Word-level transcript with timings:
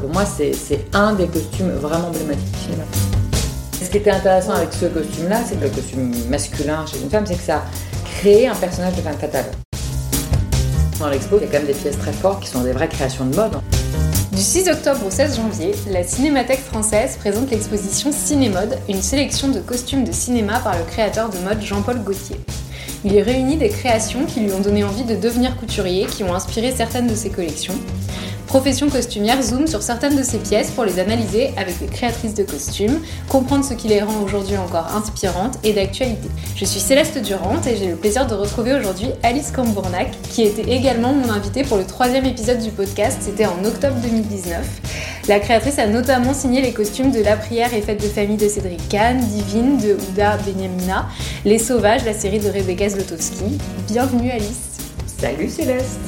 pour 0.00 0.08
moi, 0.08 0.24
c'est 0.24 0.84
un 0.94 1.12
des 1.12 1.26
costumes 1.26 1.72
vraiment 1.72 2.08
emblématiques 2.08 2.50
du 2.52 2.58
cinéma. 2.58 2.84
Ce 3.82 3.90
qui 3.90 3.98
était 3.98 4.10
intéressant 4.10 4.52
avec 4.52 4.72
ce 4.72 4.86
costume-là, 4.86 5.40
c'est 5.46 5.56
que 5.56 5.64
le 5.64 5.70
costume 5.70 6.10
masculin 6.30 6.86
chez 6.86 6.98
une 7.02 7.10
femme, 7.10 7.26
c'est 7.26 7.34
que 7.34 7.42
ça 7.42 7.62
crée 8.16 8.46
un 8.46 8.54
personnage 8.54 8.94
de 8.96 9.02
femme 9.02 9.18
fatale. 9.18 9.50
Dans 10.98 11.08
l'expo, 11.08 11.36
il 11.38 11.42
y 11.42 11.44
a 11.44 11.46
quand 11.48 11.58
même 11.58 11.66
des 11.66 11.74
pièces 11.74 11.98
très 11.98 12.12
fortes 12.12 12.42
qui 12.42 12.48
sont 12.48 12.62
des 12.62 12.72
vraies 12.72 12.88
créations 12.88 13.26
de 13.26 13.36
mode. 13.36 13.52
Du 14.32 14.40
6 14.40 14.70
octobre 14.70 15.00
au 15.06 15.10
16 15.10 15.36
janvier, 15.36 15.74
la 15.90 16.02
Cinémathèque 16.02 16.60
française 16.60 17.16
présente 17.18 17.50
l'exposition 17.50 18.10
Cinémode, 18.10 18.78
une 18.88 19.02
sélection 19.02 19.48
de 19.48 19.60
costumes 19.60 20.04
de 20.04 20.12
cinéma 20.12 20.60
par 20.60 20.78
le 20.78 20.84
créateur 20.84 21.28
de 21.28 21.36
mode 21.38 21.60
Jean-Paul 21.60 21.98
Gaultier. 21.98 22.36
Il 23.04 23.12
y 23.12 23.20
réunit 23.20 23.56
des 23.56 23.68
créations 23.68 24.24
qui 24.24 24.40
lui 24.40 24.52
ont 24.52 24.60
donné 24.60 24.84
envie 24.84 25.04
de 25.04 25.16
devenir 25.16 25.56
couturier, 25.56 26.06
qui 26.06 26.24
ont 26.24 26.32
inspiré 26.34 26.72
certaines 26.74 27.08
de 27.08 27.14
ses 27.14 27.28
collections. 27.28 27.74
Profession 28.52 28.90
costumière 28.90 29.42
zoom 29.42 29.66
sur 29.66 29.80
certaines 29.80 30.14
de 30.14 30.22
ses 30.22 30.36
pièces 30.36 30.70
pour 30.72 30.84
les 30.84 30.98
analyser 30.98 31.54
avec 31.56 31.80
les 31.80 31.86
créatrices 31.86 32.34
de 32.34 32.42
costumes, 32.42 33.00
comprendre 33.26 33.64
ce 33.64 33.72
qui 33.72 33.88
les 33.88 34.02
rend 34.02 34.20
aujourd'hui 34.22 34.58
encore 34.58 34.94
inspirantes 34.94 35.58
et 35.64 35.72
d'actualité. 35.72 36.28
Je 36.54 36.66
suis 36.66 36.78
Céleste 36.78 37.16
Durand 37.22 37.62
et 37.66 37.76
j'ai 37.76 37.86
le 37.86 37.96
plaisir 37.96 38.26
de 38.26 38.34
retrouver 38.34 38.74
aujourd'hui 38.74 39.06
Alice 39.22 39.52
Cambournac, 39.52 40.10
qui 40.24 40.42
était 40.42 40.70
également 40.70 41.14
mon 41.14 41.30
invitée 41.30 41.64
pour 41.64 41.78
le 41.78 41.86
troisième 41.86 42.26
épisode 42.26 42.58
du 42.58 42.70
podcast, 42.70 43.20
c'était 43.22 43.46
en 43.46 43.64
octobre 43.64 43.96
2019. 44.02 44.58
La 45.28 45.40
créatrice 45.40 45.78
a 45.78 45.86
notamment 45.86 46.34
signé 46.34 46.60
les 46.60 46.74
costumes 46.74 47.10
de 47.10 47.22
La 47.22 47.38
prière 47.38 47.72
et 47.72 47.80
fête 47.80 48.02
de 48.02 48.08
famille 48.08 48.36
de 48.36 48.48
Cédric 48.48 48.86
Kahn, 48.90 49.18
Divine 49.18 49.78
de 49.78 49.96
Ouda 50.10 50.36
Benyamina, 50.36 51.08
Les 51.46 51.58
Sauvages, 51.58 52.04
la 52.04 52.12
série 52.12 52.38
de 52.38 52.50
Rebecca 52.50 52.86
Zlotowski. 52.86 53.58
Bienvenue 53.88 54.30
Alice. 54.30 54.72
Salut 55.06 55.48
Céleste 55.48 56.00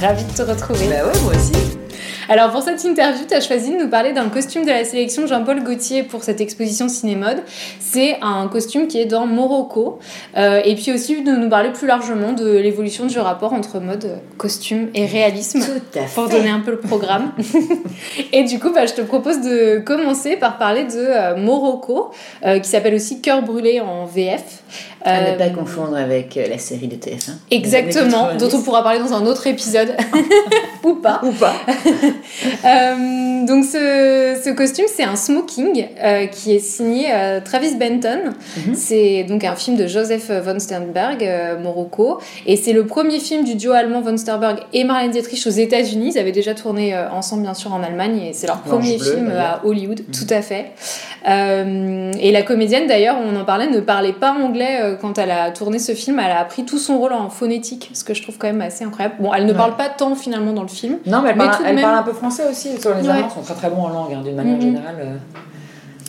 Ravie 0.00 0.24
de 0.24 0.32
te 0.32 0.42
retrouver. 0.42 0.88
Bah 0.88 1.06
ouais, 1.06 1.20
moi 1.22 1.32
aussi 1.34 1.81
alors 2.28 2.50
pour 2.50 2.62
cette 2.62 2.82
interview, 2.84 3.24
tu 3.28 3.34
as 3.34 3.40
choisi 3.40 3.72
de 3.72 3.82
nous 3.82 3.88
parler 3.88 4.12
d'un 4.12 4.28
costume 4.28 4.64
de 4.64 4.70
la 4.70 4.84
sélection 4.84 5.26
Jean-Paul 5.26 5.62
Gaultier 5.62 6.02
pour 6.02 6.22
cette 6.22 6.40
exposition 6.40 6.88
Cinémode. 6.88 7.42
C'est 7.80 8.18
un 8.22 8.48
costume 8.48 8.88
qui 8.88 8.98
est 8.98 9.06
dans 9.06 9.26
Morocco. 9.26 9.98
Euh, 10.36 10.60
et 10.64 10.74
puis 10.74 10.92
aussi 10.92 11.22
de 11.22 11.32
nous 11.32 11.48
parler 11.48 11.70
plus 11.70 11.86
largement 11.86 12.32
de 12.32 12.56
l'évolution 12.56 13.06
du 13.06 13.18
rapport 13.18 13.52
entre 13.52 13.80
mode, 13.80 14.18
costume 14.38 14.88
et 14.94 15.06
réalisme. 15.06 15.60
Tout 15.60 15.98
à 15.98 16.02
fait. 16.02 16.14
Pour 16.14 16.28
donner 16.28 16.50
un 16.50 16.60
peu 16.60 16.72
le 16.72 16.80
programme. 16.80 17.32
et 18.32 18.44
du 18.44 18.58
coup, 18.58 18.72
bah, 18.72 18.86
je 18.86 18.94
te 18.94 19.02
propose 19.02 19.40
de 19.40 19.78
commencer 19.78 20.36
par 20.36 20.58
parler 20.58 20.84
de 20.84 20.96
euh, 20.96 21.36
Morocco, 21.36 22.10
euh, 22.44 22.58
qui 22.58 22.68
s'appelle 22.68 22.94
aussi 22.94 23.20
Cœur 23.20 23.42
brûlé 23.42 23.80
en 23.80 24.04
VF. 24.04 24.61
À 25.04 25.32
ne 25.32 25.36
pas 25.36 25.50
confondre 25.50 25.96
avec 25.96 26.36
la 26.36 26.58
série 26.58 26.88
de 26.88 26.96
TF1. 26.96 27.32
Exactement, 27.50 28.34
dont 28.38 28.48
on 28.52 28.62
pourra 28.62 28.82
parler 28.82 29.00
dans 29.00 29.12
un 29.12 29.26
autre 29.26 29.46
épisode. 29.46 29.96
Ou 30.84 30.94
pas. 30.94 31.20
Ou 31.22 31.32
pas. 31.32 31.54
Euh, 32.64 33.46
donc 33.46 33.64
ce, 33.64 34.40
ce 34.42 34.50
costume, 34.50 34.84
c'est 34.88 35.02
un 35.02 35.16
smoking 35.16 35.86
euh, 36.02 36.26
qui 36.26 36.54
est 36.54 36.60
signé 36.60 37.06
euh, 37.12 37.40
Travis 37.40 37.74
Benton. 37.76 38.32
Mhm. 38.56 38.74
C'est 38.74 39.24
donc 39.24 39.44
un 39.44 39.54
film 39.54 39.76
de 39.76 39.86
Joseph 39.86 40.30
von 40.30 40.58
Sternberg, 40.58 41.28
Morocco. 41.60 42.18
Et 42.46 42.56
c'est 42.56 42.72
le 42.72 42.86
premier 42.86 43.18
film 43.18 43.44
du 43.44 43.54
duo 43.54 43.72
allemand 43.72 44.00
von 44.00 44.16
Sternberg 44.16 44.60
et 44.72 44.84
Marlène 44.84 45.10
Dietrich 45.10 45.44
aux 45.46 45.50
États-Unis. 45.50 46.12
Ils 46.14 46.18
avaient 46.18 46.32
déjà 46.32 46.54
tourné 46.54 46.96
ensemble, 47.12 47.42
bien 47.42 47.54
sûr, 47.54 47.72
en 47.72 47.82
Allemagne. 47.82 48.20
Et 48.30 48.32
c'est 48.32 48.46
leur 48.46 48.62
premier 48.62 48.98
film 48.98 49.30
à 49.30 49.60
Hollywood, 49.64 50.00
mhm. 50.00 50.14
tout 50.14 50.32
à 50.32 50.42
fait. 50.42 50.72
et 51.26 52.32
la 52.32 52.42
comédienne, 52.42 52.86
d'ailleurs, 52.86 53.16
on 53.20 53.38
en 53.38 53.44
parlait, 53.44 53.68
ne 53.68 53.80
parlait 53.80 54.12
pas 54.12 54.32
anglais 54.32 54.61
quand 55.00 55.18
elle 55.18 55.30
a 55.30 55.50
tourné 55.50 55.78
ce 55.78 55.92
film. 55.92 56.18
Elle 56.18 56.30
a 56.30 56.40
appris 56.40 56.64
tout 56.64 56.78
son 56.78 56.98
rôle 56.98 57.12
en 57.12 57.30
phonétique, 57.30 57.90
ce 57.94 58.04
que 58.04 58.14
je 58.14 58.22
trouve 58.22 58.38
quand 58.38 58.46
même 58.46 58.60
assez 58.60 58.84
incroyable. 58.84 59.16
Bon, 59.20 59.32
elle 59.32 59.46
ne 59.46 59.52
parle 59.52 59.76
pas 59.76 59.88
tant 59.88 60.14
finalement 60.14 60.52
dans 60.52 60.62
le 60.62 60.68
film. 60.68 60.98
Non, 61.06 61.22
mais 61.22 61.30
elle, 61.30 61.36
parle, 61.36 61.64
elle 61.66 61.80
parle 61.80 61.98
un 61.98 62.02
peu 62.02 62.12
français 62.12 62.44
aussi. 62.50 62.70
Les 62.70 62.86
Allemands 62.86 63.30
sont 63.30 63.42
très 63.42 63.54
très 63.54 63.70
bons 63.70 63.82
en 63.82 63.88
langue, 63.88 64.14
hein, 64.14 64.22
d'une 64.22 64.36
manière 64.36 64.58
mm-hmm. 64.58 64.62
générale. 64.62 65.20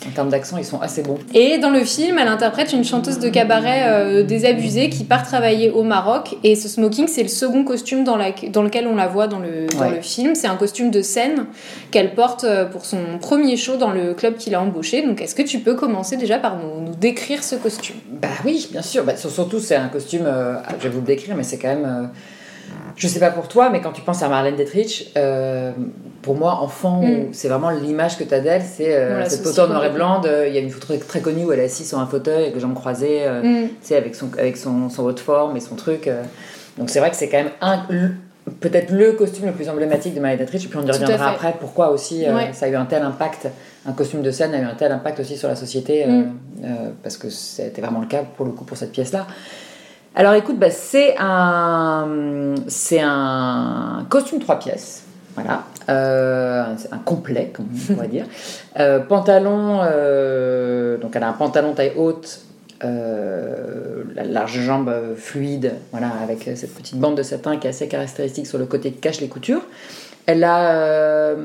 Euh, 0.04 0.08
en 0.08 0.12
termes 0.12 0.28
d'accent, 0.28 0.56
ils 0.56 0.64
sont 0.64 0.80
assez 0.80 1.02
bons. 1.02 1.18
Et 1.34 1.58
dans 1.58 1.70
le 1.70 1.84
film, 1.84 2.18
elle 2.18 2.28
interprète 2.28 2.72
une 2.72 2.84
chanteuse 2.84 3.18
de 3.18 3.28
cabaret 3.28 3.84
euh, 3.86 4.22
désabusée 4.22 4.90
qui 4.90 5.04
part 5.04 5.24
travailler 5.24 5.70
au 5.70 5.82
Maroc. 5.82 6.36
Et 6.42 6.56
ce 6.56 6.68
smoking, 6.68 7.08
c'est 7.08 7.22
le 7.22 7.28
second 7.28 7.64
costume 7.64 8.04
dans, 8.04 8.16
la, 8.16 8.32
dans 8.52 8.62
lequel 8.62 8.86
on 8.86 8.96
la 8.96 9.06
voit 9.06 9.26
dans 9.26 9.38
le, 9.38 9.66
dans 9.66 9.88
le 9.88 10.00
film. 10.00 10.34
C'est 10.34 10.46
un 10.46 10.56
costume 10.56 10.90
de 10.90 11.02
scène 11.02 11.46
qu'elle 11.90 12.14
porte 12.14 12.44
euh, 12.44 12.64
pour 12.64 12.84
son 12.84 13.18
premier 13.20 13.56
show 13.56 13.76
dans 13.76 13.90
le 13.90 14.14
club 14.14 14.36
qu'il 14.36 14.54
a 14.54 14.60
embauché. 14.60 15.02
Donc, 15.02 15.20
est-ce 15.20 15.34
que 15.34 15.42
tu 15.42 15.58
peux 15.58 15.74
commencer 15.74 16.16
déjà 16.16 16.38
par 16.38 16.58
nous, 16.58 16.80
nous 16.80 16.94
décrire 16.94 17.42
ce 17.42 17.56
costume? 17.56 17.96
Bah 18.20 18.28
oui, 18.44 18.68
bien 18.70 18.82
sûr. 18.82 19.04
Bah, 19.04 19.16
surtout, 19.16 19.60
c'est 19.60 19.76
un 19.76 19.88
costume, 19.88 20.28
je 20.78 20.84
vais 20.84 20.90
vous 20.90 21.00
le 21.00 21.06
décrire, 21.06 21.36
mais 21.36 21.42
c'est 21.42 21.58
quand 21.58 21.68
même 21.68 22.10
je 22.96 23.08
sais 23.08 23.20
pas 23.20 23.30
pour 23.30 23.48
toi, 23.48 23.70
mais 23.70 23.80
quand 23.80 23.92
tu 23.92 24.02
penses 24.02 24.22
à 24.22 24.28
Marlène 24.28 24.56
Dietrich, 24.56 25.12
euh, 25.16 25.72
pour 26.22 26.36
moi, 26.36 26.52
enfant, 26.60 27.02
mm. 27.02 27.32
c'est 27.32 27.48
vraiment 27.48 27.70
l'image 27.70 28.16
que 28.16 28.24
tu 28.24 28.32
as 28.32 28.40
d'elle. 28.40 28.62
C'est 28.62 28.94
euh, 28.94 29.24
cette 29.28 29.42
photo 29.42 29.62
en 29.62 29.68
noir 29.68 29.84
et 29.84 29.90
blanc. 29.90 30.20
Il 30.24 30.54
y 30.54 30.58
a 30.58 30.60
une 30.60 30.70
photo 30.70 30.94
très, 30.96 31.20
connue 31.20 31.44
où 31.44 31.52
elle 31.52 31.60
est 31.60 31.64
assise 31.64 31.88
sur 31.88 31.98
un 31.98 32.06
fauteuil 32.06 32.42
avec 32.42 32.54
les 32.54 32.60
jambes 32.60 32.74
croisées, 32.74 33.22
euh, 33.22 33.42
mm. 33.42 33.94
avec, 33.94 34.14
son, 34.14 34.30
avec 34.38 34.56
son, 34.56 34.88
son 34.90 35.04
haute 35.04 35.20
forme 35.20 35.56
et 35.56 35.60
son 35.60 35.74
truc. 35.74 36.08
Donc 36.78 36.90
c'est 36.90 37.00
vrai 37.00 37.10
que 37.10 37.16
c'est 37.16 37.28
quand 37.28 37.38
même 37.38 37.52
un, 37.60 37.82
peut-être 38.60 38.90
le 38.90 39.12
costume 39.12 39.46
le 39.46 39.52
plus 39.52 39.68
emblématique 39.68 40.14
de 40.14 40.20
Marlène 40.20 40.38
Dietrich. 40.38 40.64
Et 40.64 40.68
puis 40.68 40.78
on 40.78 40.86
y 40.86 40.90
reviendra 40.90 41.30
après 41.30 41.54
pourquoi 41.58 41.90
aussi 41.90 42.24
ça 42.52 42.66
a 42.66 42.68
eu 42.68 42.76
un 42.76 42.86
tel 42.86 43.02
impact. 43.02 43.48
Un 43.86 43.92
costume 43.92 44.22
de 44.22 44.30
scène 44.30 44.54
a 44.54 44.58
eu 44.58 44.64
un 44.64 44.74
tel 44.74 44.92
impact 44.92 45.20
aussi 45.20 45.36
sur 45.36 45.48
la 45.48 45.56
société, 45.56 46.06
mm. 46.06 46.32
parce 47.02 47.16
que 47.16 47.28
c'était 47.28 47.80
vraiment 47.80 48.00
le 48.00 48.06
cas 48.06 48.22
pour 48.36 48.46
le 48.46 48.52
coup 48.52 48.64
pour 48.64 48.76
cette 48.76 48.92
pièce-là. 48.92 49.26
Alors 50.16 50.34
écoute, 50.34 50.58
bah, 50.58 50.70
c'est 50.70 51.16
un, 51.18 52.54
c'est 52.68 53.00
un 53.00 54.06
costume 54.08 54.38
trois 54.38 54.58
pièces. 54.58 55.02
Voilà, 55.34 55.64
euh, 55.88 56.64
un 56.92 56.98
complet, 56.98 57.50
comme 57.52 57.66
on 57.72 57.94
pourrait 57.94 58.08
dire. 58.08 58.26
Euh, 58.80 58.98
pantalon, 58.98 59.82
euh, 59.84 60.96
donc 60.96 61.14
elle 61.14 61.22
a 61.22 61.28
un 61.28 61.32
pantalon 61.32 61.74
taille 61.74 61.92
haute, 61.96 62.40
la 62.82 64.24
large 64.24 64.58
jambe 64.58 64.92
fluide, 65.16 65.74
voilà, 65.92 66.08
avec 66.20 66.50
cette 66.56 66.74
petite 66.74 66.98
bande 66.98 67.16
de 67.16 67.22
satin 67.22 67.56
qui 67.56 67.68
est 67.68 67.70
assez 67.70 67.86
caractéristique 67.86 68.48
sur 68.48 68.58
le 68.58 68.66
côté 68.66 68.90
qui 68.90 68.98
cache 68.98 69.20
les 69.20 69.28
coutures. 69.28 69.62
Elle 70.26 70.42
a, 70.42 71.36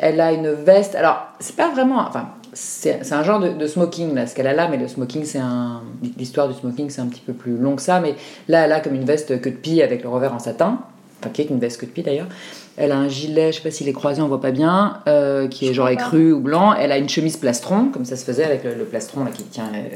elle 0.00 0.20
a 0.22 0.32
une 0.32 0.52
veste. 0.52 0.94
Alors, 0.94 1.26
c'est 1.40 1.56
pas 1.56 1.68
vraiment. 1.68 1.98
Enfin, 2.08 2.28
c'est 2.54 3.12
un 3.12 3.22
genre 3.22 3.40
de, 3.40 3.66
smoking 3.66 4.14
là, 4.14 4.26
ce 4.26 4.34
qu'elle 4.34 4.46
a 4.46 4.52
là, 4.52 4.68
mais 4.68 4.76
le 4.76 4.86
smoking, 4.86 5.24
c'est 5.24 5.38
un. 5.38 5.82
L'histoire 6.18 6.48
du 6.48 6.54
smoking, 6.54 6.90
c'est 6.90 7.00
un 7.00 7.06
petit 7.06 7.22
peu 7.24 7.32
plus 7.32 7.56
long 7.56 7.76
que 7.76 7.82
ça, 7.82 8.00
mais 8.00 8.14
là, 8.48 8.66
elle 8.66 8.72
a 8.72 8.80
comme 8.80 8.94
une 8.94 9.04
veste 9.04 9.40
queue 9.40 9.50
de 9.50 9.56
pie 9.56 9.82
avec 9.82 10.02
le 10.02 10.08
revers 10.10 10.34
en 10.34 10.38
satin, 10.38 10.80
enfin 11.20 11.30
qui 11.30 11.42
est 11.42 11.46
une 11.46 11.58
veste 11.58 11.80
queue 11.80 11.86
de 11.86 11.92
pie 11.92 12.02
d'ailleurs. 12.02 12.28
Elle 12.76 12.92
a 12.92 12.96
un 12.96 13.08
gilet, 13.08 13.52
je 13.52 13.58
sais 13.58 13.62
pas 13.62 13.70
s'il 13.70 13.88
est 13.88 13.92
croisé, 13.92 14.22
on 14.22 14.28
voit 14.28 14.40
pas 14.40 14.50
bien, 14.50 15.00
euh, 15.06 15.46
qui 15.46 15.68
est 15.68 15.74
genre 15.74 15.88
écru 15.90 16.32
ou 16.32 16.40
blanc. 16.40 16.74
Elle 16.74 16.92
a 16.92 16.98
une 16.98 17.08
chemise 17.08 17.36
plastron, 17.36 17.88
comme 17.88 18.04
ça 18.04 18.16
se 18.16 18.24
faisait 18.24 18.44
avec 18.44 18.64
le, 18.64 18.84
plastron 18.84 19.24
là, 19.24 19.30
qui, 19.30 19.42
tient, 19.44 19.70
euh, 19.74 19.88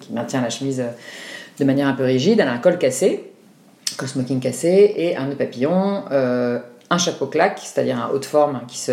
qui 0.00 0.12
maintient 0.12 0.40
la 0.40 0.50
chemise 0.50 0.80
euh, 0.80 0.88
de 1.58 1.64
manière 1.64 1.88
un 1.88 1.92
peu 1.92 2.04
rigide. 2.04 2.40
Elle 2.40 2.48
a 2.48 2.52
un 2.52 2.58
col 2.58 2.78
cassé, 2.78 3.30
col 3.98 4.08
smoking 4.08 4.40
cassé, 4.40 4.94
et 4.96 5.16
un 5.16 5.26
nœud 5.26 5.36
papillon, 5.36 6.04
un 6.10 6.98
chapeau 6.98 7.26
claque, 7.26 7.60
c'est-à-dire 7.62 7.98
un 7.98 8.10
haut 8.14 8.18
de 8.18 8.24
forme 8.24 8.60
qui 8.68 8.78
se 8.78 8.92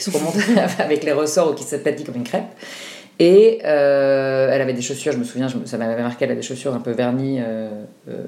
qui 0.00 0.10
se 0.10 0.16
remonte 0.16 0.36
avec 0.78 1.04
les 1.04 1.12
ressorts 1.12 1.50
ou 1.50 1.54
qui 1.54 1.64
s'aplatit 1.64 2.04
comme 2.04 2.16
une 2.16 2.24
crêpe. 2.24 2.54
Et 3.18 3.60
euh, 3.66 4.48
elle 4.50 4.62
avait 4.62 4.72
des 4.72 4.80
chaussures, 4.80 5.12
je 5.12 5.18
me 5.18 5.24
souviens, 5.24 5.48
ça 5.66 5.76
m'avait 5.76 6.02
marqué, 6.02 6.24
elle 6.24 6.30
avait 6.30 6.40
des 6.40 6.46
chaussures 6.46 6.74
un 6.74 6.80
peu 6.80 6.92
vernies, 6.92 7.38
euh, 7.40 7.68
euh, 8.08 8.24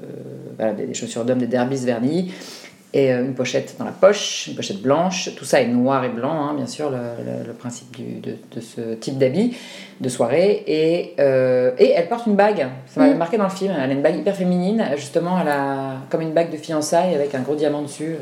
voilà, 0.55 0.73
des, 0.73 0.93
chaussures 0.93 1.25
d'homme, 1.25 1.39
des 1.39 1.47
derbys 1.47 1.83
vernis, 1.83 2.31
et 2.93 3.11
une 3.11 3.33
pochette 3.33 3.75
dans 3.79 3.85
la 3.85 3.91
poche, 3.91 4.49
une 4.49 4.55
pochette 4.55 4.83
blanche. 4.83 5.31
Tout 5.35 5.45
ça 5.45 5.61
est 5.61 5.67
noir 5.67 6.03
et 6.03 6.09
blanc, 6.09 6.45
hein, 6.45 6.53
bien 6.53 6.67
sûr, 6.67 6.91
le, 6.91 7.51
principe 7.53 7.97
de, 8.21 8.61
ce 8.61 8.93
type 8.93 9.17
d'habit 9.17 9.57
de 9.99 10.09
soirée. 10.09 10.63
Et, 10.67 11.15
et, 11.17 11.89
elle 11.89 12.07
porte 12.07 12.27
une 12.27 12.35
bague, 12.35 12.67
ça 12.85 12.99
m'avait 12.99 13.15
mm. 13.15 13.17
marqué 13.17 13.37
dans 13.37 13.45
le 13.45 13.49
film. 13.49 13.73
Elle 13.75 13.89
a 13.89 13.93
une 13.93 14.03
bague 14.03 14.17
hyper 14.17 14.35
féminine, 14.35 14.85
justement, 14.95 15.41
elle 15.41 15.47
a 15.47 15.95
comme 16.11 16.21
une 16.21 16.33
bague 16.33 16.51
de 16.51 16.57
fiançailles 16.57 17.15
avec 17.15 17.33
un 17.33 17.39
gros 17.39 17.55
diamant 17.55 17.81
dessus. 17.81 18.17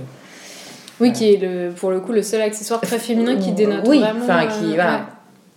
Oui, 1.01 1.11
qui 1.11 1.33
est 1.33 1.37
le, 1.37 1.71
pour 1.71 1.91
le 1.91 1.99
coup 1.99 2.11
le 2.11 2.21
seul 2.21 2.41
accessoire 2.41 2.79
très 2.81 2.99
féminin 2.99 3.35
qui 3.37 3.51
dénote 3.51 3.87
oui, 3.87 3.99
vraiment. 3.99 4.23
Enfin, 4.23 4.45
qui, 4.45 4.79
euh, 4.79 4.97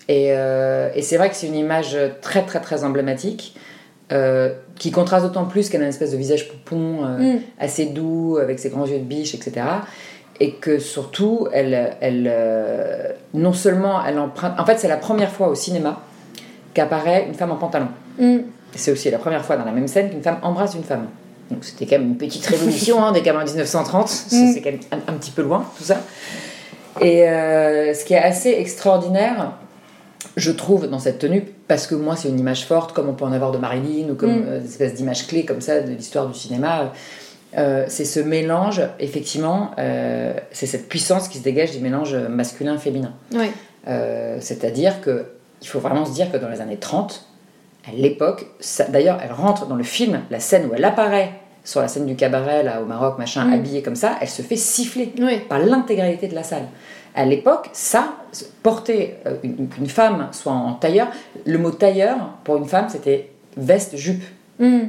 Et, 0.09 0.33
euh, 0.33 0.89
et 0.95 1.03
c'est 1.03 1.17
vrai 1.17 1.29
que 1.29 1.37
c'est 1.37 1.47
une 1.47 1.55
image 1.55 1.97
très 2.23 2.43
très 2.43 2.61
très 2.61 2.85
emblématique. 2.85 3.55
Euh, 4.13 4.53
qui 4.77 4.91
contraste 4.91 5.25
d'autant 5.25 5.47
plus 5.47 5.71
qu'elle 5.71 5.81
a 5.81 5.85
une 5.85 5.89
espèce 5.89 6.13
de 6.13 6.19
visage 6.19 6.51
poupon 6.51 7.07
mm. 7.07 7.39
assez 7.59 7.87
doux 7.87 8.37
avec 8.37 8.59
ses 8.59 8.69
grands 8.69 8.85
yeux 8.85 8.99
de 8.99 9.05
biche 9.05 9.35
etc 9.35 9.67
et 10.41 10.53
que 10.53 10.79
surtout 10.79 11.49
elle, 11.55 11.97
elle 12.03 12.31
non 13.33 13.55
seulement 13.55 14.05
elle 14.05 14.19
emprunte 14.19 14.61
en 14.61 14.67
fait 14.67 14.79
c'est 14.79 14.89
la 14.89 14.99
première 14.99 15.31
fois 15.31 15.49
au 15.49 15.55
cinéma 15.55 16.03
qu'apparaît 16.75 17.25
une 17.27 17.33
femme 17.33 17.53
en 17.53 17.57
pantalon 17.57 17.89
mm. 18.19 18.41
c'est 18.75 18.93
aussi 18.93 19.11
la 19.11 19.19
première 19.19 19.43
fois 19.43 19.57
dans 19.57 19.65
la 19.65 19.73
même 19.73 19.89
scène 19.89 20.11
qu'une 20.11 20.23
femme 20.23 20.39
embrasse 20.43 20.75
une 20.75 20.85
femme 20.85 21.07
donc 21.51 21.65
c'était 21.65 21.87
quand 21.87 21.99
même 21.99 22.09
une 22.09 22.17
petite 22.17 22.45
révolution, 22.47 23.05
hein, 23.05 23.13
quand 23.25 23.37
en 23.37 23.45
1930, 23.45 24.09
c'est 24.09 24.61
quand 24.63 24.71
même 24.71 25.03
un, 25.09 25.13
petit 25.15 25.31
peu 25.31 25.43
loin 25.43 25.65
tout 25.77 25.85
ça. 25.85 26.01
Et 27.01 27.29
euh, 27.29 27.93
ce 27.95 28.05
qui 28.05 28.15
est 28.15 28.23
assez 28.23 28.51
extraordinaire, 28.51 29.53
je 30.37 30.51
trouve, 30.51 30.89
dans 30.89 30.99
cette 30.99 31.19
tenue, 31.19 31.45
parce 31.69 31.87
que 31.87 31.95
moi 31.95 32.17
c'est 32.17 32.29
une 32.29 32.39
image 32.39 32.67
forte, 32.67 32.93
comme 32.93 33.09
on 33.09 33.15
peut 33.15 33.25
en 33.25 33.33
avoir 33.33 33.53
de 33.53 33.59
Marilyn, 33.59 34.11
ou 34.11 34.15
comme 34.15 34.41
mm. 34.41 34.47
euh, 34.47 34.61
des 34.61 34.69
espèces 34.69 34.95
d'images 34.95 35.27
clés 35.27 35.45
comme 35.45 35.61
ça 35.61 35.81
de 35.81 35.91
l'histoire 35.91 36.27
du 36.27 36.39
cinéma, 36.39 36.93
c'est 37.87 38.05
ce 38.05 38.19
mélange, 38.19 38.83
effectivement, 38.99 39.71
c'est 40.51 40.67
cette 40.67 40.89
puissance 40.89 41.29
qui 41.29 41.39
se 41.39 41.45
dégage 41.45 41.71
du 41.71 41.79
mélange 41.79 42.17
masculin-féminin. 42.17 43.13
Ouais. 43.33 43.53
C'est-à-dire 44.41 45.01
que 45.01 45.27
il 45.63 45.69
faut 45.69 45.79
vraiment 45.79 46.05
se 46.05 46.13
dire 46.13 46.33
que 46.33 46.37
dans 46.37 46.49
les 46.49 46.61
années 46.61 46.79
30, 46.79 47.27
à 47.29 47.34
l'époque, 47.93 48.47
d'ailleurs, 48.89 49.19
elle 49.23 49.33
rentre 49.33 49.67
dans 49.67 49.77
le 49.77 49.85
film, 49.85 50.23
la 50.31 50.41
scène 50.41 50.67
où 50.67 50.75
elle 50.75 50.85
apparaît 50.85 51.33
sur 51.65 51.81
la 51.81 51.89
scène 51.89 52.07
du 52.07 52.15
cabaret, 52.15 52.63
là, 52.63 52.83
au 52.83 52.85
Maroc, 52.85 53.19
machin, 53.19 53.45
mm. 53.45 53.53
habillée 53.53 53.83
comme 53.83 53.97
ça, 53.97 54.17
elle 54.21 54.29
se 54.29 54.43
fait 54.43 54.57
siffler 54.57 55.13
par 55.49 55.59
l'intégralité 55.59 56.29
de 56.29 56.35
la 56.35 56.43
salle. 56.43 56.69
À 57.15 57.25
l'époque, 57.25 57.71
ça, 57.73 58.17
porter 58.63 59.15
euh, 59.27 59.37
une, 59.43 59.87
femme 59.87 60.29
soit 60.33 60.53
en 60.53 60.75
tailleur, 60.75 61.09
le 61.47 61.59
mot 61.59 61.71
tailleur, 61.71 62.17
pour 62.45 62.57
une 62.57 62.67
femme, 62.67 62.89
c'était 62.89 63.31
veste-jupe. 63.57 64.23
Mm. 64.59 64.81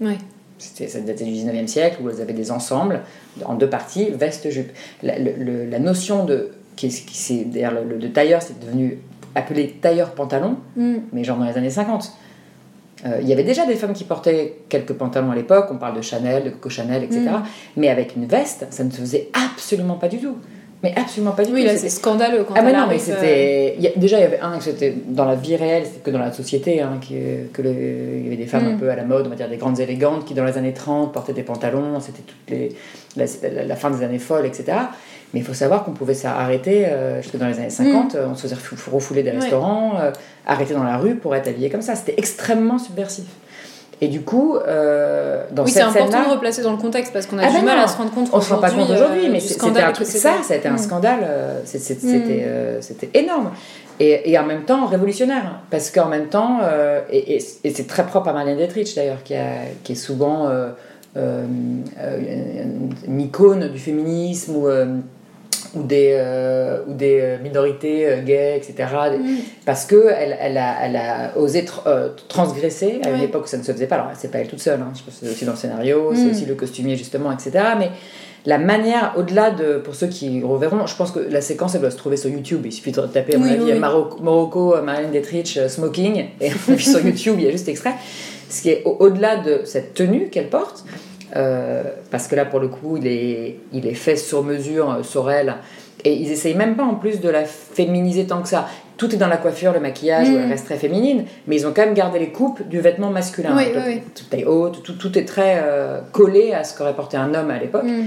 Oui. 0.00 0.18
C'était, 0.58 0.88
ça 0.88 1.00
datait 1.00 1.24
du 1.24 1.32
19e 1.32 1.66
siècle, 1.66 1.98
où 2.02 2.08
elles 2.08 2.20
avaient 2.20 2.32
des 2.32 2.50
ensembles 2.50 3.00
en 3.44 3.54
deux 3.54 3.68
parties, 3.68 4.10
veste-jupe. 4.10 4.70
La, 5.02 5.18
la, 5.18 5.78
notion 5.78 6.24
de... 6.24 6.52
Qui, 6.76 6.88
qui 6.88 7.44
d'ailleurs, 7.44 7.74
le, 7.86 7.98
de 7.98 8.08
tailleur, 8.08 8.40
c'est 8.40 8.58
devenu 8.58 8.98
appelé 9.34 9.76
tailleur-pantalon, 9.80 10.56
mm. 10.76 10.94
mais 11.12 11.24
genre 11.24 11.38
dans 11.38 11.44
les 11.44 11.58
années 11.58 11.70
50. 11.70 12.12
Euh, 13.04 13.18
il 13.20 13.28
y 13.28 13.32
avait 13.32 13.42
déjà 13.42 13.66
des 13.66 13.74
femmes 13.74 13.94
qui 13.94 14.04
portaient 14.04 14.58
quelques 14.68 14.92
pantalons 14.92 15.32
à 15.32 15.34
l'époque, 15.34 15.66
on 15.70 15.76
parle 15.76 15.96
de 15.96 16.02
Chanel, 16.02 16.44
de 16.44 16.50
Coco 16.50 16.68
Chanel, 16.68 17.02
etc. 17.02 17.20
Mm. 17.20 17.42
Mais 17.76 17.88
avec 17.88 18.14
une 18.16 18.26
veste, 18.26 18.66
ça 18.70 18.84
ne 18.84 18.90
se 18.90 18.98
faisait 18.98 19.28
absolument 19.32 19.96
pas 19.96 20.08
du 20.08 20.18
tout. 20.18 20.36
Mais 20.82 20.92
absolument 20.96 21.32
pas 21.32 21.44
du 21.44 21.50
tout. 21.50 21.56
Oui, 21.56 21.68
c'est 21.76 21.88
scandaleux 21.88 22.44
quand 22.44 22.54
Ah, 22.56 22.62
mais 22.62 22.72
non, 22.72 22.86
mais 22.88 22.98
c'était. 22.98 23.76
Euh. 23.80 23.88
Déjà, 23.96 24.18
il 24.18 24.22
y 24.22 24.24
avait 24.24 24.40
un, 24.40 24.60
c'était 24.60 24.94
dans 25.06 25.24
la 25.24 25.36
vie 25.36 25.56
réelle, 25.56 25.84
c'était 25.84 26.00
que 26.00 26.10
dans 26.10 26.18
la 26.18 26.32
société, 26.32 26.80
hein, 26.80 26.98
que 27.00 27.14
il 27.14 28.24
y 28.24 28.26
avait 28.26 28.36
des 28.36 28.46
femmes 28.46 28.66
un 28.66 28.72
mm. 28.74 28.78
peu 28.78 28.90
à 28.90 28.96
la 28.96 29.04
mode, 29.04 29.26
on 29.26 29.30
va 29.30 29.36
dire 29.36 29.48
des 29.48 29.56
grandes 29.56 29.80
élégantes, 29.80 30.24
qui 30.24 30.34
dans 30.34 30.44
les 30.44 30.58
années 30.58 30.74
30 30.74 31.12
portaient 31.12 31.32
des 31.32 31.44
pantalons, 31.44 31.98
c'était 32.00 32.22
toutes 32.22 32.50
les, 32.50 32.70
la, 33.16 33.76
fin 33.76 33.90
des 33.90 34.04
années 34.04 34.18
folles, 34.18 34.46
etc. 34.46 34.78
Mais 35.32 35.40
il 35.40 35.46
faut 35.46 35.54
savoir 35.54 35.84
qu'on 35.84 35.92
pouvait 35.92 36.14
s'arrêter, 36.14 36.86
euh, 36.86 37.22
jusque 37.22 37.36
dans 37.38 37.46
les 37.46 37.58
années 37.58 37.70
50, 37.70 38.14
mm. 38.14 38.18
on 38.30 38.34
se 38.34 38.42
faisait 38.42 38.56
refouler 38.90 39.22
des 39.22 39.30
restaurants, 39.30 39.94
euh, 39.98 40.10
arrêter 40.46 40.74
dans 40.74 40.84
la 40.84 40.98
rue 40.98 41.14
pour 41.14 41.34
être 41.34 41.48
habillé 41.48 41.70
comme 41.70 41.82
ça. 41.82 41.94
C'était 41.94 42.14
extrêmement 42.18 42.78
subversif. 42.78 43.24
Et 44.02 44.08
du 44.08 44.22
coup, 44.22 44.56
euh, 44.56 45.44
dans 45.52 45.64
oui, 45.64 45.70
cette 45.70 45.84
scène-là... 45.84 46.00
Oui, 46.00 46.08
c'est 46.10 46.14
important 46.14 46.28
de 46.28 46.34
replacer 46.34 46.62
dans 46.62 46.72
le 46.72 46.76
contexte 46.76 47.12
parce 47.12 47.26
qu'on 47.26 47.38
a 47.38 47.44
ah 47.44 47.50
du 47.50 47.58
ben 47.58 47.64
mal 47.64 47.78
à 47.78 47.86
se 47.86 47.96
rendre 47.96 48.10
compte 48.10 48.30
On 48.32 48.38
ne 48.38 48.42
se 48.42 48.52
rend 48.52 48.60
pas 48.60 48.70
compte 48.70 48.90
aujourd'hui, 48.90 49.28
mais 49.30 49.38
c'était 49.38 49.80
un 49.80 49.92
truc... 49.92 50.06
Ça, 50.06 50.32
c'était 50.42 50.68
un 50.68 50.72
mm. 50.72 50.78
scandale, 50.78 51.26
c'était 51.64 53.10
énorme. 53.14 53.52
Et, 54.00 54.32
et, 54.32 54.38
en 54.38 54.44
même 54.44 54.64
temps 54.64 54.86
révolutionnaire, 54.86 55.60
parce 55.70 55.90
qu'en 55.90 56.08
même 56.08 56.26
temps, 56.26 56.58
et, 57.10 57.36
et, 57.36 57.70
c'est 57.70 57.86
très 57.86 58.04
propre 58.04 58.28
à 58.28 58.32
Marlène 58.32 58.56
Dietrich 58.56 58.94
d'ailleurs, 58.96 59.22
qui, 59.22 59.34
qui, 59.84 59.92
est 59.92 59.94
souvent 59.94 60.48
une 61.14 61.84
icône 63.20 63.68
du 63.68 63.78
féminisme 63.78 64.56
ou 64.56 64.68
ou 65.74 65.82
des, 65.82 66.10
euh, 66.12 66.82
ou 66.86 66.94
des 66.94 67.20
euh, 67.20 67.38
minorités 67.42 68.06
euh, 68.06 68.22
gays, 68.22 68.56
etc. 68.56 68.88
Mm. 69.18 69.36
Parce 69.64 69.84
qu'elle 69.84 70.36
elle 70.40 70.58
a, 70.58 70.76
elle 70.84 70.96
a 70.96 71.36
osé 71.36 71.64
transgresser 72.28 73.00
à 73.04 73.10
une 73.10 73.22
époque 73.22 73.44
où 73.44 73.48
ça 73.48 73.58
ne 73.58 73.62
se 73.62 73.72
faisait 73.72 73.86
pas. 73.86 73.96
Alors, 73.96 74.10
c'est 74.14 74.30
pas 74.30 74.38
elle 74.38 74.48
toute 74.48 74.60
seule, 74.60 74.80
hein. 74.80 74.92
je 74.94 75.02
pense 75.02 75.18
c'est 75.20 75.30
aussi 75.30 75.44
dans 75.44 75.52
le 75.52 75.58
scénario, 75.58 76.12
c'est 76.14 76.26
mm. 76.26 76.30
aussi 76.30 76.46
le 76.46 76.54
costumier, 76.54 76.96
justement, 76.96 77.32
etc. 77.32 77.52
Mais 77.78 77.90
la 78.44 78.58
manière, 78.58 79.14
au-delà 79.16 79.50
de, 79.50 79.78
pour 79.78 79.94
ceux 79.94 80.08
qui 80.08 80.42
reverront, 80.42 80.86
je 80.86 80.96
pense 80.96 81.12
que 81.12 81.20
la 81.20 81.40
séquence, 81.40 81.74
elle 81.74 81.80
doit 81.80 81.90
se 81.90 81.96
trouver 81.96 82.16
sur 82.16 82.28
YouTube. 82.28 82.62
Il 82.64 82.72
suffit 82.72 82.92
de 82.92 83.00
taper, 83.02 83.36
à 83.36 83.38
mon 83.38 83.46
avis, 83.46 83.72
Marocco, 83.78 84.18
Morocco, 84.22 84.82
Marlène 84.82 85.10
Dietrich, 85.10 85.58
Smoking, 85.68 86.26
et 86.40 86.50
puis 86.76 86.84
sur 86.84 87.04
YouTube, 87.04 87.36
il 87.38 87.44
y 87.44 87.48
a 87.48 87.50
juste 87.50 87.68
extrait. 87.68 87.94
Ce 88.50 88.60
qui 88.60 88.68
est 88.68 88.82
au-delà 88.84 89.38
de 89.38 89.62
cette 89.64 89.94
tenue 89.94 90.28
qu'elle 90.28 90.50
porte, 90.50 90.84
euh, 91.36 91.82
parce 92.10 92.28
que 92.28 92.34
là, 92.34 92.44
pour 92.44 92.60
le 92.60 92.68
coup, 92.68 92.96
il 92.96 93.06
est, 93.06 93.58
il 93.72 93.86
est 93.86 93.94
fait 93.94 94.16
sur 94.16 94.42
mesure 94.42 94.90
euh, 94.90 95.02
sur 95.02 95.30
elle. 95.30 95.54
Et 96.04 96.14
ils 96.14 96.32
essayent 96.32 96.56
même 96.56 96.74
pas 96.74 96.82
en 96.82 96.94
plus 96.94 97.20
de 97.20 97.28
la 97.28 97.44
féminiser 97.44 98.26
tant 98.26 98.42
que 98.42 98.48
ça. 98.48 98.66
Tout 98.96 99.14
est 99.14 99.18
dans 99.18 99.28
la 99.28 99.36
coiffure, 99.36 99.72
le 99.72 99.80
maquillage, 99.80 100.28
où 100.28 100.36
elle 100.36 100.48
reste 100.48 100.66
très 100.66 100.76
féminine, 100.76 101.24
mais 101.46 101.56
ils 101.56 101.66
ont 101.66 101.72
quand 101.74 101.84
même 101.84 101.94
gardé 101.94 102.18
les 102.18 102.30
coupes 102.30 102.66
du 102.68 102.80
vêtement 102.80 103.10
masculin. 103.10 103.54
Oui, 103.56 103.64
oui, 103.74 104.00
Toute 104.14 104.28
taille 104.28 104.44
haute, 104.44 104.82
tout, 104.82 104.94
tout, 104.94 105.16
est 105.16 105.24
très 105.24 105.60
euh, 105.62 106.00
collé 106.12 106.52
à 106.52 106.64
ce 106.64 106.76
qu'aurait 106.76 106.94
porté 106.94 107.16
un 107.16 107.34
homme 107.34 107.50
à 107.50 107.58
l'époque. 107.58 107.84
Mm. 107.84 108.06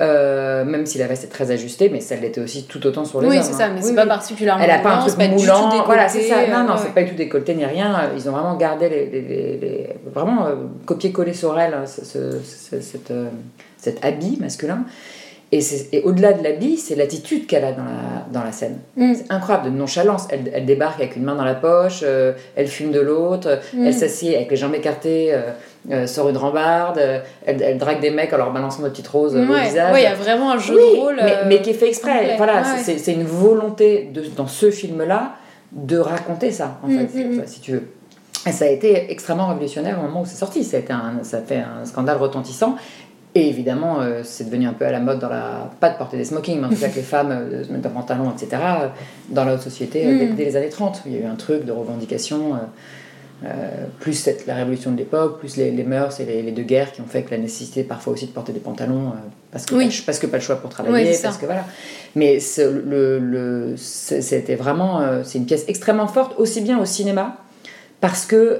Euh, 0.00 0.64
même 0.64 0.86
si 0.86 0.96
la 0.98 1.08
veste 1.08 1.24
est 1.24 1.28
très 1.28 1.50
ajustée, 1.50 1.88
mais 1.88 2.00
ça 2.00 2.14
l'était 2.14 2.40
aussi 2.40 2.66
tout 2.66 2.86
autant 2.86 3.04
sur 3.04 3.20
les 3.20 3.26
oui, 3.26 3.36
hommes. 3.36 3.42
Oui, 3.42 3.48
c'est 3.48 3.56
ça, 3.56 3.66
hein. 3.66 3.72
mais 3.74 3.82
c'est 3.82 3.96
pas 3.96 4.06
particulièrement. 4.06 4.62
Elle 4.62 4.70
a 4.70 4.78
pas 4.78 4.96
un 4.96 5.06
truc 5.06 5.18
moulant. 5.30 5.84
Voilà, 5.86 6.08
c'est 6.08 6.22
ça. 6.22 6.46
Non, 6.46 6.68
non, 6.68 6.74
c'est 6.76 6.94
pas 6.94 7.02
du 7.02 7.10
tout 7.10 7.16
décolleté 7.16 7.54
ni 7.54 7.64
rien. 7.64 8.10
Ils 8.14 8.28
ont 8.28 8.32
vraiment 8.32 8.56
gardé 8.56 8.88
les. 8.88 9.06
les, 9.06 9.22
les, 9.58 9.96
vraiment 10.14 10.46
euh, 10.46 10.54
copier-coller 10.86 11.34
sur 11.34 11.58
elle 11.58 11.74
hein, 11.74 11.84
ce, 11.86 12.38
cette, 12.42 13.10
euh, 13.10 13.28
cet 13.76 14.04
habit 14.04 14.38
masculin. 14.40 14.84
Et, 15.50 15.60
et 15.92 16.02
au-delà 16.02 16.34
de 16.34 16.42
l'habit, 16.44 16.76
c'est 16.76 16.94
l'attitude 16.94 17.46
qu'elle 17.46 17.64
a 17.64 17.72
dans 17.72 17.84
la, 17.84 18.26
dans 18.32 18.44
la 18.44 18.52
scène. 18.52 18.78
Mm. 18.96 19.14
C'est 19.14 19.32
incroyable, 19.32 19.72
de 19.72 19.76
nonchalance. 19.76 20.28
Elle, 20.30 20.50
elle, 20.52 20.66
débarque 20.66 21.00
avec 21.00 21.16
une 21.16 21.24
main 21.24 21.34
dans 21.34 21.44
la 21.44 21.54
poche, 21.54 22.04
elle 22.56 22.68
fume 22.68 22.90
de 22.90 23.00
l'autre, 23.00 23.58
mm. 23.72 23.86
elle 23.86 23.94
s'assied 23.94 24.36
avec 24.36 24.50
les 24.50 24.56
jambes 24.56 24.74
écartées 24.74 25.34
euh, 25.90 26.06
sur 26.06 26.28
une 26.28 26.36
rambarde, 26.36 26.98
euh, 26.98 27.20
elle, 27.46 27.78
drague 27.78 28.00
des 28.00 28.10
mecs 28.10 28.32
en 28.34 28.36
leur 28.36 28.52
balançant 28.52 28.82
des 28.82 28.90
petites 28.90 29.08
roses 29.08 29.34
au 29.34 29.40
visage. 29.40 29.94
Oui, 29.94 30.00
il 30.00 30.02
y 30.02 30.06
a 30.06 30.14
vraiment 30.14 30.52
un 30.52 30.58
jeu 30.58 30.74
de 30.74 31.00
rôle. 31.00 31.16
Mais, 31.16 31.36
mais, 31.46 31.62
qui 31.62 31.70
est 31.70 31.74
fait 31.74 31.88
exprès. 31.88 32.36
Voilà, 32.36 32.62
c'est 32.76 33.12
une 33.12 33.24
volonté 33.24 34.10
de, 34.12 34.24
dans 34.36 34.46
ce 34.46 34.70
film-là 34.70 35.36
de 35.72 35.98
raconter 35.98 36.50
ça, 36.50 36.78
en 36.82 36.88
fait, 36.88 37.14
mm, 37.14 37.38
mm. 37.38 37.42
si 37.46 37.60
tu 37.60 37.72
veux. 37.72 37.88
Et 38.46 38.52
ça 38.52 38.66
a 38.66 38.68
été 38.68 39.10
extrêmement 39.10 39.48
révolutionnaire 39.48 39.98
au 39.98 40.06
moment 40.06 40.22
où 40.22 40.26
c'est 40.26 40.36
sorti. 40.36 40.62
Ça 40.62 40.76
a, 40.76 40.80
été 40.80 40.92
un, 40.92 41.20
ça 41.22 41.38
a 41.38 41.40
fait 41.40 41.58
un 41.58 41.84
scandale 41.84 42.18
retentissant. 42.18 42.76
Et 43.34 43.48
évidemment, 43.48 44.00
euh, 44.00 44.22
c'est 44.24 44.44
devenu 44.44 44.66
un 44.66 44.72
peu 44.72 44.86
à 44.86 44.92
la 44.92 45.00
mode 45.00 45.18
dans 45.18 45.28
la. 45.28 45.70
Pas 45.80 45.90
de 45.90 45.98
porter 45.98 46.16
des 46.16 46.24
smokings, 46.24 46.60
mais 46.60 46.66
en 46.66 46.70
tout 46.70 46.76
cas 46.76 46.88
que 46.88 46.96
les 46.96 47.02
femmes 47.16 47.64
se 47.64 47.72
mettent 47.72 47.86
un 47.86 47.90
pantalon, 47.90 48.32
etc. 48.32 48.62
dans 49.28 49.44
la 49.44 49.54
haute 49.54 49.62
société 49.62 50.28
dès, 50.36 50.44
les 50.44 50.56
années 50.56 50.70
30. 50.70 51.02
Il 51.06 51.12
y 51.12 51.16
a 51.16 51.20
eu 51.20 51.26
un 51.26 51.36
truc 51.36 51.64
de 51.64 51.72
revendication. 51.72 52.58
Euh, 53.44 53.84
plus 54.00 54.14
cette, 54.14 54.46
la 54.46 54.56
révolution 54.56 54.90
de 54.90 54.96
l'époque, 54.96 55.38
plus 55.38 55.56
les, 55.56 55.70
les, 55.70 55.84
mœurs 55.84 56.18
et 56.18 56.24
les, 56.24 56.50
deux 56.50 56.64
guerres 56.64 56.90
qui 56.90 57.00
ont 57.00 57.06
fait 57.06 57.22
que 57.22 57.30
la 57.30 57.38
nécessité 57.38 57.84
parfois 57.84 58.12
aussi 58.14 58.26
de 58.26 58.32
porter 58.32 58.52
des 58.52 58.58
pantalons, 58.58 59.10
euh, 59.10 59.28
parce, 59.52 59.64
que 59.64 59.76
pas, 59.76 59.84
parce 60.06 60.18
que 60.18 60.26
pas 60.26 60.38
le 60.38 60.42
choix 60.42 60.56
pour 60.56 60.70
travailler, 60.70 61.16
parce 61.22 61.38
que 61.38 61.46
voilà. 61.46 61.64
Mais 62.16 62.40
le, 62.58 63.20
le, 63.20 63.74
c'était 63.76 64.56
vraiment, 64.56 65.00
euh, 65.00 65.22
c'est 65.22 65.38
une 65.38 65.46
pièce 65.46 65.66
extrêmement 65.68 66.08
forte, 66.08 66.34
aussi 66.36 66.62
bien 66.62 66.80
au 66.80 66.84
cinéma, 66.84 67.36
parce 68.00 68.26
que 68.26 68.58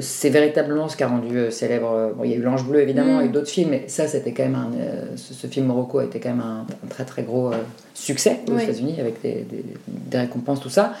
c'est 0.00 0.30
véritablement 0.30 0.88
ce 0.88 0.96
qui 0.96 1.02
a 1.02 1.08
rendu 1.08 1.50
célèbre. 1.50 2.12
Bon, 2.16 2.24
il 2.24 2.30
y 2.30 2.34
a 2.34 2.36
eu 2.36 2.42
L'Ange 2.42 2.66
Bleu 2.66 2.80
évidemment 2.80 3.20
mm. 3.20 3.24
et 3.24 3.28
d'autres 3.28 3.50
films, 3.50 3.70
mais 3.70 3.84
ça 3.88 4.08
c'était 4.08 4.32
quand 4.32 4.44
même 4.44 4.54
un, 4.54 4.70
ce, 5.16 5.46
film 5.46 5.66
Morocco 5.66 5.98
a 5.98 6.04
été 6.04 6.20
quand 6.20 6.30
même 6.30 6.40
un, 6.40 6.66
très 6.88 7.04
très 7.04 7.22
gros 7.22 7.50
succès 7.94 8.40
aux 8.50 8.58
États-Unis 8.58 8.96
avec 9.00 9.20
des, 9.22 9.46
des, 9.88 10.18
récompenses, 10.18 10.60
tout 10.60 10.70
ça. 10.70 10.94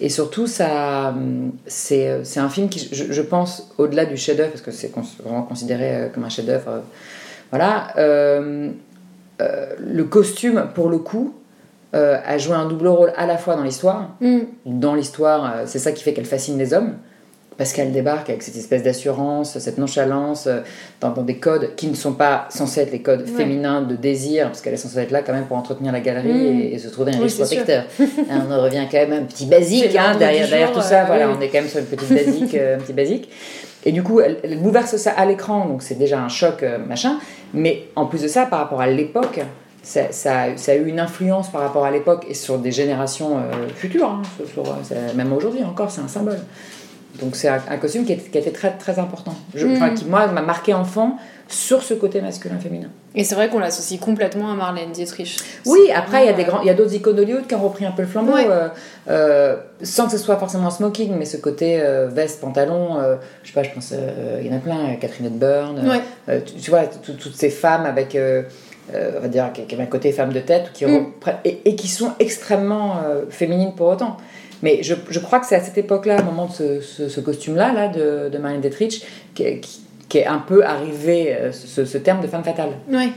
Et 0.00 0.08
surtout, 0.08 0.48
ça, 0.48 1.14
c'est, 1.66 2.08
un 2.36 2.48
film 2.48 2.68
qui, 2.68 2.88
je, 2.92 3.22
pense, 3.22 3.72
au-delà 3.78 4.04
du 4.04 4.16
chef-d'œuvre, 4.16 4.50
parce 4.50 4.62
que 4.62 4.72
c'est 4.72 4.90
vraiment 5.22 5.42
considéré 5.42 5.94
euh, 5.94 6.08
comme 6.08 6.24
un 6.24 6.28
chef-d'œuvre, 6.28 6.68
euh, 6.68 6.80
voilà, 7.50 7.96
euh, 7.98 8.70
le 9.78 10.04
costume, 10.04 10.68
pour 10.74 10.88
le 10.88 10.98
coup, 10.98 11.34
a 11.92 12.38
joué 12.38 12.54
un 12.54 12.66
double 12.66 12.88
rôle 12.88 13.12
à 13.16 13.26
la 13.26 13.36
fois 13.36 13.54
dans 13.54 13.62
l'histoire. 13.62 14.16
Mm. 14.20 14.38
Dans 14.64 14.94
l'histoire, 14.94 15.60
c'est 15.66 15.78
ça 15.78 15.92
qui 15.92 16.02
fait 16.02 16.14
qu'elle 16.14 16.24
fascine 16.24 16.58
les 16.58 16.72
hommes 16.72 16.94
qu'elle 17.70 17.92
débarque 17.92 18.30
avec 18.30 18.42
cette 18.42 18.56
espèce 18.56 18.82
d'assurance, 18.82 19.58
cette 19.58 19.78
nonchalance, 19.78 20.46
euh, 20.46 20.60
dans, 21.00 21.10
des 21.10 21.36
codes 21.36 21.74
qui 21.76 21.86
ne 21.86 21.94
sont 21.94 22.14
pas 22.14 22.46
censés 22.50 22.80
être 22.80 22.92
les 22.92 23.02
codes 23.02 23.26
féminins 23.26 23.82
de 23.82 23.94
désir, 23.94 24.46
parce 24.46 24.60
qu'elle 24.60 24.74
est 24.74 24.78
censée 24.78 24.98
être 24.98 25.10
là 25.10 25.22
quand 25.22 25.32
même 25.32 25.44
pour 25.44 25.56
entretenir 25.56 25.92
la 25.92 26.00
galerie 26.00 26.32
mm. 26.32 26.74
et, 26.74 26.78
se 26.78 26.88
trouver 26.88 27.14
un 27.14 27.20
riche 27.20 27.36
protecteur. 27.36 27.84
Hein, 28.30 28.46
on 28.50 28.62
revient 28.62 28.86
quand 28.90 28.98
même 28.98 29.12
un 29.12 29.24
petit 29.24 29.46
basique 29.46 29.96
hein, 29.96 30.16
derrière, 30.16 30.48
derrière 30.48 30.72
tout 30.72 30.80
ça, 30.80 31.04
voilà, 31.04 31.28
on 31.28 31.40
est 31.40 31.48
quand 31.48 31.58
même 31.58 31.68
sur 31.68 31.80
une 31.80 31.86
petite 31.86 32.08
basique, 32.08 32.54
euh, 32.54 32.76
un 32.76 32.78
petit 32.78 32.92
basique. 32.92 33.28
Et 33.84 33.92
du 33.92 34.02
coup, 34.02 34.20
elle, 34.20 34.38
elle 34.42 34.58
bouleverse 34.58 34.96
ça 34.96 35.10
à 35.10 35.24
l'écran, 35.26 35.66
donc 35.66 35.82
c'est 35.82 35.96
déjà 35.96 36.20
un 36.20 36.28
choc, 36.28 36.62
euh, 36.62 36.78
machin. 36.78 37.18
Mais 37.52 37.84
en 37.96 38.06
plus 38.06 38.22
de 38.22 38.28
ça, 38.28 38.46
par 38.46 38.60
rapport 38.60 38.80
à 38.80 38.86
l'époque, 38.86 39.40
ça, 39.82 40.12
ça, 40.12 40.42
a 40.42 40.74
eu 40.74 40.86
une 40.86 41.00
influence 41.00 41.50
par 41.50 41.62
rapport 41.62 41.84
à 41.84 41.90
l'époque 41.90 42.24
et 42.28 42.34
sur 42.34 42.58
des 42.58 42.70
générations 42.70 43.38
futures, 43.74 44.08
hein, 44.08 44.22
même 45.16 45.32
aujourd'hui 45.32 45.64
encore, 45.64 45.90
c'est 45.90 46.00
un 46.00 46.08
symbole. 46.08 46.38
Donc 47.20 47.36
c'est 47.36 47.48
un, 47.48 47.76
costume 47.76 48.04
qui 48.04 48.12
a, 48.12 48.16
qui 48.16 48.38
a, 48.38 48.40
été 48.40 48.52
très, 48.52 48.70
très 48.72 48.98
important. 48.98 49.34
Je, 49.54 49.66
mm. 49.66 49.94
Qui, 49.94 50.04
moi, 50.06 50.26
m'a 50.28 50.42
marqué 50.42 50.72
enfant 50.72 51.18
sur 51.48 51.82
ce 51.82 51.92
côté 51.92 52.20
masculin-féminin. 52.22 52.88
Et 53.14 53.24
c'est 53.24 53.34
vrai 53.34 53.48
qu'on 53.50 53.58
l'associe 53.58 54.00
complètement 54.00 54.50
à 54.50 54.54
Marlène 54.54 54.90
Dietrich. 54.92 55.36
Oui, 55.66 55.80
après, 55.94 56.24
il 56.24 56.26
y 56.26 56.30
a 56.30 56.32
des 56.32 56.44
grands, 56.44 56.62
il 56.62 56.66
y 56.66 56.70
a 56.70 56.74
d'autres 56.74 56.94
icônes 56.94 57.16
d'Hollywood 57.16 57.46
qui 57.46 57.54
ont 57.54 57.62
repris 57.62 57.84
un 57.84 57.90
peu 57.90 58.02
le 58.02 58.08
flambeau, 58.08 58.36
euh, 58.36 58.68
euh, 59.10 59.56
sans 59.82 60.06
que 60.06 60.12
ce 60.12 60.18
soit 60.18 60.38
forcément 60.38 60.70
smoking, 60.70 61.14
mais 61.18 61.26
ce 61.26 61.36
côté 61.36 61.80
euh, 61.80 62.08
veste, 62.08 62.40
pantalon, 62.40 62.96
je 63.42 63.48
sais 63.48 63.54
pas, 63.54 63.62
je 63.62 63.70
pense, 63.70 63.92
il 64.40 64.46
y 64.46 64.50
en 64.50 64.56
a 64.56 64.60
plein, 64.60 64.94
Catherine 64.98 65.26
Hepburn, 65.26 66.00
tu, 66.58 66.70
vois, 66.70 66.84
toutes 66.86 67.36
ces 67.36 67.50
femmes 67.50 67.84
avec... 67.84 68.16
on 68.16 69.20
va 69.20 69.28
dire, 69.28 69.50
qui, 69.52 69.76
un 69.78 69.86
côté 69.86 70.12
femme 70.12 70.32
de 70.32 70.40
tête, 70.40 70.70
qui 70.72 70.86
mm. 70.86 71.12
et, 71.44 71.60
et, 71.66 71.76
qui 71.76 71.88
sont 71.88 72.12
extrêmement 72.18 72.96
féminines 73.28 73.74
pour 73.74 73.88
autant. 73.88 74.16
Mais 74.62 74.82
je, 74.82 74.94
je 75.10 75.18
crois 75.18 75.40
que 75.40 75.46
c'est 75.46 75.56
à 75.56 75.60
cette 75.60 75.78
époque-là, 75.78 76.20
au 76.20 76.24
moment 76.24 76.46
de 76.46 76.52
ce, 76.52 76.80
ce, 76.80 77.08
costume-là, 77.20 77.72
là, 77.72 77.88
de, 77.88 78.28
de 78.28 78.38
Marlène 78.38 78.60
Dietrich, 78.60 79.04
qu'est 79.34 80.26
un 80.26 80.38
peu 80.38 80.64
arrivé 80.64 81.34
euh, 81.34 81.52
ce, 81.52 81.84
ce 81.84 81.98
terme 81.98 82.20
de 82.20 82.26
femme 82.26 82.44
fatale. 82.44 82.70
Ouais. 82.90 83.08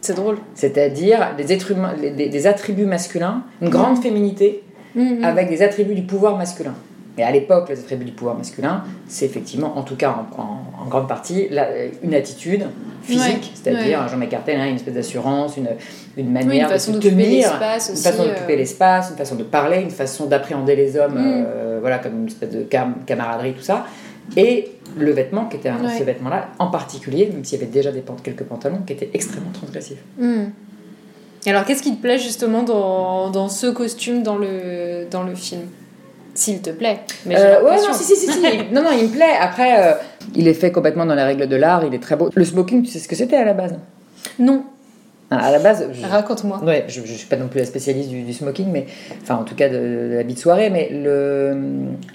C'est 0.00 0.14
drôle. 0.14 0.38
C'est-à-dire 0.54 1.34
des, 1.36 2.10
des, 2.10 2.28
des- 2.28 2.46
attributs 2.46 2.86
masculins, 2.86 3.42
une 3.60 3.68
grande 3.68 4.00
féminité 4.02 4.62
Mhm. 4.94 5.22
avec 5.22 5.50
des 5.50 5.62
attributs 5.62 5.94
du 5.94 6.02
pouvoir 6.02 6.36
masculin. 6.38 6.74
Et 7.18 7.24
à 7.24 7.30
l'époque, 7.32 7.68
les 7.68 7.78
attributs 7.80 8.04
du 8.04 8.12
pouvoir 8.12 8.36
masculin, 8.36 8.84
c'est 9.08 9.24
effectivement, 9.26 9.76
en 9.76 9.82
tout 9.82 9.96
cas 9.96 10.10
en, 10.10 10.40
en- 10.40 10.84
en 10.84 10.88
grande 10.88 11.08
partie, 11.08 11.48
la- 11.50 11.68
une 12.02 12.14
attitude 12.14 12.64
physique, 13.02 13.24
Ouais, 13.24 13.50
c'est-à-dire, 13.54 14.00
ouais. 14.00 14.08
Jean 14.08 14.16
McCarthy 14.18 14.52
a 14.52 14.66
une 14.68 14.76
espèce 14.76 14.94
d'assurance, 14.94 15.56
une, 15.56 15.68
une 16.16 16.26
Oui, 16.28 16.32
manière 16.32 16.66
une 16.68 16.72
façon 16.72 16.92
de 16.92 16.96
se 16.96 17.02
d'occuper 17.08 17.24
tenir, 17.24 17.52
une 17.52 17.96
façon 17.96 18.22
d'occuper 18.24 18.52
euh, 18.52 18.56
l'espace, 18.56 19.10
une 19.10 19.16
façon 19.16 19.34
de 19.34 19.42
parler, 19.42 19.80
une 19.80 19.90
façon 19.90 20.26
d'appréhender 20.26 20.76
les 20.76 20.96
hommes, 20.96 21.14
Mm. 21.14 21.44
euh, 21.46 21.78
voilà, 21.80 21.98
comme 21.98 22.20
une 22.20 22.26
espèce 22.28 22.50
de 22.50 22.62
cam- 22.62 22.94
camaraderie, 23.04 23.52
tout 23.54 23.62
ça. 23.62 23.84
Et 24.36 24.70
le 24.96 25.10
vêtement, 25.10 25.46
qui 25.46 25.56
était 25.56 25.70
un, 25.70 25.82
Ouais. 25.84 25.98
ce 25.98 26.04
vêtement-là, 26.04 26.48
en 26.60 26.68
particulier, 26.68 27.28
même 27.32 27.44
s'il 27.44 27.58
y 27.58 27.62
avait 27.62 27.70
déjà 27.72 27.90
des, 27.90 28.02
quelques 28.22 28.44
pantalons, 28.44 28.80
qui 28.86 28.92
étaient 28.92 29.10
extrêmement 29.14 29.50
transgressifs. 29.52 29.98
Et 31.46 31.50
Alors, 31.50 31.64
qu'est-ce 31.64 31.82
qui 31.82 31.96
te 31.96 32.00
plaît 32.02 32.18
justement 32.18 32.62
dans, 32.62 33.30
dans 33.30 33.48
ce 33.48 33.68
costume 33.68 34.22
dans 34.22 34.36
le, 34.36 35.06
dans 35.10 35.22
le 35.22 35.34
film? 35.34 35.62
S'il 36.38 36.60
te 36.62 36.70
plaît. 36.70 37.00
Mais 37.26 37.34
Euh, 37.36 37.64
ouais, 37.64 37.76
non, 37.78 37.92
si, 37.92 38.04
si, 38.04 38.14
si, 38.14 38.30
si. 38.32 38.40
non, 38.72 38.82
non, 38.82 38.90
il 38.96 39.08
me 39.08 39.12
plaît. 39.12 39.34
Après, 39.40 39.84
euh, 39.84 39.94
il 40.36 40.46
est 40.46 40.54
fait 40.54 40.70
complètement 40.70 41.04
dans 41.04 41.16
les 41.16 41.22
règles 41.24 41.48
de 41.48 41.56
l'art, 41.56 41.84
il 41.84 41.92
est 41.92 41.98
très 41.98 42.14
beau. 42.14 42.30
Le 42.32 42.44
smoking, 42.44 42.82
tu 42.84 42.90
sais 42.90 43.00
ce 43.00 43.08
que 43.08 43.16
c'était 43.16 43.34
à 43.36 43.44
la 43.44 43.54
base? 43.54 43.74
Non, 44.38 44.62
Ah, 45.32 45.46
À 45.46 45.50
la 45.50 45.58
base, 45.58 45.88
je... 45.92 46.06
raconte-moi. 46.06 46.60
Ouais, 46.64 46.84
je, 46.86 47.00
je 47.04 47.12
suis 47.12 47.26
pas 47.26 47.34
non 47.36 47.48
plus 47.48 47.58
la 47.58 47.66
spécialiste 47.66 48.08
du, 48.08 48.22
du 48.22 48.32
smoking, 48.32 48.68
mais 48.70 48.86
enfin 49.22 49.34
en 49.34 49.42
tout 49.44 49.56
cas 49.56 49.68
de, 49.68 49.74
de 50.10 50.14
l'habit 50.14 50.34
de 50.34 50.38
soirée, 50.38 50.70
mais 50.70 50.88
le, 50.92 51.56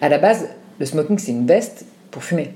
à 0.01 0.07
la 0.07 0.17
base, 0.19 0.47
le 0.79 0.85
smoking 0.85 1.17
c'est 1.17 1.31
une 1.33 1.45
veste 1.45 1.85
pour 2.09 2.23
fumer. 2.23 2.53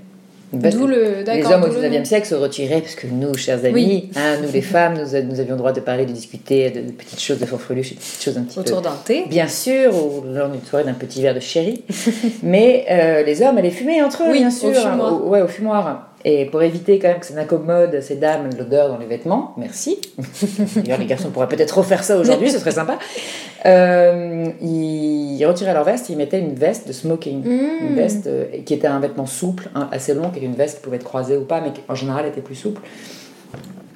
D'où 0.54 0.88
le. 0.88 1.24
les 1.26 1.46
hommes 1.46 1.64
au 1.64 1.68
d'où 1.68 1.74
le 1.82 1.88
19e 1.90 1.98
nom. 2.00 2.06
siècle 2.06 2.26
se 2.28 2.36
retiraient 2.36 2.80
parce 2.82 2.96
que 2.96 3.08
nous, 3.08 3.34
chers 3.36 3.60
amis, 3.66 3.74
Oui. 3.74 4.10
hein, 4.16 4.38
nous 4.42 4.52
les 4.52 4.62
femmes, 4.74 4.94
nous, 4.98 5.14
avions 5.16 5.52
le 5.54 5.58
droit 5.58 5.74
de 5.74 5.82
parler, 5.82 6.06
de 6.06 6.14
discuter 6.14 6.70
de, 6.70 6.82
de 6.82 6.92
petites 6.92 7.20
choses, 7.22 7.40
de 7.40 7.46
fanfreluches, 7.46 7.92
de 7.92 7.96
petites 8.00 8.24
choses 8.24 8.38
un 8.38 8.44
petit 8.44 8.56
peu 8.56 8.62
Autour 8.62 8.82
d'un 8.82 8.96
thé. 9.04 9.26
Bien 9.30 9.48
sûr, 9.48 9.94
ou 9.96 10.24
lors 10.34 10.50
d'une 10.50 10.64
soirée 10.64 10.86
d'un 10.86 10.94
petit 10.94 11.22
verre 11.22 11.36
de 11.36 11.40
sherry. 11.42 11.84
Mais 12.44 12.86
euh, 12.90 13.24
les 13.24 13.42
hommes 13.42 13.58
allaient 13.58 13.72
fumer 13.72 14.02
entre 14.02 14.24
eux, 14.24 14.32
Oui, 14.32 14.40
bien 14.40 14.48
au 14.48 14.52
sûr. 14.52 14.74
fumoir. 14.74 15.14
Au- 15.14 15.28
ouais, 15.30 15.42
au 15.42 15.48
fumoir. 15.48 16.04
Et 16.26 16.46
pour 16.46 16.62
éviter 16.64 16.98
quand 17.00 17.10
même 17.10 17.20
que 17.20 17.26
ça 17.26 17.34
n'accommode 17.36 18.02
ces 18.02 18.16
dames 18.16 18.50
l'odeur 18.58 18.90
dans 18.90 18.98
les 18.98 19.06
vêtements, 19.06 19.54
merci. 19.58 20.00
D'ailleurs, 20.76 20.98
les 21.00 21.06
garçons 21.06 21.30
pourraient 21.30 21.48
peut-être 21.48 21.78
refaire 21.78 22.04
ça 22.04 22.18
aujourd'hui, 22.18 22.50
ce 22.50 22.60
serait 22.60 22.72
sympa. 22.72 22.98
Euh, 23.66 24.46
ils 24.62 25.46
retiraient 25.46 25.74
leur 25.74 25.84
veste 25.84 26.10
et 26.10 26.14
ils 26.14 26.18
mettaient 26.18 26.40
une 26.40 26.54
veste 26.54 26.88
de 26.88 26.94
smoking. 26.94 27.44
Mmh. 27.44 27.88
Une 27.90 27.96
veste 27.96 28.28
euh, 28.28 28.46
qui 28.66 28.74
était 28.74 28.88
un 28.88 29.00
vêtement 29.00 29.26
souple, 29.26 29.70
hein, 29.76 29.90
assez 29.92 30.14
long, 30.14 30.30
qui 30.30 30.38
était 30.38 30.46
une 30.46 30.56
veste 30.56 30.78
qui 30.78 30.84
pouvait 30.84 30.98
être 30.98 31.04
croisée 31.04 31.38
ou 31.38 31.44
pas, 31.44 31.62
mais 31.62 31.72
qui 31.72 31.82
en 31.88 31.96
général 31.96 32.26
était 32.26 32.42
plus 32.42 32.56
souple. 32.56 32.82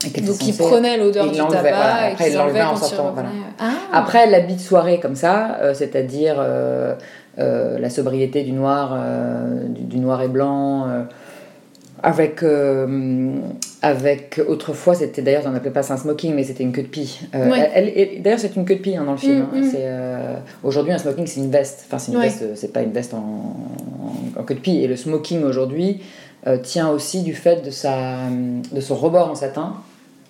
Et 0.06 0.10
qui 0.10 0.20
était 0.20 0.28
Donc, 0.28 0.48
ils 0.48 0.56
prenaient 0.56 0.98
l'odeur 0.98 1.30
du 1.30 1.38
tabac 1.38 1.60
voilà. 1.62 1.96
Après, 2.12 2.32
ils 2.32 2.36
l'enlevaient 2.36 2.62
enlevaient 2.62 2.74
en 2.74 2.76
sortant, 2.76 3.12
voilà. 3.14 3.30
Ah, 3.60 3.72
Après, 3.94 4.28
l'habit 4.28 4.56
de 4.56 4.62
soirée 4.62 5.00
comme 5.00 5.16
ça, 5.16 5.58
euh, 5.62 5.74
c'est-à-dire 5.76 6.36
euh, 6.40 6.96
la 7.38 7.90
sobriété 7.90 8.44
du 8.44 8.52
noir, 8.52 8.98
du, 9.70 9.84
du 9.84 9.98
noir 9.98 10.22
et 10.24 10.28
blanc, 10.28 10.88
avec, 12.02 12.44
avec 13.82 14.40
autrefois, 14.48 14.94
c'était 14.94 15.22
d'ailleurs, 15.24 15.44
on 15.48 15.52
n'appelait 15.52 15.72
pas 15.72 15.82
ça 15.84 15.96
un 15.96 15.98
smoking, 15.98 16.36
mais 16.36 16.44
c'était 16.44 16.64
une 16.64 16.72
queue 16.72 16.84
de 16.84 16.88
pie. 16.88 17.22
Euh, 17.34 17.50
Ouais. 17.50 17.70
elle- 17.74 17.92
elle- 17.96 18.22
d'ailleurs, 18.22 18.40
c'est 18.40 18.56
une 18.56 18.66
queue 18.66 18.76
de 18.76 18.82
pie 18.82 18.96
hein, 18.96 19.04
dans 19.06 19.14
le 19.14 19.18
film. 19.18 19.40
Mm, 19.40 19.56
hein. 19.56 19.60
mm. 19.62 19.72
Euh, 19.76 20.36
aujourd'hui, 20.64 20.94
un 20.94 20.98
smoking, 21.00 21.26
c'est 21.26 21.40
une 21.40 21.50
veste. 21.52 21.86
Enfin, 21.88 21.98
c'est 21.98 22.12
une 22.12 22.18
Ouais. 22.20 22.26
veste, 22.26 22.56
c'est 22.56 22.72
pas 22.72 22.82
une 22.82 22.92
veste 22.92 23.14
en, 23.14 23.18
en- 23.18 24.40
en 24.40 24.44
queue 24.44 24.56
de 24.56 24.60
pie. 24.60 24.78
Et 24.84 24.88
le 24.88 24.96
smoking 24.96 25.44
aujourd'hui 25.44 26.02
euh, 26.48 26.58
tient 26.58 26.90
aussi 26.90 27.22
du 27.22 27.34
fait 27.36 27.64
de, 27.64 27.70
sa, 27.72 28.18
de 28.72 28.82
son 28.82 28.96
rebord 28.96 29.30
en 29.30 29.36
satin 29.36 29.74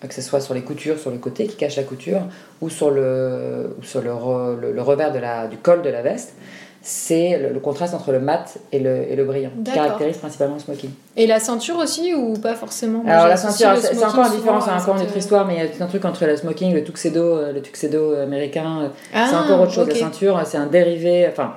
que 0.08 0.16
ce 0.16 0.22
soit 0.24 0.42
sur 0.42 0.56
les 0.56 0.62
coutures, 0.62 0.98
sur 0.98 1.12
le 1.12 1.18
côté 1.20 1.46
qui 1.46 1.56
cache 1.56 1.76
la 1.76 1.84
couture, 1.84 2.22
ou 2.60 2.70
sur 2.70 2.90
le, 2.90 3.76
ou 3.80 3.84
sur 3.84 4.02
le, 4.02 4.10
re- 4.10 4.60
le- 4.60 4.72
le 4.72 4.82
revers 4.82 5.14
de 5.14 5.20
la, 5.20 5.46
du 5.48 5.58
col 5.58 5.84
de 5.84 5.90
la 5.90 6.02
veste, 6.02 6.34
c'est 6.84 7.38
le, 7.38 7.50
le 7.54 7.60
contraste 7.60 7.94
entre 7.94 8.12
le 8.12 8.20
mat 8.20 8.58
et 8.72 8.80
le, 8.80 9.04
et 9.12 9.16
le 9.16 9.24
brillant, 9.24 9.52
qui 9.64 9.72
caractérise 9.72 10.18
principalement 10.18 10.56
le 10.56 10.60
smoking. 10.62 10.90
Et 11.16 11.28
la 11.28 11.40
ceinture 11.40 11.78
aussi 11.78 12.14
ou 12.14 12.34
pas 12.34 12.56
forcément? 12.56 13.04
Alors 13.08 13.28
la 13.28 13.38
ceinture, 13.38 13.78
c'est 13.78 14.04
encore 14.04 14.30
différent, 14.32 14.60
c'est 14.62 14.72
encore 14.72 14.96
une 14.98 15.04
autre 15.04 15.18
histoire, 15.18 15.46
mais 15.46 15.56
il 15.56 15.60
y 15.60 15.64
a 15.64 15.68
tout 15.68 15.84
un 15.84 15.88
truc 15.88 16.04
entre 16.06 16.26
le 16.26 16.36
smoking, 16.36 16.74
le 16.74 16.84
tuxedo, 16.84 17.38
euh, 17.38 17.52
le 17.54 17.62
tuxedo 17.62 18.16
américain, 18.16 18.82
euh, 18.82 18.88
c'est 19.14 19.36
Ah, 19.36 19.42
encore 19.44 19.62
autre 19.62 19.72
chose. 19.74 19.88
La 19.88 19.96
ceinture, 19.96 20.42
c'est 20.46 20.58
un 20.58 20.66
dérivé, 20.66 21.28
enfin, 21.30 21.54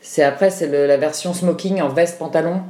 c'est 0.00 0.22
après, 0.22 0.50
c'est 0.50 0.68
la 0.86 0.96
version 0.96 1.34
smoking 1.34 1.80
en 1.82 1.88
veste-pantalon, 1.88 2.60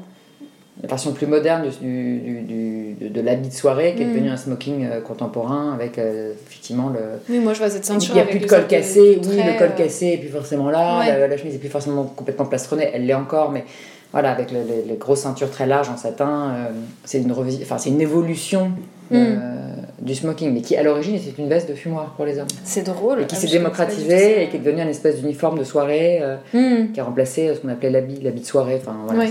la 0.82 0.88
version 0.88 1.12
plus 1.12 1.26
moderne 1.26 1.62
du, 1.80 2.18
du- 2.20 2.94
de, 3.00 3.08
de 3.08 3.20
l'habit 3.20 3.49
de 3.49 3.52
soirée, 3.54 3.94
qui 3.97 4.02
est 4.02 4.06
Mm. 4.06 4.12
devenu 4.12 4.30
un 4.30 4.37
smoking 4.37 4.87
euh, 4.87 5.00
contemporain, 5.00 5.73
avec 5.75 5.99
euh, 5.99 6.32
effectivement 6.47 6.88
le, 6.88 7.00
Oui, 7.28 7.40
moi 7.40 7.52
je 7.52 7.58
vois 7.58 7.68
cette 7.70 7.85
ceinture. 7.85 8.11
il 8.11 8.14
n'y 8.14 8.20
a 8.20 8.23
avec 8.23 8.37
plus 8.37 8.47
de 8.47 8.47
col 8.50 8.66
cassé, 8.68 9.16
de 9.16 9.28
oui, 9.28 9.37
le 9.37 9.58
col 9.58 9.68
euh, 9.68 9.76
cassé 9.76 10.06
est 10.06 10.18
plus 10.18 10.28
forcément 10.28 10.70
là, 10.70 11.00
Ouais. 11.00 11.06
la, 11.18 11.26
la 11.26 11.37
chemise 11.37 11.54
est 11.54 11.58
plus 11.58 11.68
forcément 11.68 12.04
complètement 12.04 12.47
plastronnée, 12.47 12.88
elle 12.94 13.06
l'est 13.06 13.14
encore, 13.14 13.50
mais 13.50 13.64
voilà, 14.12 14.30
avec 14.30 14.52
le- 14.52 14.61
les, 14.68 14.82
les 14.88 14.97
grosses 14.97 15.20
ceintures 15.23 15.50
très 15.50 15.66
larges 15.66 15.88
en 15.90 15.97
satin, 15.97 16.52
euh, 16.54 16.64
c'est 17.04 17.18
une, 17.23 17.35
une 17.87 18.00
évolution 18.00 18.70
Mm. 19.11 19.16
du 20.02 20.14
smoking, 20.14 20.52
mais 20.52 20.61
qui 20.61 20.76
à 20.76 20.82
l'origine 20.82 21.14
était 21.16 21.32
une 21.38 21.49
veste 21.49 21.66
de 21.66 21.75
fumoir 21.75 22.12
pour 22.14 22.26
les 22.26 22.38
hommes, 22.38 22.47
C'est 22.62 22.85
drôle. 22.85 23.23
et 23.23 23.26
qui 23.26 23.37
Ah, 23.37 23.40
s'est 23.40 23.47
démocratisée 23.47 24.42
et 24.44 24.49
qui 24.50 24.56
est 24.56 24.58
devenue 24.58 24.82
un 24.82 24.87
espèce 24.88 25.16
d'uniforme 25.23 25.58
de 25.58 25.64
soirée 25.64 26.20
Hmm. 26.52 26.92
qui 26.92 27.00
a 27.00 27.04
remplacé 27.04 27.54
ce 27.54 27.61
qu'on 27.61 27.68
appelait 27.70 27.88
l'habit, 27.88 28.20
l'habit 28.20 28.42
de 28.42 28.47
soirée, 28.47 28.76
enfin 28.80 28.94
voilà. 29.06 29.20
Ouais. 29.25 29.30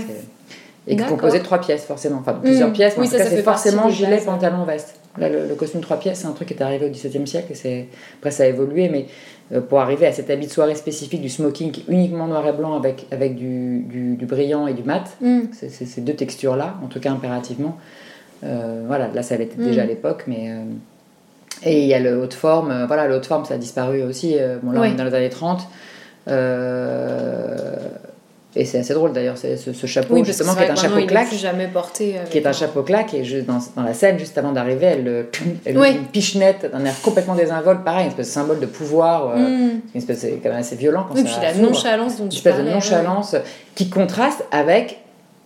Et 0.88 0.96
qui 0.96 1.02
est 1.02 1.06
composé 1.06 1.38
de 1.38 1.44
trois 1.44 1.60
pièces 1.60 1.84
forcément, 1.84 2.18
enfin 2.18 2.32
de 2.32 2.38
plusieurs 2.40 2.70
Mm. 2.70 2.72
pièces, 2.72 2.94
mais 2.96 3.02
Oui, 3.02 3.08
en 3.08 3.10
ça, 3.10 3.18
tout 3.18 3.24
cas 3.24 3.30
c'est 3.30 3.42
forcément 3.42 3.88
gilet, 3.90 4.10
bases. 4.16 4.24
pantalon, 4.24 4.64
veste. 4.64 4.94
Là, 5.18 5.28
le, 5.28 5.46
le 5.48 5.54
costume 5.54 5.80
trois 5.80 5.98
pièces, 5.98 6.20
c'est 6.20 6.26
un 6.26 6.32
truc 6.32 6.48
qui 6.48 6.54
est 6.54 6.62
arrivé 6.62 6.86
au 6.86 6.90
XVIIe 6.90 7.26
siècle 7.26 7.52
et 7.52 7.54
c'est 7.54 7.86
après 8.18 8.30
ça 8.30 8.44
a 8.44 8.46
évolué, 8.46 8.88
mais 8.88 9.06
euh, 9.52 9.60
pour 9.60 9.80
arriver 9.80 10.06
à 10.06 10.12
cet 10.12 10.30
habit 10.30 10.46
de 10.46 10.52
soirée 10.52 10.74
spécifique 10.76 11.20
du 11.20 11.28
smoking 11.28 11.72
qui 11.72 11.80
est 11.80 11.92
uniquement 11.92 12.26
noir 12.28 12.46
et 12.46 12.52
blanc 12.52 12.76
avec, 12.76 13.06
avec 13.10 13.34
du, 13.34 13.80
du, 13.80 14.14
du 14.16 14.26
brillant 14.26 14.66
et 14.66 14.74
du 14.74 14.82
mat, 14.84 15.04
Hmm. 15.20 15.40
c'est 15.52 15.68
ces 15.70 16.00
deux 16.00 16.14
textures-là, 16.14 16.74
en 16.84 16.86
tout 16.86 17.00
cas 17.00 17.10
impérativement. 17.10 17.76
Euh, 18.44 18.84
voilà, 18.86 19.08
là 19.12 19.22
ça 19.22 19.36
l'était 19.36 19.60
déjà 19.60 19.82
à 19.82 19.86
l'époque, 19.86 20.24
mais. 20.28 20.50
euh, 20.50 20.62
et 21.64 21.82
il 21.82 21.88
y 21.88 21.94
a 21.94 21.98
le 21.98 22.20
haute 22.22 22.34
forme, 22.34 22.70
euh, 22.70 22.86
voilà, 22.86 23.08
le 23.08 23.16
haute 23.16 23.26
forme 23.26 23.44
ça 23.44 23.54
a 23.54 23.58
disparu 23.58 24.02
aussi, 24.04 24.36
bon 24.62 24.70
là 24.70 24.80
on 24.82 24.84
est 24.84 24.94
dans 24.94 25.02
les 25.04 25.14
années 25.14 25.28
30. 25.30 25.66
euh, 26.28 27.76
et 28.56 28.64
c'est 28.64 28.78
assez 28.78 28.94
drôle 28.94 29.12
d'ailleurs, 29.12 29.36
ce, 29.36 29.56
ce 29.56 29.86
chapeau 29.86 30.14
Oui, 30.14 30.24
justement 30.24 30.54
qui 30.54 30.62
est 30.62 30.66
vrai 30.66 30.72
un 30.72 30.76
chapeau 30.76 30.98
est 30.98 31.06
claque 31.06 31.32
jamais 31.34 31.68
porté. 31.68 32.16
avec 32.18 32.30
qui 32.30 32.38
est 32.38 32.46
un 32.46 32.52
chapeau 32.52 32.82
claque 32.82 33.12
et 33.14 33.22
je- 33.24 33.38
dans, 33.40 33.58
dans 33.76 33.82
la 33.82 33.92
scène 33.94 34.18
juste 34.18 34.36
avant 34.38 34.52
d'arriver 34.52 34.86
elle, 34.86 35.04
le- 35.04 35.30
elle 35.66 35.78
Oui. 35.78 35.90
une 35.92 36.04
pichenette 36.06 36.70
d'un 36.72 36.84
air 36.84 36.94
complètement 37.02 37.34
désinvolte 37.34 37.84
pareil 37.84 38.04
une 38.04 38.10
espèce 38.10 38.28
de 38.28 38.32
symbole 38.32 38.58
de 38.60 38.66
pouvoir 38.66 39.32
euh, 39.36 39.36
une 39.38 39.80
espèce 39.94 40.18
c'est 40.20 40.40
quand 40.42 40.48
même 40.48 40.58
assez 40.60 40.76
violent 40.76 41.04
quand 41.08 41.14
Oui, 41.14 41.26
ça 41.28 41.38
puis 41.40 41.42
la 41.42 41.54
nonchalance 41.68 42.16
dont 42.16 42.24
une 42.24 42.32
espèce 42.32 42.54
parlais. 42.54 42.68
de 42.70 42.74
nonchalance 42.74 43.36
qui 43.74 43.90
contraste 43.90 44.44
avec 44.50 45.00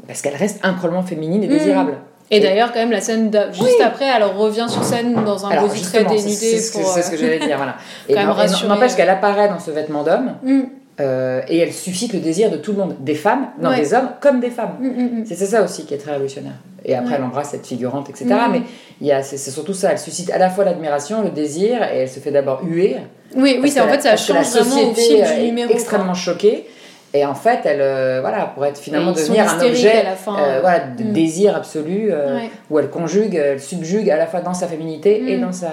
parce 0.06 0.23
qu'elle 0.23 0.37
reste 0.37 0.61
incroyablement 0.62 1.02
féminine 1.04 1.42
et 1.44 1.49
Mm. 1.49 1.50
désirable 1.50 1.94
Et 2.30 2.40
d'ailleurs, 2.40 2.73
quand 2.73 2.78
même, 2.80 2.90
la 2.92 3.00
scène 3.02 3.30
juste 3.52 3.80
après, 3.85 4.06
elle 4.06 4.23
revient 4.25 4.66
sur 4.68 4.82
scène 4.85 5.12
dans 5.25 5.44
un 5.44 5.50
alors 5.50 5.68
très 5.68 6.04
dénudé 6.04 6.30
c'est 6.30 6.59
ce 6.59 6.73
que, 6.73 6.78
ce 6.82 7.11
que 7.11 7.16
euh, 7.16 7.18
j'allais 7.18 7.38
dire 7.40 7.56
voilà 7.59 7.76
n'empêche 8.68 8.92
euh. 8.92 8.97
qu'elle 8.97 9.11
apparaît 9.11 9.49
dans 9.49 9.59
ce 9.59 9.71
vêtement 9.71 10.02
d'homme 10.02 10.32
hmm, 10.42 10.62
euh, 11.00 11.40
et 11.49 11.58
elle 11.58 11.72
suscite 11.72 12.12
le 12.12 12.20
désir 12.20 12.50
de 12.50 12.56
tout 12.58 12.72
le 12.72 12.78
monde 12.78 12.96
des 13.00 13.14
femmes 13.14 13.46
non 13.61 13.70
Ouais. 13.70 13.80
des 13.80 13.94
hommes 13.94 14.11
comme 14.20 14.40
des 14.40 14.50
femmes 14.50 14.76
hmm, 14.80 14.87
hmm, 14.87 15.20
hmm. 15.20 15.25
C'est 15.26 15.37
ça 15.37 15.62
aussi 15.62 15.84
qui 15.87 15.94
est 15.94 15.99
très 15.99 16.12
révolutionnaire. 16.12 16.52
Et 16.84 16.94
après, 16.96 17.11
Ouais. 17.11 17.16
elle 17.18 17.25
embrasse 17.25 17.50
cette 17.50 17.66
figurante, 17.66 18.11
etc. 18.11 18.26
Mais 18.50 18.62
il 19.00 19.06
y 19.06 19.12
a, 19.12 19.22
c'est, 19.22 19.37
surtout 19.38 19.72
ça. 19.72 19.92
Elle 19.92 19.99
suscite 19.99 20.30
à 20.32 20.38
la 20.38 20.50
fois 20.50 20.64
l'admiration, 20.64 21.22
le 21.22 21.30
désir, 21.30 21.80
et 21.84 21.99
elle 21.99 22.08
se 22.08 22.18
fait 22.18 22.32
d'abord 22.32 22.62
huer. 22.64 22.96
Oui, 23.37 23.58
oui, 23.62 23.70
c'est 23.70 23.80
en 23.80 23.87
fait, 23.88 24.00
ça 24.02 24.08
que 24.11 24.14
la 24.14 24.16
change 24.16 24.46
vraiment 24.49 24.90
au 24.90 24.94
société 24.94 25.25
fil 25.25 25.37
du 25.38 25.46
numéro. 25.46 25.72
extrêmement 25.72 26.14
choquée. 26.14 26.66
Et 27.14 27.25
en 27.25 27.34
fait, 27.34 27.61
elle, 27.66 27.82
euh, 27.82 28.18
voilà, 28.20 28.46
pour 28.46 28.64
être 28.66 28.78
finalement 28.78 29.12
devenir 29.12 29.49
un 29.49 29.61
objet 29.64 29.92
à 29.92 30.02
la 30.02 30.16
fin. 30.16 30.37
euh, 30.40 30.58
voilà, 30.61 30.80
de 30.80 31.04
Mm. 31.04 31.12
désir 31.12 31.54
absolu, 31.54 32.08
euh, 32.11 32.37
Ouais. 32.37 32.50
où 32.70 32.78
elle 32.80 32.88
conjugue, 32.90 33.34
elle 33.37 33.61
subjugue 33.61 34.11
à 34.11 34.16
la 34.16 34.26
fois 34.26 34.40
dans 34.40 34.54
sa 34.54 34.66
féminité 34.66 35.22
et 35.30 35.37
Mm. 35.37 35.40
dans 35.42 35.52
sa, 35.52 35.66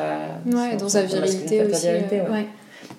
Ouais, 0.46 0.72
son- 0.74 0.78
dans 0.78 0.90
sa 0.90 1.02
virilité 1.02 1.64
aussi. 1.64 1.88
ouais. 1.88 2.46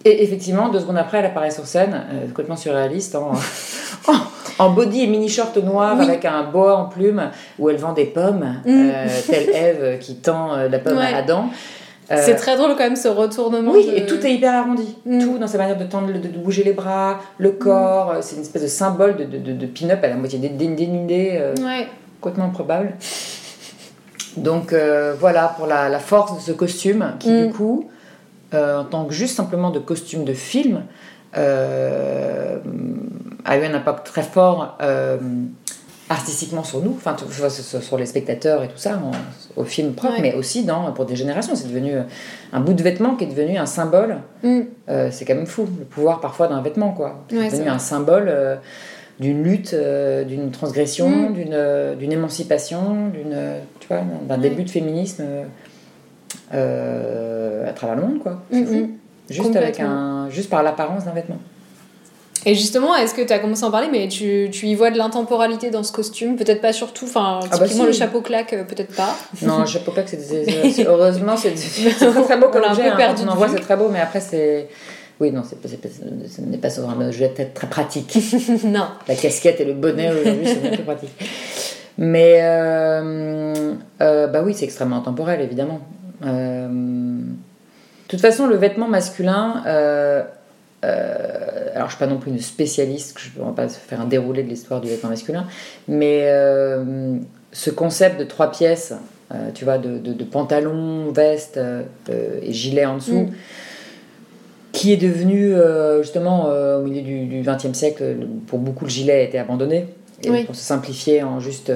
Et 0.04 0.23
effectivement, 0.23 0.71
deux 0.71 0.80
secondes 0.80 0.97
après, 0.97 1.19
elle 1.19 1.26
apparaît 1.26 1.50
sur 1.50 1.66
scène, 1.66 1.92
euh, 2.12 2.26
complètement 2.28 2.57
surréaliste, 2.57 3.14
en, 3.16 3.33
en, 4.09 4.64
en 4.64 4.71
body 4.71 5.02
et 5.02 5.07
mini 5.07 5.28
short 5.28 5.57
noir 5.59 5.97
Oui. 5.99 6.04
avec 6.07 6.25
un 6.25 6.45
boa 6.45 6.75
en 6.76 6.85
plume, 6.87 7.30
où 7.59 7.69
elle 7.69 7.76
vend 7.76 7.92
des 7.92 8.07
pommes, 8.07 8.57
Mm. 8.64 8.69
euh, 8.95 9.07
telle 9.26 9.50
Ève 9.50 9.99
qui 9.99 10.16
tend 10.16 10.54
euh, 10.54 10.69
la 10.69 10.78
pomme 10.78 10.97
Ouais. 10.97 11.12
à 11.12 11.19
Adam. 11.19 11.50
Euh, 12.11 12.16
C'est 12.25 12.35
très 12.35 12.57
drôle 12.57 12.71
quand 12.71 12.83
même 12.85 12.97
ce 12.97 13.09
retournement. 13.09 13.71
oui, 13.73 13.87
de- 13.87 13.97
et 13.99 14.07
tout 14.07 14.25
est 14.26 14.33
hyper 14.35 14.54
arrondi. 14.54 14.97
Mm. 15.04 15.19
Tout 15.21 15.38
dans 15.38 15.47
sa 15.47 15.59
manière 15.59 15.76
de 15.76 15.85
tendre, 15.85 16.09
de, 16.12 16.19
de 16.19 16.38
bouger 16.38 16.64
les 16.64 16.73
bras, 16.73 17.19
le 17.38 17.50
corps. 17.52 18.11
euh, 18.12 18.19
C'est 18.23 18.37
une 18.37 18.42
espèce 18.42 18.62
de 18.62 18.66
symbole 18.69 19.16
de, 19.16 19.25
de, 19.52 19.66
pin-up 19.66 20.02
à 20.02 20.09
la 20.09 20.16
moitié 20.16 20.38
dé- 20.38 20.49
dé- 20.49 20.66
dénudé, 20.66 21.33
euh, 21.35 21.54
Ouais. 21.62 21.87
complètement 22.23 22.47
improbable. 22.47 22.95
Donc 24.37 24.73
euh, 24.73 25.14
voilà 25.19 25.54
pour 25.57 25.66
la, 25.66 25.88
la 25.88 25.99
force 25.99 26.37
de 26.37 26.40
ce 26.40 26.52
costume 26.52 27.12
qui 27.19 27.30
Mm. 27.30 27.47
du 27.49 27.52
coup, 27.52 27.90
en 28.52 28.85
tant 28.85 29.04
que 29.04 29.12
juste 29.12 29.37
simplement 29.37 29.71
de 29.71 29.78
costume 29.78 30.25
de 30.25 30.35
film, 30.35 30.83
euh, 31.37 32.59
a 33.45 33.57
eu 33.57 33.64
un 33.64 33.75
impact 33.75 34.07
très 34.07 34.23
fort 34.23 34.76
euh, 34.83 35.19
artistiquement 36.09 36.64
sur 36.64 36.83
nous, 36.83 36.92
enfin 36.97 37.16
sur 37.80 37.97
les 37.97 38.07
spectateurs 38.07 38.64
et 38.64 38.69
tout 38.69 38.76
ça, 38.76 39.00
au 39.57 39.64
film 39.64 39.92
propre, 39.92 40.21
mais 40.21 40.35
aussi 40.35 40.64
dans, 40.64 40.90
pour 40.92 41.04
des 41.04 41.14
générations. 41.14 41.54
C'est 41.54 41.69
devenu 41.69 41.95
un 42.52 42.61
bout 42.61 42.73
de 42.73 42.83
vêtement 42.83 43.14
qui 43.14 43.25
est 43.25 43.28
devenu 43.28 43.57
un 43.59 43.66
symbole. 43.66 44.16
Mm. 44.42 44.61
Euh, 44.88 45.09
c'est 45.12 45.25
quand 45.25 45.37
même 45.37 45.47
fou, 45.47 45.69
le 45.78 45.85
pouvoir 45.85 46.21
parfois 46.21 46.49
d'un 46.49 46.61
vêtement, 46.62 46.90
quoi. 46.90 47.25
C'est 47.28 47.52
devenu 47.52 47.69
un 47.69 47.78
symbole 47.78 48.26
euh, 48.28 48.57
d'une 49.21 49.45
lutte, 49.45 49.73
euh, 49.73 50.25
d'une 50.25 50.50
transgression, 50.50 51.30
mm. 51.30 51.97
d'une 51.97 52.12
émancipation, 52.12 53.09
d'une, 53.09 53.37
tu 53.78 53.87
vois, 53.87 54.02
d'un 54.28 54.38
début 54.38 54.64
de 54.64 54.71
féminisme 54.71 55.25
à 56.52 57.72
travers 57.75 57.96
le 57.96 58.02
monde, 58.02 58.18
quoi. 58.20 58.42
C'est 58.50 58.64
fou. 58.64 58.90
Juste, 59.28 59.54
avec 59.54 59.78
un, 59.78 60.28
juste 60.28 60.50
par 60.50 60.62
l'apparence 60.62 61.04
d'un 61.04 61.12
vêtement. 61.12 61.38
Et 62.46 62.54
justement, 62.54 62.96
est-ce 62.96 63.14
que 63.14 63.20
tu 63.20 63.32
as 63.32 63.38
commencé 63.38 63.64
à 63.64 63.66
en 63.66 63.70
parler, 63.70 63.88
mais 63.92 64.08
tu, 64.08 64.49
tu 64.50 64.66
y 64.66 64.75
vois 64.75 64.90
de 64.90 64.96
l'intemporalité 64.96 65.70
dans 65.70 65.82
ce 65.82 65.92
costume? 65.92 66.37
Peut-être 66.37 66.62
pas 66.62 66.72
surtout, 66.72 67.04
enfin, 67.04 67.40
ah 67.42 67.46
bah 67.50 67.64
typiquement 67.64 67.84
le 67.84 67.92
chapeau 67.92 68.22
claque, 68.22 68.54
euh, 68.54 68.64
peut-être 68.64 68.94
pas. 68.94 69.14
Non, 69.42 69.60
le 69.60 69.66
chapeau 69.66 69.90
claque, 69.92 70.08
c'est 70.08 70.84
heureusement, 70.87 71.37
c'est 71.37 71.52
très 71.52 72.37
beau 72.38 72.49
comme 72.49 72.64
objet. 72.64 72.88
Hein, 72.88 73.14
on 73.25 73.28
en 73.28 73.37
voit, 73.37 73.49
c'est 73.49 73.60
très 73.60 73.76
beau, 73.76 73.88
mais 73.90 74.00
après, 74.00 74.20
c'est. 74.20 74.68
Oui, 75.20 75.30
non, 75.32 75.42
ce 75.44 76.40
n'est 76.40 76.56
pas 76.56 76.70
sur 76.70 76.88
un 76.88 77.06
objet 77.06 77.28
peut-être 77.28 77.52
très 77.52 77.66
pratique. 77.66 78.16
non. 78.64 78.87
La 79.06 79.14
casquette 79.14 79.60
et 79.60 79.66
le 79.66 79.75
bonnet 79.75 80.10
aujourd'hui, 80.10 80.46
c'est 80.46 80.70
plus 80.70 80.82
pratique. 80.82 81.10
Mais, 81.99 82.38
euh, 82.40 83.75
euh, 84.00 84.26
bah 84.28 84.40
oui, 84.42 84.54
c'est 84.56 84.64
extrêmement 84.64 84.96
intemporel, 84.96 85.42
évidemment. 85.42 85.80
De 86.22 86.68
toute 88.08 88.20
façon, 88.20 88.46
le 88.46 88.56
vêtement 88.56 88.88
masculin 88.88 89.62
euh, 90.84 91.68
alors, 91.74 91.88
je 91.88 91.94
ne 91.94 91.96
suis 91.96 91.98
pas 91.98 92.06
non 92.06 92.18
plus 92.18 92.30
une 92.30 92.40
spécialiste, 92.40 93.16
je 93.18 93.40
ne 93.40 93.46
vais 93.46 93.52
pas 93.52 93.68
faire 93.68 94.00
un 94.00 94.06
déroulé 94.06 94.42
de 94.42 94.48
l'histoire 94.48 94.80
du 94.80 94.88
vêtement 94.88 95.10
masculin, 95.10 95.46
mais 95.88 96.22
euh, 96.24 97.16
ce 97.52 97.70
concept 97.70 98.18
de 98.18 98.24
trois 98.24 98.50
pièces, 98.50 98.94
euh, 99.32 99.50
tu 99.54 99.64
vois, 99.64 99.78
de, 99.78 99.98
de, 99.98 100.24
pantalon, 100.24 101.10
veste 101.10 101.60
et 102.08 102.52
gilet 102.52 102.86
en 102.86 102.96
dessous, 102.96 103.20
mm. 103.20 103.32
qui 104.72 104.92
est 104.92 104.96
devenu 104.96 105.54
justement 106.00 106.46
au 106.46 106.82
milieu 106.82 107.02
du 107.02 107.42
XXe 107.42 107.76
siècle, 107.76 108.16
pour 108.46 108.58
beaucoup 108.58 108.84
le 108.84 108.90
gilet 108.90 109.12
a 109.12 109.22
été 109.22 109.38
abandonné, 109.38 109.86
et 110.22 110.44
pour 110.44 110.54
se 110.54 110.62
simplifier 110.62 111.22
en 111.22 111.40
juste 111.40 111.70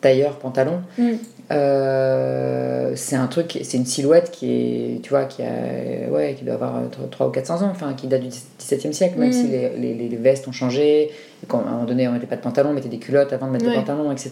tailleur, 0.00 0.36
pantalon. 0.38 0.82
Mm. 0.98 1.14
Euh, 1.52 2.92
c'est 2.96 3.14
un 3.14 3.26
truc, 3.28 3.58
c'est 3.62 3.76
une 3.76 3.86
silhouette 3.86 4.30
qui 4.32 4.50
est, 4.50 5.02
tu 5.02 5.10
vois, 5.10 5.26
qui 5.26 5.42
a, 5.42 6.10
ouais, 6.10 6.34
qui 6.36 6.44
doit 6.44 6.54
avoir 6.54 6.82
3 7.10 7.28
ou 7.28 7.30
400 7.30 7.62
ans, 7.62 7.68
enfin, 7.70 7.94
qui 7.94 8.08
date 8.08 8.22
du 8.22 8.28
XVIIe 8.58 8.92
siècle, 8.92 9.18
même 9.18 9.28
mm. 9.28 9.32
si 9.32 9.48
les, 9.48 9.70
les, 9.76 10.08
les, 10.08 10.16
vestes 10.16 10.48
ont 10.48 10.52
changé, 10.52 11.12
quand, 11.46 11.58
à 11.58 11.68
un 11.68 11.72
moment 11.72 11.84
donné 11.84 12.08
on 12.08 12.12
mettait 12.12 12.26
pas 12.26 12.36
de 12.36 12.40
pantalon, 12.40 12.70
on 12.70 12.72
mettait 12.72 12.88
des 12.88 12.98
culottes 12.98 13.32
avant 13.32 13.46
de 13.46 13.52
mettre 13.52 13.66
des 13.66 13.74
pantalons, 13.74 14.10
etc. 14.10 14.30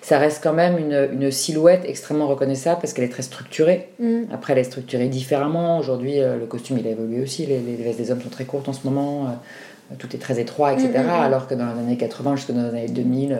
Ça 0.00 0.18
reste 0.18 0.42
quand 0.44 0.52
même 0.52 0.78
une, 0.78 1.08
une 1.12 1.30
silhouette 1.32 1.82
extrêmement 1.86 2.28
reconnaissable 2.28 2.80
parce 2.80 2.92
qu'elle 2.92 3.04
est 3.04 3.12
très 3.12 3.22
structurée. 3.22 3.88
Mm. 3.98 4.24
Après, 4.32 4.52
elle 4.52 4.60
est 4.60 4.64
structurée 4.64 5.08
différemment. 5.08 5.78
Aujourd'hui, 5.78 6.20
euh, 6.20 6.38
le 6.38 6.46
costume 6.46 6.78
il 6.78 6.86
a 6.86 6.90
évolué 6.90 7.20
aussi. 7.20 7.46
Les, 7.46 7.58
les, 7.58 7.74
vestes 7.82 7.98
des 7.98 8.12
hommes 8.12 8.22
sont 8.22 8.28
très 8.28 8.44
courtes 8.44 8.68
en 8.68 8.72
ce 8.72 8.84
moment. 8.84 9.26
Euh, 9.26 9.94
tout 9.98 10.14
est 10.14 10.18
très 10.18 10.40
étroit, 10.40 10.72
etc. 10.72 10.90
Mm, 11.04 11.10
alors 11.10 11.46
que 11.46 11.54
dans 11.54 11.66
les 11.66 11.80
années 11.80 11.96
80 11.96 12.36
jusque 12.36 12.52
dans 12.52 12.62
les 12.62 12.68
années 12.68 12.88
2000, 12.88 13.38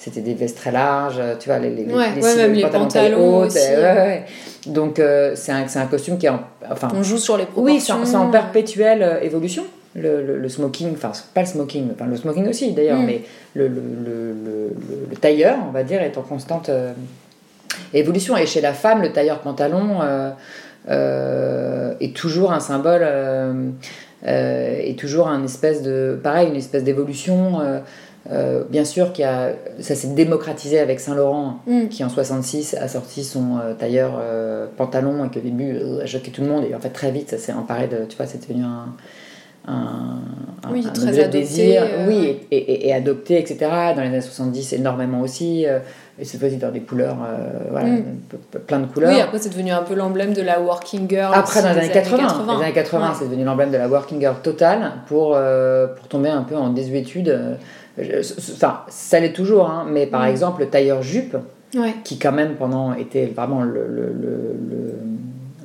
c'était 0.00 0.22
des 0.22 0.32
vestes 0.32 0.56
très 0.56 0.72
larges, 0.72 1.20
tu 1.40 1.50
vois, 1.50 1.58
les, 1.58 1.68
les, 1.68 1.84
ouais, 1.84 2.14
les, 2.16 2.22
ouais, 2.22 2.48
les 2.48 2.66
pantalons, 2.66 3.42
hautes, 3.42 3.58
Donc 4.66 4.98
euh, 4.98 5.32
c'est 5.34 5.52
un, 5.52 5.66
un, 5.74 5.86
costume 5.86 6.16
qui 6.16 6.24
est 6.24 6.30
en, 6.30 6.40
enfin 6.70 6.88
on 6.94 7.02
joue 7.02 7.18
sur 7.18 7.36
les 7.36 7.44
proportions. 7.44 7.96
Oui, 7.98 8.06
c'est 8.06 8.16
en, 8.16 8.30
perpétuelle 8.30 9.02
euh, 9.02 9.20
évolution. 9.20 9.64
Le, 9.94 10.38
le, 10.38 10.48
smoking, 10.48 10.94
enfin 10.94 11.12
pas 11.34 11.42
le 11.42 11.48
smoking, 11.48 11.88
enfin 11.92 12.06
le 12.06 12.16
smoking 12.16 12.48
aussi 12.48 12.72
d'ailleurs, 12.72 13.00
mm. 13.00 13.06
mais 13.06 13.22
le, 13.54 13.68
le, 13.68 15.16
tailleur, 15.20 15.58
on 15.68 15.72
va 15.72 15.82
dire, 15.82 16.00
est 16.00 16.16
en 16.16 16.22
constante 16.22 16.70
euh, 16.70 16.92
évolution. 17.92 18.38
Et 18.38 18.46
chez 18.46 18.62
la 18.62 18.72
femme, 18.72 19.02
le 19.02 19.12
tailleur 19.12 19.40
pantalon 19.40 19.98
est 20.88 22.16
toujours 22.16 22.52
un 22.52 22.60
symbole, 22.60 23.06
est 24.24 24.98
toujours 24.98 25.28
un 25.28 25.44
espèce 25.44 25.82
de, 25.82 26.18
pareil, 26.22 26.48
une 26.48 26.56
espèce 26.56 26.84
d'évolution. 26.84 27.60
Euh, 28.30 28.64
bien 28.68 28.84
sûr, 28.84 29.12
qu'il 29.12 29.24
a, 29.24 29.52
ça 29.80 29.94
s'est 29.94 30.08
démocratisé 30.08 30.78
avec 30.78 31.00
Saint-Laurent, 31.00 31.60
mm. 31.66 31.88
qui 31.88 32.04
en 32.04 32.08
66 32.08 32.74
a 32.74 32.86
sorti 32.86 33.24
son 33.24 33.58
euh, 33.58 33.74
tailleur 33.74 34.18
euh, 34.20 34.66
pantalon 34.76 35.24
et 35.24 35.28
qu'au 35.28 35.40
début 35.40 35.78
a 36.02 36.06
choqué 36.06 36.30
tout 36.30 36.42
le 36.42 36.48
monde. 36.48 36.64
Et 36.70 36.74
en 36.74 36.80
fait, 36.80 36.90
très 36.90 37.10
vite, 37.10 37.30
ça 37.30 37.38
s'est 37.38 37.52
emparé 37.52 37.88
de. 37.88 38.04
Tu 38.08 38.16
vois, 38.16 38.26
c'est 38.26 38.46
devenu 38.46 38.64
un. 38.64 38.94
Un, 39.68 40.20
oui, 40.72 40.82
très 40.82 41.18
adopté, 41.18 41.38
désir, 41.38 41.82
oui, 42.08 42.38
et, 42.50 42.88
et, 42.88 42.94
adopté, 42.94 43.38
etc. 43.38 43.58
Dans 43.94 44.00
les 44.00 44.08
années 44.08 44.20
70, 44.22 44.72
énormément 44.72 45.20
aussi. 45.20 45.64
et 45.64 46.24
c'est 46.24 46.38
possible 46.38 46.62
dans 46.62 46.70
des 46.70 46.80
couleurs, 46.80 47.18
voilà, 47.70 47.88
mm. 47.88 48.02
plein 48.66 48.80
de 48.80 48.86
couleurs. 48.86 49.12
Oui, 49.12 49.20
après 49.20 49.38
c'est 49.38 49.50
devenu 49.50 49.70
un 49.70 49.82
peu 49.82 49.94
l'emblème 49.94 50.32
de 50.32 50.40
la 50.40 50.60
working 50.60 51.06
girl. 51.08 51.32
Après, 51.34 51.60
dans 51.60 51.74
les 51.74 51.78
années 51.78 51.90
80, 51.90 52.22
80. 52.22 52.56
Les 52.56 52.64
années 52.64 52.72
80 52.72 53.12
c'est 53.18 53.24
devenu 53.26 53.44
l'emblème 53.44 53.70
de 53.70 53.76
la 53.76 53.86
working 53.86 54.18
girl 54.18 54.36
totale 54.42 54.92
pour, 55.06 55.38
pour 55.98 56.08
tomber 56.08 56.30
un 56.30 56.42
peu 56.42 56.56
en 56.56 56.70
désuétude 56.70 57.58
Enfin, 58.54 58.80
ça 58.88 59.20
l'est 59.20 59.32
toujours, 59.32 59.68
hein, 59.68 59.86
mais 59.90 60.06
par 60.06 60.22
mm. 60.22 60.28
exemple, 60.28 60.60
le 60.62 60.68
tailleur 60.68 61.02
jupe, 61.02 61.36
qui 62.04 62.18
quand 62.18 62.32
même 62.32 62.54
pendant 62.56 62.94
était 62.94 63.26
vraiment 63.26 63.62
le, 63.62 63.86
le, 63.86 64.12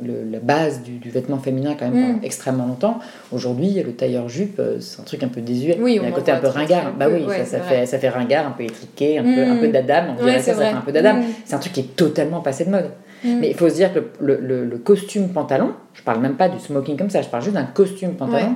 le, 0.04 0.32
la 0.32 0.40
base 0.40 0.84
du, 0.84 0.98
du, 0.98 1.10
vêtement 1.10 1.40
féminin 1.40 1.76
quand 1.80 1.90
même 1.90 2.18
mm. 2.18 2.20
extrêmement 2.24 2.68
longtemps. 2.68 3.00
Aujourd'hui, 3.32 3.82
le 3.84 3.94
tailleur 3.94 4.30
jupe, 4.30 4.60
euh, 4.60 4.80
c'est 4.80 5.02
un 5.02 5.04
truc 5.04 5.24
un 5.24 5.30
peu 5.30 5.42
désuet. 5.42 5.78
Oui, 5.80 5.96
il 5.96 6.02
y 6.02 6.06
a 6.06 6.08
un 6.08 6.12
côté 6.12 6.32
un 6.32 6.40
peu 6.40 6.48
ringard. 6.48 6.94
Bah 6.98 7.08
oui, 7.12 7.26
ça, 7.30 7.46
ça 7.46 7.60
fait, 7.60 7.86
ça 7.86 7.98
fait 7.98 8.10
ringard, 8.10 8.48
un 8.48 8.52
peu 8.52 8.64
étriqué, 8.64 9.18
un, 9.18 9.24
peu, 9.24 9.44
un 9.44 9.56
peu 9.56 9.68
mm. 9.68 9.72
d'adam. 9.72 10.16
On 10.20 10.24
dirait 10.24 10.40
ça, 10.40 10.54
ça 10.54 10.66
fait 10.66 10.76
un 10.76 10.82
peu 10.82 10.92
d'adam. 10.92 11.22
C'est 11.46 11.56
un 11.56 11.60
truc 11.60 11.74
qui 11.74 11.80
est 11.80 11.96
totalement 11.96 12.42
passé 12.42 12.66
de 12.66 12.70
mode. 12.70 12.92
Mais 13.24 13.50
il 13.50 13.56
faut 13.56 13.70
se 13.70 13.76
dire 13.76 13.92
que 13.94 14.00
le, 14.20 14.78
costume 14.78 15.30
pantalon, 15.30 15.72
je 15.94 16.04
parle 16.04 16.20
même 16.20 16.36
pas 16.36 16.50
du 16.50 16.60
smoking 16.60 16.98
comme 16.98 17.10
ça, 17.10 17.22
je 17.22 17.28
parle 17.28 17.44
juste 17.44 17.56
d'un 17.56 17.66
costume 17.66 18.14
pantalon, 18.14 18.56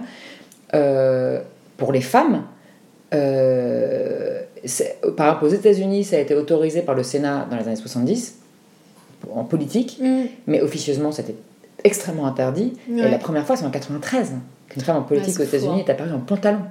euh, 0.76 1.39
pour 1.78 1.92
les 1.92 2.02
femmes, 2.02 2.44
par 5.15 5.28
exemple, 5.28 5.45
aux 5.45 5.50
États-Unis, 5.50 6.04
ça 6.04 6.17
a 6.17 6.19
été 6.19 6.36
autorisé 6.36 6.82
par 6.82 6.95
le 6.95 7.04
Sénat 7.04 7.48
dans 7.50 7.58
les 7.58 7.67
années 7.67 7.76
70, 7.76 8.36
en 9.34 9.43
politique, 9.43 9.98
mm. 10.02 10.24
mais 10.48 10.62
officieusement, 10.62 11.12
c'était 11.12 11.36
extrêmement 11.84 12.28
interdit. 12.28 12.74
Et 12.89 13.10
la 13.10 13.17
première 13.17 13.45
fois, 13.45 13.56
c'est 13.56 13.65
en 13.65 13.72
93 13.72 14.34
qu'une 14.69 14.82
femme 14.82 14.98
en 14.98 15.02
politique 15.02 15.39
aux 15.39 15.43
États-Unis 15.43 15.82
hein. 15.82 15.84
est 15.88 15.89
apparue 15.89 16.13
en 16.13 16.19
pantalon. 16.19 16.62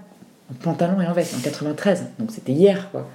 En 0.51 0.55
pantalon 0.55 1.01
et 1.01 1.07
en 1.07 1.13
veste, 1.13 1.35
en 1.37 1.41
93. 1.41 2.05
Donc 2.19 2.31
c'était 2.31 2.53
hier, 2.53 2.89
quoi. 2.91 3.07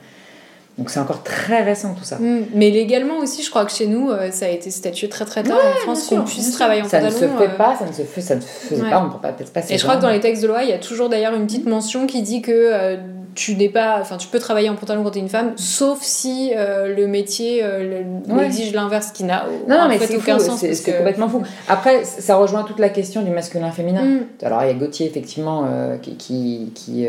Donc 0.78 0.90
c'est 0.90 1.00
encore 1.00 1.22
très 1.22 1.62
récent 1.62 1.94
tout 1.94 2.04
ça. 2.04 2.18
Mm. 2.18 2.46
mais 2.56 2.72
légalement 2.72 3.20
aussi, 3.20 3.44
je 3.44 3.50
crois 3.50 3.64
que 3.66 3.72
chez 3.72 3.86
nous, 3.86 4.10
euh, 4.10 4.32
ça 4.32 4.46
a 4.46 4.50
été 4.50 4.72
statué 4.72 5.08
très 5.08 5.26
très 5.26 5.44
tard 5.44 5.60
en 5.60 5.80
France 5.82 6.08
qu'on 6.08 6.24
puisse 6.24 6.52
travailler 6.52 6.82
en 6.82 6.86
pantalon. 6.86 7.12
Ça 7.12 7.16
ne 7.16 7.32
se 7.32 7.38
fait 7.38 7.50
euh. 7.50 7.58
pas, 7.58 7.76
ça 7.76 7.86
ne 7.86 7.94
se, 7.94 8.02
fait, 8.02 8.22
ça 8.22 8.36
ne 8.36 8.42
faisait 8.42 8.90
pas, 8.90 9.02
on 9.02 9.08
ne 9.08 9.12
peut 9.12 9.20
pas 9.22 9.34
peut-être 9.34 9.54
pas. 9.54 9.62
Et 9.70 9.78
je 9.78 9.84
crois 9.84 9.98
que 9.98 10.02
dans 10.02 10.10
les 10.10 10.20
textes 10.20 10.42
de 10.42 10.48
loi, 10.48 10.64
il 10.64 10.70
y 10.70 10.74
a 10.74 10.80
toujours 10.80 11.10
d'ailleurs 11.10 11.36
une 11.36 11.46
petite 11.46 11.68
mention 11.68 12.08
qui 12.08 12.24
dit 12.24 12.42
que 12.42 12.52
euh, 12.52 12.98
tu 13.36 13.56
n'es 13.56 13.70
pas, 13.70 13.98
enfin, 14.02 14.18
tu 14.18 14.28
peux 14.28 14.40
travailler 14.40 14.70
en 14.70 14.76
pantalon 14.76 15.04
quand 15.04 15.12
tu 15.12 15.20
es 15.20 15.22
une 15.22 15.30
femme, 15.30 15.54
sauf 15.56 16.00
si 16.02 16.52
euh, 16.56 16.96
le 16.96 17.08
métier 17.08 17.62
euh, 17.64 18.04
exige 18.44 18.74
l'inverse, 18.74 19.12
qui 19.12 19.24
n'a 19.24 19.46
non, 19.68 19.88
mais 19.88 19.98
fait 19.98 20.16
aucun 20.16 20.40
sens. 20.40 20.60
C'est 20.60 20.94
complètement 20.94 21.30
fou. 21.30 21.42
Après, 21.68 22.04
ça 22.04 22.36
rejoint 22.36 22.64
toute 22.64 22.80
la 22.80 22.90
question 22.90 23.22
du 23.22 23.32
masculin-féminin. 23.32 24.04
Mm. 24.04 24.20
Alors, 24.44 24.64
il 24.64 24.68
y 24.68 24.72
a 24.72 24.74
Gauthier, 24.74 25.08
effectivement, 25.08 25.66
euh, 25.68 25.98
qui, 25.98 26.16
qui, 26.16 26.72
qui 26.76 27.08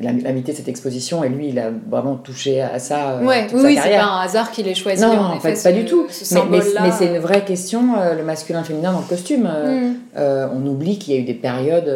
l'invité 0.00 0.52
cette 0.52 0.68
exposition, 0.68 1.24
et 1.24 1.28
lui, 1.28 1.48
il 1.48 1.58
a 1.58 1.70
vraiment 1.88 2.16
touché 2.16 2.60
à 2.60 2.78
ça. 2.78 3.18
Ouais, 3.22 3.46
oui, 3.52 3.78
c'est 3.82 3.96
pas 3.96 4.04
un 4.04 4.20
hasard 4.20 4.50
qu'il 4.50 4.68
ait 4.68 4.74
choisi. 4.74 5.02
Non, 5.02 5.18
en, 5.18 5.40
fait, 5.40 5.60
pas 5.62 5.72
du 5.72 5.84
tout. 5.84 6.06
mais, 6.50 6.60
mais, 6.82 6.90
c'est 6.90 7.06
une 7.06 7.18
vraie 7.18 7.44
question, 7.44 7.94
le 8.16 8.22
masculin-féminin 8.22 8.92
dans 8.92 9.00
le 9.00 9.06
costume. 9.06 9.44
Mm. 9.44 9.94
on 10.16 10.66
oublie 10.66 10.98
qu'il 10.98 11.14
y 11.14 11.16
a 11.16 11.20
eu 11.20 11.24
des 11.24 11.34
périodes 11.34 11.90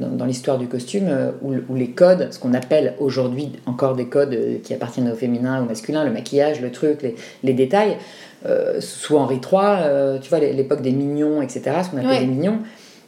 dans, 0.00 0.24
l'histoire 0.24 0.58
du 0.58 0.66
costume 0.66 1.10
où, 1.42 1.54
où 1.68 1.74
les 1.74 1.90
codes 1.90 2.28
ce 2.30 2.38
qu'on 2.38 2.54
appelle 2.54 2.94
aujourd'hui 2.98 3.52
encore 3.66 3.94
des 3.94 4.06
codes 4.06 4.34
euh, 4.34 4.58
qui 4.62 4.74
appartiennent 4.74 5.10
au 5.10 5.14
féminin 5.14 5.60
ou 5.60 5.64
au 5.64 5.68
masculin, 5.68 6.04
le 6.04 6.10
maquillage, 6.10 6.60
le 6.60 6.70
truc, 6.70 7.02
les, 7.02 7.14
les 7.42 7.52
détails. 7.52 7.96
Euh, 8.46 8.80
sous 8.80 9.16
Henri 9.16 9.36
III, 9.36 9.60
euh, 9.62 10.18
tu 10.18 10.28
vois, 10.28 10.38
l'époque 10.38 10.82
des 10.82 10.92
mignons, 10.92 11.40
etc., 11.40 11.62
ce 11.82 11.90
qu'on 11.90 11.96
appelle 11.96 12.20
les 12.20 12.26
mignons, 12.26 12.58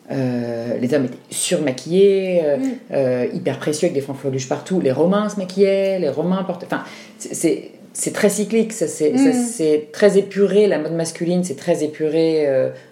les 0.09 0.95
hommes 0.95 1.05
étaient 1.05 1.19
surmaquillés, 1.31 2.43
mm. 2.91 3.35
hyper 3.35 3.59
précieux 3.59 3.87
avec 3.87 3.95
des 3.95 4.01
fanfreluches 4.01 4.49
partout. 4.49 4.81
Les 4.81 4.93
Romains 4.93 5.29
se 5.29 5.37
maquillaient, 5.37 5.99
les 5.99 6.09
Romains 6.09 6.43
portaient. 6.45 6.67
Enfin, 6.67 6.85
c'est 7.19 7.73
très 8.13 8.29
cyclique, 8.29 8.73
mm. 8.73 9.33
c'est 9.33 9.89
très 9.93 10.19
épuré, 10.19 10.67
la 10.67 10.79
mode 10.79 10.93
masculine, 10.93 11.45
c'est 11.45 11.57
très 11.57 11.83
épuré 11.85 12.47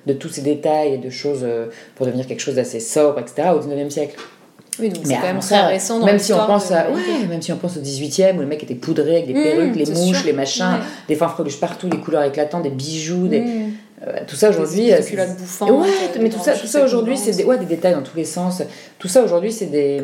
de 0.06 0.12
tous 0.12 0.28
ces 0.28 0.42
détails 0.42 0.94
et 0.94 0.98
de 0.98 1.10
choses 1.10 1.46
pour 1.94 2.06
devenir 2.06 2.26
quelque 2.26 2.40
chose 2.40 2.54
d'assez 2.56 2.80
sobre, 2.80 3.18
etc., 3.18 3.48
au 3.54 3.60
19e 3.60 3.90
siècle. 3.90 4.16
Oui, 4.80 4.88
donc 4.88 5.04
c'est 5.06 5.14
quand 5.14 5.22
même 5.22 5.38
très 5.38 5.60
récent 5.66 6.00
dans 6.00 6.06
même 6.06 6.18
si 6.18 6.32
on 6.32 6.46
pense 6.46 6.72
à, 6.72 6.90
ouais, 6.90 7.26
même 7.28 7.42
si 7.42 7.52
on 7.52 7.56
pense 7.56 7.76
au 7.76 7.80
18e 7.80 8.36
où 8.36 8.40
le 8.40 8.46
mec 8.46 8.62
était 8.62 8.74
poudré 8.74 9.16
avec 9.16 9.26
des 9.26 9.34
mmh, 9.34 9.42
perruques, 9.42 9.76
les 9.76 9.86
mouches, 9.86 10.24
les 10.24 10.32
machins, 10.32 10.78
des 11.06 11.14
fanfreluches 11.14 11.60
partout, 11.60 11.88
les 11.90 11.98
couleurs 11.98 12.24
éclatantes, 12.24 12.64
des 12.64 12.70
bijoux, 12.70 13.28
des... 13.28 13.40
Mmh. 13.40 13.72
tout 14.26 14.34
ça 14.34 14.50
aujourd'hui. 14.50 14.86
Des 14.86 15.04
culottes 15.04 15.36
bouffantes. 15.38 15.70
Ouais, 15.70 15.88
mais 16.20 16.28
tout 16.28 16.40
ça, 16.40 16.52
tout 16.54 16.66
ça 16.66 16.84
aujourd'hui, 16.84 17.16
c'est 17.16 17.32
des, 17.32 17.44
ouais, 17.44 17.58
des 17.58 17.66
détails 17.66 17.94
dans 17.94 18.02
tous 18.02 18.16
les 18.16 18.24
sens. 18.24 18.62
Tout 18.98 19.08
ça 19.08 19.22
aujourd'hui, 19.22 19.52
c'est 19.52 19.66
des, 19.66 20.02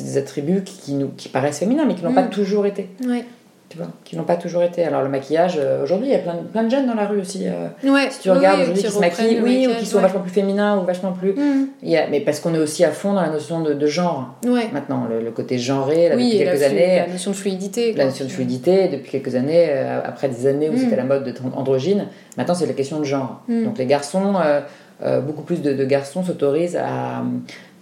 des 0.00 0.16
attributs 0.18 0.62
qui, 0.62 0.94
nous, 0.94 1.08
qui 1.16 1.28
paraissent 1.28 1.58
féminins, 1.58 1.84
mais 1.84 1.94
qui 1.94 2.04
n'ont 2.04 2.14
pas 2.14 2.22
toujours 2.22 2.66
été. 2.66 2.88
Ouais 3.04 3.24
tu 3.72 3.78
vois, 3.78 3.88
qui 4.04 4.18
n'ont 4.18 4.24
pas 4.24 4.36
toujours 4.36 4.62
été. 4.62 4.84
Alors 4.84 5.02
le 5.02 5.08
maquillage, 5.08 5.54
euh, 5.56 5.82
aujourd'hui, 5.82 6.08
il 6.08 6.12
y 6.12 6.14
a 6.14 6.18
plein, 6.18 6.36
plein 6.52 6.64
de 6.64 6.70
jeunes 6.70 6.86
dans 6.86 6.94
la 6.94 7.06
rue 7.06 7.20
aussi. 7.20 7.46
Euh, 7.46 7.90
ouais, 7.90 8.10
si 8.10 8.20
tu 8.20 8.30
regardes 8.30 8.60
aujourd'hui 8.60 8.82
qui, 8.82 8.90
se 8.90 8.98
maquillent, 8.98 9.40
oui, 9.42 9.66
ou 9.66 9.74
qui 9.80 9.86
sont 9.86 9.98
vachement 9.98 10.20
plus 10.20 10.30
féminins 10.30 10.78
ou 10.78 10.84
vachement 10.84 11.12
plus. 11.12 11.32
Mm. 11.32 11.68
Il 11.82 11.88
y 11.88 11.96
a, 11.96 12.06
mais 12.06 12.20
parce 12.20 12.40
qu'on 12.40 12.54
est 12.54 12.58
aussi 12.58 12.84
à 12.84 12.90
fond 12.90 13.14
dans 13.14 13.22
la 13.22 13.30
notion 13.30 13.62
de, 13.62 13.72
de 13.72 13.86
genre. 13.86 14.36
Ouais. 14.44 14.68
Maintenant, 14.74 15.08
le, 15.08 15.30
côté 15.30 15.58
genré, 15.58 16.10
là, 16.10 16.16
depuis 16.16 16.36
quelques 16.36 16.62
années. 16.62 16.96
La 16.98 17.06
notion 17.06 17.30
de 17.30 17.36
fluidité. 17.36 17.94
La 17.94 18.04
notion 18.04 18.26
de 18.26 18.30
fluidité, 18.30 18.88
depuis 18.88 19.10
quelques 19.10 19.36
années, 19.36 19.68
euh, 19.70 20.00
après 20.04 20.28
des 20.28 20.46
années 20.46 20.68
où 20.68 20.74
mm. 20.74 20.78
c'était 20.78 20.96
la 20.96 21.04
mode 21.04 21.24
d'être 21.24 21.40
androgyne, 21.56 22.08
maintenant 22.36 22.54
c'est 22.54 22.66
la 22.66 22.74
question 22.74 22.98
de 22.98 23.04
genre. 23.04 23.40
Mm. 23.48 23.64
Donc 23.64 23.78
les 23.78 23.86
garçons, 23.86 24.34
beaucoup 25.26 25.42
plus 25.42 25.62
de, 25.62 25.84
garçons 25.86 26.22
s'autorisent 26.22 26.76
à. 26.76 27.22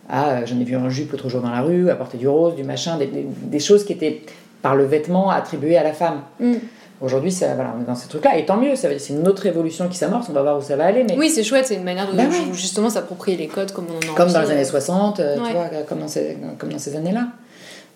à 0.09 0.45
J'en 0.45 0.61
ai 0.61 0.65
vu 0.65 0.77
un 0.77 0.89
jupe 0.89 1.11
l'autre 1.11 1.29
jour 1.29 1.41
dans 1.41 1.51
la 1.51 1.63
rue, 1.63 1.91
à 1.91 1.97
porter 1.97 2.17
du 2.17 2.29
rose, 2.29 2.55
du 2.55 2.63
machin, 2.63 2.97
des, 2.97 3.09
des 3.09 3.59
choses 3.59 3.85
qui 3.85 3.93
étaient 3.93 4.23
par 4.63 4.77
le 4.77 4.85
vêtement 4.85 5.31
attribué 5.31 5.77
à 5.77 5.83
la 5.83 5.93
femme. 5.93 6.23
Mm. 6.39 6.55
Aujourd'hui, 7.01 7.35
voilà, 7.41 7.75
on 7.79 7.81
est 7.81 7.87
dans 7.87 7.95
ces 7.95 8.09
trucs-là, 8.09 8.37
et 8.37 8.45
tant 8.45 8.59
mieux, 8.59 8.77
c'est 8.77 9.09
une 9.09 9.27
autre 9.27 9.47
évolution 9.47 9.89
qui 9.89 9.97
s'amorce, 9.97 10.29
on 10.29 10.35
va 10.35 10.43
voir 10.43 10.59
où 10.59 10.61
ça 10.61 10.77
va 10.77 10.85
aller. 10.85 11.03
Mais... 11.03 11.17
Oui, 11.17 11.31
c'est 11.31 11.43
chouette, 11.43 11.65
c'est 11.67 11.77
une 11.77 11.85
manière 11.85 12.11
de 12.11 12.15
bah 12.15 12.25
justement 12.53 12.91
s'approprier 12.91 13.39
les 13.39 13.47
codes 13.47 13.73
comme 13.73 13.87
on 13.89 13.97
en 13.97 14.13
a 14.13 14.17
Comme 14.17 14.31
dans 14.31 14.43
les 14.43 14.51
années 14.51 14.65
60, 14.65 15.19
euh, 15.19 15.37
tu 15.37 15.53
vois, 15.53 15.69
comme 15.89 16.01
dans 16.01 16.09
ces, 16.09 16.37
comme 16.59 16.69
dans 16.69 16.79
ces 16.79 16.97
années-là. 16.97 17.29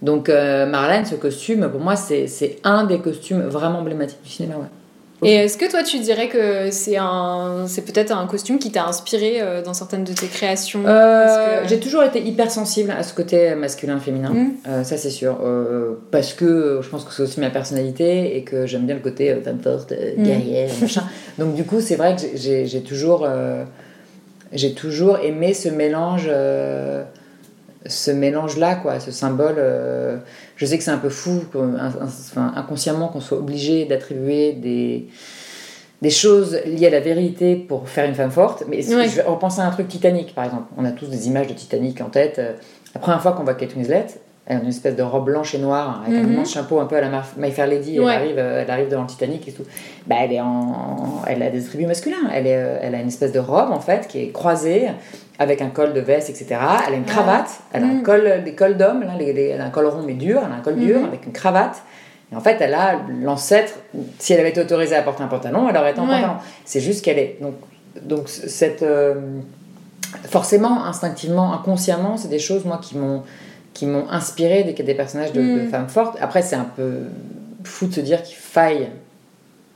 Donc 0.01 0.31
euh, 0.31 0.65
Marlène, 0.65 1.05
ce 1.05 1.17
costume, 1.17 1.69
pour 1.71 1.81
moi, 1.81 1.97
c'est 1.97 2.57
un 2.65 2.85
des 2.85 2.99
costumes 2.99 3.43
vraiment 3.43 3.81
emblématiques 3.81 4.23
du 4.23 4.31
cinéma. 4.31 4.55
Ouais. 4.55 4.69
Et 5.25 5.35
est-ce 5.35 5.57
que 5.57 5.71
toi 5.71 5.83
tu 5.83 5.99
dirais 5.99 6.29
que 6.29 6.71
c'est 6.71 6.97
un, 6.97 7.65
c'est 7.67 7.83
peut-être 7.83 8.13
un 8.13 8.27
costume 8.27 8.59
qui 8.59 8.71
t'a 8.71 8.87
inspiré 8.87 9.41
euh, 9.41 9.63
dans 9.63 9.75
certaines 9.75 10.05
de 10.05 10.13
tes 10.13 10.27
créations? 10.27 10.83
Euh, 10.87 11.63
J'ai 11.67 11.81
toujours 11.81 12.03
été 12.03 12.23
hypersensible 12.23 12.91
à 12.91 13.03
ce 13.03 13.15
côté 13.15 13.55
masculin-féminin, 13.55 14.31
mmh. 14.31 14.53
euh, 14.69 14.85
ça 14.85 14.97
c'est 14.97 15.11
sûr, 15.11 15.39
parce 16.11 16.35
que 16.35 16.81
je 16.83 16.89
pense 16.89 17.05
que 17.05 17.13
c'est 17.13 17.23
aussi 17.23 17.41
ma 17.41 17.51
personnalité 17.51 18.37
et 18.37 18.45
que 18.45 18.67
j'aime 18.67 18.87
bien 18.87 18.97
le 18.97 19.01
côté 19.01 19.35
femme 19.43 19.61
forte, 19.61 19.93
mmh. 19.93 20.23
guerrière, 20.23 20.71
machin. 20.81 21.05
Donc 21.39 21.55
du 21.55 21.65
coup 21.65 21.81
c'est 21.81 21.97
vrai 21.97 22.17
que 22.17 22.23
j'ai 22.37 22.83
toujours, 22.83 23.27
j'ai 24.53 24.75
toujours 24.75 25.19
aimé 25.19 25.55
ce 25.55 25.69
mélange 25.69 26.31
ce 27.87 28.11
mélange-là, 28.11 28.77
quoi, 28.77 28.99
ce 28.99 29.11
symbole. 29.11 29.57
Euh, 30.55 30.59
je 30.59 30.67
sais 30.67 30.79
que 30.79 30.85
c'est 30.85 30.91
un 30.91 30.99
peu 30.99 31.09
fou, 31.09 31.45
inconsciemment, 32.37 33.09
qu'on 33.09 33.21
soit 33.21 33.39
obligé 33.39 33.85
d'attribuer 33.85 34.53
des, 34.53 35.09
des 36.03 36.11
choses 36.11 36.59
liées 36.67 36.87
à 36.87 36.91
la 36.91 37.01
vérité 37.01 37.57
pour 37.57 37.89
faire 37.89 38.09
une 38.09 38.15
femme 38.15 38.31
forte. 38.31 38.65
Mais 38.69 38.83
je 38.83 38.95
vais 38.95 39.23
repenser 39.23 39.61
à 39.61 39.67
un 39.67 39.71
truc 39.71 39.89
Titanic, 39.89 40.35
par 40.35 40.45
exemple. 40.45 40.65
On 40.77 40.85
a 40.85 40.93
tous 40.93 41.07
des 41.07 41.27
images 41.27 41.49
de 41.49 41.55
Titanic 41.55 42.01
en 42.01 42.09
tête. 42.09 42.41
La 42.95 43.01
première 43.01 43.21
fois 43.21 43.33
qu'on 43.33 43.45
voit 43.45 43.55
Kate 43.55 43.75
Winslet, 43.75 44.07
elle 44.47 44.59
a 44.59 44.61
une 44.61 44.69
espèce 44.69 44.95
de 44.95 45.03
robe 45.03 45.25
blanche 45.25 45.55
et 45.55 45.59
noire 45.59 46.03
avec 46.07 46.19
un 46.19 46.23
mhm. 46.23 46.35
immense 46.35 46.53
chapeau 46.53 46.79
un 46.79 46.85
peu 46.85 46.97
à 46.97 47.01
la 47.01 47.23
My 47.39 47.51
Fair 47.51 47.67
Lady. 47.67 47.97
Elle, 47.97 48.09
arrive, 48.09 48.39
euh, 48.39 48.63
elle 48.63 48.71
arrive 48.71 48.91
devant 48.91 49.03
le 49.03 49.09
Titanic 49.09 49.49
et 49.49 49.53
tout. 49.53 49.63
Bah, 50.07 50.17
elle, 50.21 50.33
est 50.33 50.41
en, 50.41 51.23
elle 51.27 51.43
a 51.43 51.51
des 51.51 51.65
attributs 51.65 51.87
masculins. 51.87 52.29
Elle, 52.33 52.47
est, 52.47 52.57
euh, 52.57 52.79
elle 52.83 52.95
a 52.95 53.01
une 53.01 53.09
espèce 53.09 53.33
de 53.33 53.39
robe 53.39 53.71
en 53.71 53.81
fait 53.81 54.07
qui 54.07 54.21
est 54.21 54.29
croisée 54.33 54.89
avec 55.39 55.63
un 55.63 55.69
col 55.69 55.93
de 55.93 56.01
veste, 56.01 56.31
etc. 56.31 56.47
Elle 56.87 56.95
a 56.95 56.97
une 56.97 57.05
cravate. 57.05 57.51
Elle 57.73 57.83
a 57.83 57.87
un 57.87 57.95
mhm. 57.95 58.03
col, 58.03 58.43
des 58.45 58.55
cols 58.55 58.77
d'homme. 58.77 59.03
elle 59.03 59.61
a 59.61 59.65
un 59.65 59.71
col 59.71 59.87
rond 59.87 60.03
mais 60.03 60.15
dur. 60.15 60.41
Elle 60.45 60.53
a 60.53 60.57
un 60.57 60.61
col 60.61 60.77
dur 60.77 61.01
mhm. 61.01 61.07
avec 61.07 61.27
une 61.27 61.33
cravate. 61.33 61.83
Et 62.33 62.37
en 62.37 62.41
fait, 62.41 62.57
elle 62.61 62.75
a 62.75 63.01
l'ancêtre. 63.23 63.75
Si 64.19 64.33
elle 64.33 64.41
avait 64.41 64.51
été 64.51 64.61
autorisée 64.61 64.97
à 64.97 65.03
porter 65.03 65.23
un 65.23 65.29
pantalon, 65.29 65.69
elle 65.69 65.77
aurait 65.77 65.91
été 65.91 66.01
en 66.01 66.07
pantalon. 66.07 66.35
C'est 66.65 66.81
juste 66.81 67.05
qu'elle 67.05 67.19
est. 67.19 67.39
Donc, 67.41 67.55
donc 68.03 68.29
cette. 68.29 68.83
Euh, 68.83 69.15
forcément, 70.29 70.85
instinctivement, 70.85 71.53
inconsciemment, 71.53 72.17
c'est 72.17 72.29
des 72.29 72.39
choses, 72.39 72.65
moi, 72.65 72.79
qui 72.83 72.97
m'ont 72.97 73.23
qui 73.73 73.87
m'ont 73.87 74.09
inspiré 74.09 74.63
des, 74.63 74.73
des 74.73 74.95
personnages 74.95 75.33
de, 75.33 75.41
de, 75.41 75.63
mm. 75.63 75.69
femmes 75.69 75.89
fortes. 75.89 76.17
Après, 76.21 76.43
c'est 76.43 76.55
un 76.55 76.69
peu 76.77 77.01
fou 77.65 77.89
de 77.89 77.95
se 77.95 78.01
dire 78.01 78.23
qu'il 78.23 78.37
faille 78.37 78.89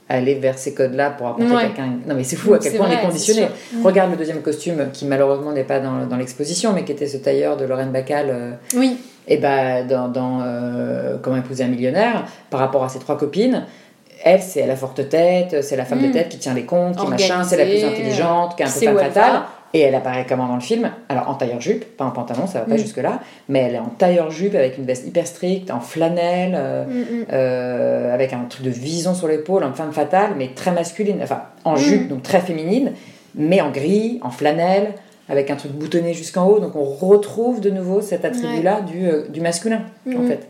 aller 0.08 0.34
vers 0.34 0.58
ces 0.58 0.74
codes-là 0.74 1.10
pour 1.10 1.28
apporter 1.28 1.54
quelqu'un. 1.66 1.98
Non, 2.06 2.14
mais 2.14 2.24
c'est 2.24 2.36
fou 2.36 2.54
à 2.54 2.58
quel 2.58 2.74
point 2.74 2.88
on 2.88 2.92
est 2.92 3.02
conditionné. 3.02 3.48
Regarde 3.84 4.10
le 4.10 4.16
deuxième 4.16 4.40
costume, 4.40 4.88
qui 4.92 5.04
malheureusement 5.04 5.52
n'est 5.52 5.64
pas 5.64 5.80
dans, 5.80 6.06
dans 6.06 6.16
l'exposition, 6.16 6.72
mais 6.72 6.84
qui 6.84 6.92
était 6.92 7.06
ce 7.06 7.18
tailleur 7.18 7.56
de 7.56 7.64
Lorraine 7.64 7.92
Bacal. 7.92 8.26
Euh, 8.30 8.50
oui. 8.74 8.98
Et 9.26 9.36
bah, 9.36 9.82
dans, 9.82 10.08
dans 10.08 10.40
euh, 10.42 11.16
Comment 11.20 11.36
épouser 11.36 11.64
un 11.64 11.68
millionnaire, 11.68 12.24
par 12.48 12.60
rapport 12.60 12.84
à 12.84 12.88
ses 12.88 12.98
trois 12.98 13.18
copines, 13.18 13.66
elle, 14.24 14.42
c'est 14.42 14.66
la 14.66 14.76
forte 14.76 15.08
tête, 15.08 15.62
c'est 15.62 15.76
la 15.76 15.84
femme 15.84 16.02
de 16.02 16.08
mm. 16.08 16.12
tête 16.12 16.28
qui 16.28 16.38
tient 16.38 16.54
les 16.54 16.64
comptes, 16.64 16.96
qui 16.96 17.06
machin, 17.06 17.44
c'est 17.44 17.56
la 17.56 17.64
plus 17.64 17.84
intelligente, 17.84 18.56
qui 18.56 18.62
est 18.62 18.66
un 18.66 18.70
peu 18.70 18.98
femme 18.98 19.12
fatale. 19.12 19.42
Et 19.74 19.80
elle 19.80 19.94
apparaît 19.94 20.24
comment 20.26 20.48
dans 20.48 20.54
le 20.54 20.60
film? 20.60 20.90
Alors 21.08 21.28
en 21.28 21.34
tailleur-jupe, 21.34 21.96
pas 21.96 22.04
en 22.04 22.10
pantalon, 22.10 22.46
ça 22.46 22.60
va 22.60 22.64
pas 22.64 22.74
mm. 22.74 22.78
jusque-là, 22.78 23.20
mais 23.48 23.60
elle 23.60 23.74
est 23.74 23.78
en 23.78 23.90
tailleur-jupe 23.90 24.54
avec 24.54 24.78
une 24.78 24.84
veste 24.84 25.06
hyper 25.06 25.26
stricte, 25.26 25.70
en 25.70 25.80
flanelle, 25.80 26.54
euh, 26.56 26.84
mm, 26.84 26.98
mm. 26.98 27.26
Euh, 27.32 28.14
avec 28.14 28.32
un 28.32 28.44
truc 28.44 28.64
de 28.64 28.70
vision 28.70 29.14
sur 29.14 29.28
l'épaule, 29.28 29.64
en 29.64 29.74
femme 29.74 29.92
fatale, 29.92 30.30
mais 30.36 30.52
très 30.54 30.72
masculine, 30.72 31.20
enfin 31.22 31.42
en 31.64 31.76
jupe, 31.76 32.08
donc 32.08 32.22
très 32.22 32.40
féminine, 32.40 32.92
mais 33.34 33.60
en 33.60 33.70
gris, 33.70 34.18
en 34.22 34.30
flanelle, 34.30 34.94
avec 35.28 35.50
un 35.50 35.56
truc 35.56 35.72
boutonné 35.72 36.14
jusqu'en 36.14 36.46
haut. 36.46 36.60
Donc 36.60 36.74
on 36.74 36.84
retrouve 36.84 37.60
de 37.60 37.70
nouveau 37.70 38.00
cet 38.00 38.24
attribut-là 38.24 38.80
du, 38.80 39.06
euh, 39.06 39.28
du 39.28 39.42
masculin, 39.42 39.82
en 40.06 40.26
fait. 40.26 40.48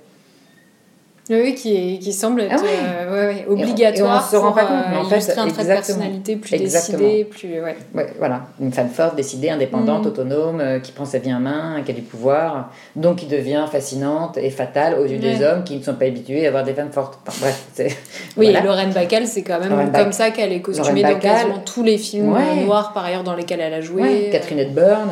Oui, 1.31 1.55
qui, 1.55 1.99
qui 1.99 2.13
semble 2.13 2.41
être 2.41 2.63
ah 2.65 3.13
euh, 3.13 3.35
obligatoire 3.49 4.27
on, 4.27 4.31
se 4.31 4.37
rend 4.37 4.53
pas 4.53 4.65
compte, 4.65 4.85
mais 4.91 4.97
en 4.97 5.05
euh, 5.05 5.21
fait, 5.21 5.39
un 5.39 5.49
trait 5.49 5.63
de 5.63 5.69
personnalité 5.69 6.37
plus 6.37 6.57
décidé, 6.57 7.25
plus... 7.25 7.61
Ouais. 7.61 7.77
voilà, 8.19 8.47
une 8.61 8.73
femme 8.73 8.89
forte, 8.89 9.15
décidée, 9.15 9.51
indépendante, 9.51 10.05
mm. 10.05 10.09
autonome, 10.09 10.61
euh, 10.61 10.79
qui 10.79 10.93
prend 10.93 11.05
sa 11.05 11.19
vie 11.19 11.33
en 11.35 11.41
main, 11.41 11.83
qui 11.85 11.91
a 11.91 11.95
du 11.95 12.01
pouvoir, 12.01 12.73
donc 12.97 13.17
qui 13.17 13.27
devient 13.27 13.67
fascinante 13.71 14.39
et 14.39 14.49
fatale 14.49 14.99
aux 14.99 15.05
yeux 15.05 15.19
des 15.19 15.45
hommes 15.45 15.65
qui 15.65 15.77
ne 15.77 15.83
sont 15.83 15.95
pas 15.95 16.07
habitués 16.07 16.47
à 16.47 16.49
avoir 16.49 16.65
des 16.65 16.73
femmes 16.73 16.93
fortes. 16.93 17.19
bref, 17.27 17.67
Oui, 18.39 18.47
et 18.47 18.63
Lorraine 18.63 18.93
Bacall, 18.93 19.27
c'est 19.27 19.43
quand 19.43 19.61
même 19.61 19.93
comme 19.93 20.13
ça 20.13 20.31
qu'elle 20.31 20.53
est 20.53 20.63
costumée 20.63 21.03
dans 21.03 21.19
quasiment 21.19 21.59
tous 21.59 21.83
les 21.83 21.99
films 21.99 22.35
noirs, 22.65 22.93
par 22.95 23.05
ailleurs, 23.05 23.25
dans 23.25 23.35
lesquels 23.35 23.61
elle 23.61 23.75
a 23.75 23.81
joué. 23.83 24.31
Catherine 24.33 24.61
Hepburn... 24.61 25.11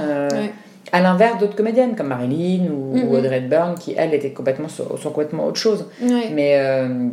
À 0.92 1.00
l'inverse 1.00 1.38
d'autres 1.38 1.56
comédiennes 1.56 1.96
comme 1.96 2.08
Marilyn 2.08 2.70
ou, 2.70 2.96
mhm. 2.96 3.12
Audrey 3.12 3.38
Hepburn 3.38 3.74
qui, 3.78 3.94
elles, 3.96 4.14
étaient 4.14 4.30
complètement 4.30 4.68
sur, 4.68 4.86
complètement 5.12 5.46
autre 5.46 5.58
chose. 5.58 5.86
Mais. 6.00 6.58
Euh, 6.58 7.08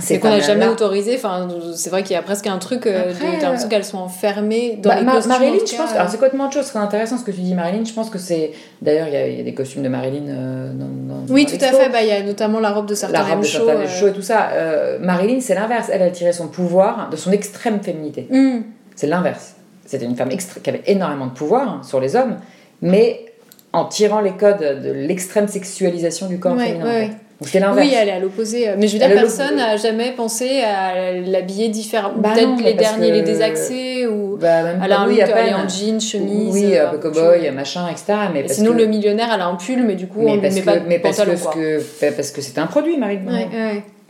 c'est 0.00 0.18
qu'on 0.18 0.28
n'a 0.28 0.40
jamais 0.40 0.66
autorisé. 0.66 1.14
Enfin, 1.16 1.48
c'est 1.74 1.90
vrai 1.90 2.02
qu'il 2.02 2.14
y 2.14 2.18
a 2.18 2.22
presque 2.22 2.46
un 2.46 2.58
truc. 2.58 2.86
Euh, 2.86 3.12
J'ai 3.18 3.40
l'impression 3.40 3.68
qu'elles 3.68 3.84
sont 3.84 3.98
enfermées 3.98 4.78
dans 4.82 4.90
bah, 4.90 5.00
les 5.00 5.06
costumes. 5.06 5.28
Marilyn, 5.30 5.58
je 5.58 5.76
pense. 5.76 5.92
Alors 5.92 6.08
c'est 6.08 6.16
complètement 6.16 6.44
autre 6.44 6.54
chose. 6.54 6.64
C'est 6.64 6.78
intéressant 6.78 7.16
ce 7.16 7.24
que 7.24 7.30
tu 7.30 7.40
dis, 7.40 7.54
Marilyn. 7.54 7.84
Je 7.84 7.92
pense 7.92 8.10
que 8.10 8.18
c'est. 8.18 8.52
D'ailleurs, 8.82 9.06
il 9.08 9.36
y, 9.36 9.40
a 9.40 9.44
des 9.44 9.54
costumes 9.54 9.82
de 9.82 9.88
Marilyn 9.88 10.28
euh, 10.28 10.72
dans, 10.72 11.32
Oui, 11.32 11.46
tout 11.46 11.54
à 11.54 11.68
fait. 11.68 11.88
Bah, 11.90 12.02
il 12.02 12.08
y 12.08 12.12
a 12.12 12.22
notamment 12.22 12.60
la 12.60 12.72
robe 12.72 12.86
de 12.86 12.94
certains 12.94 13.18
La 13.18 13.24
robe 13.24 13.40
de 13.40 13.46
certains 13.46 13.76
euh... 13.76 14.10
et 14.10 14.12
tout 14.12 14.22
ça. 14.22 14.50
Euh, 14.52 14.98
Marilyn, 15.00 15.40
c'est 15.40 15.54
l'inverse. 15.54 15.88
Elle 15.92 16.02
a 16.02 16.10
tiré 16.10 16.32
son 16.32 16.48
pouvoir 16.48 17.08
de 17.10 17.16
son 17.16 17.30
extrême 17.30 17.80
féminité. 17.80 18.26
Mm. 18.30 18.62
C'est 18.96 19.06
l'inverse. 19.06 19.54
C'était 19.86 20.06
une 20.06 20.16
femme 20.16 20.30
qui 20.30 20.70
avait 20.70 20.82
énormément 20.86 21.26
de 21.26 21.32
pouvoir 21.32 21.68
hein, 21.68 21.80
sur 21.84 22.00
les 22.00 22.16
hommes, 22.16 22.36
mais 22.84 23.24
en 23.72 23.86
tirant 23.86 24.20
les 24.20 24.32
codes 24.32 24.82
de 24.82 24.90
l'extrême 24.92 25.48
sexualisation 25.48 26.28
du 26.28 26.38
corps 26.38 26.56
féminin. 26.56 27.08
C'est 27.40 27.58
l'inverse. 27.58 27.88
Oui, 27.88 27.94
elle 28.00 28.08
est 28.08 28.12
à 28.12 28.20
l'opposé. 28.20 28.70
Mais 28.78 28.86
je 28.86 28.92
veux 28.92 28.98
dire, 29.00 29.12
personne 29.12 29.56
n'a 29.56 29.76
jamais 29.76 30.12
pensé 30.12 30.60
à 30.60 31.12
l'habiller 31.12 31.68
différemment. 31.68 32.14
Bah 32.18 32.30
Peut-être 32.34 32.62
les 32.62 32.74
derniers, 32.74 33.10
les 33.10 33.22
désaxés, 33.22 34.06
ou 34.06 34.36
bah, 34.36 34.60
elle 34.82 34.92
a 34.92 35.00
un 35.00 35.06
look, 35.06 35.18
elle 35.18 35.48
est 35.48 35.54
en 35.54 35.68
jean, 35.68 36.00
chemise. 36.00 36.54
Oui, 36.54 36.78
un 36.78 36.90
peu 36.90 36.98
cow-boy, 36.98 37.50
machin, 37.50 37.88
etc. 37.90 38.14
Mais 38.32 38.46
sinon, 38.48 38.72
le 38.72 38.86
millionnaire, 38.86 39.30
elle 39.34 39.40
a 39.40 39.46
un 39.46 39.56
pull, 39.56 39.82
mais 39.82 39.96
du 39.96 40.06
coup, 40.06 40.22
mais 40.22 40.32
on 40.32 40.36
ne 40.36 40.40
met 40.40 40.62
pas 40.62 40.76
mais 40.86 40.98
parce 41.00 41.18
que, 41.18 42.10
parce 42.14 42.30
que 42.30 42.40
c'est 42.40 42.58
un 42.58 42.66
produit, 42.66 42.96
Marie. 42.96 43.18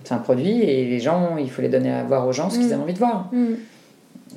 C'est 0.04 0.12
un 0.12 0.18
produit 0.18 0.60
et 0.60 0.84
les 0.84 1.00
gens, 1.00 1.36
il 1.38 1.50
faut 1.50 1.62
les 1.62 1.70
donner 1.70 1.90
à 1.90 2.02
voir 2.02 2.28
aux 2.28 2.32
gens 2.32 2.50
ce 2.50 2.58
qu'ils 2.58 2.68
mm. 2.68 2.78
ont 2.78 2.82
envie 2.82 2.92
de 2.92 2.98
voir. 2.98 3.30
Mm. 3.32 3.54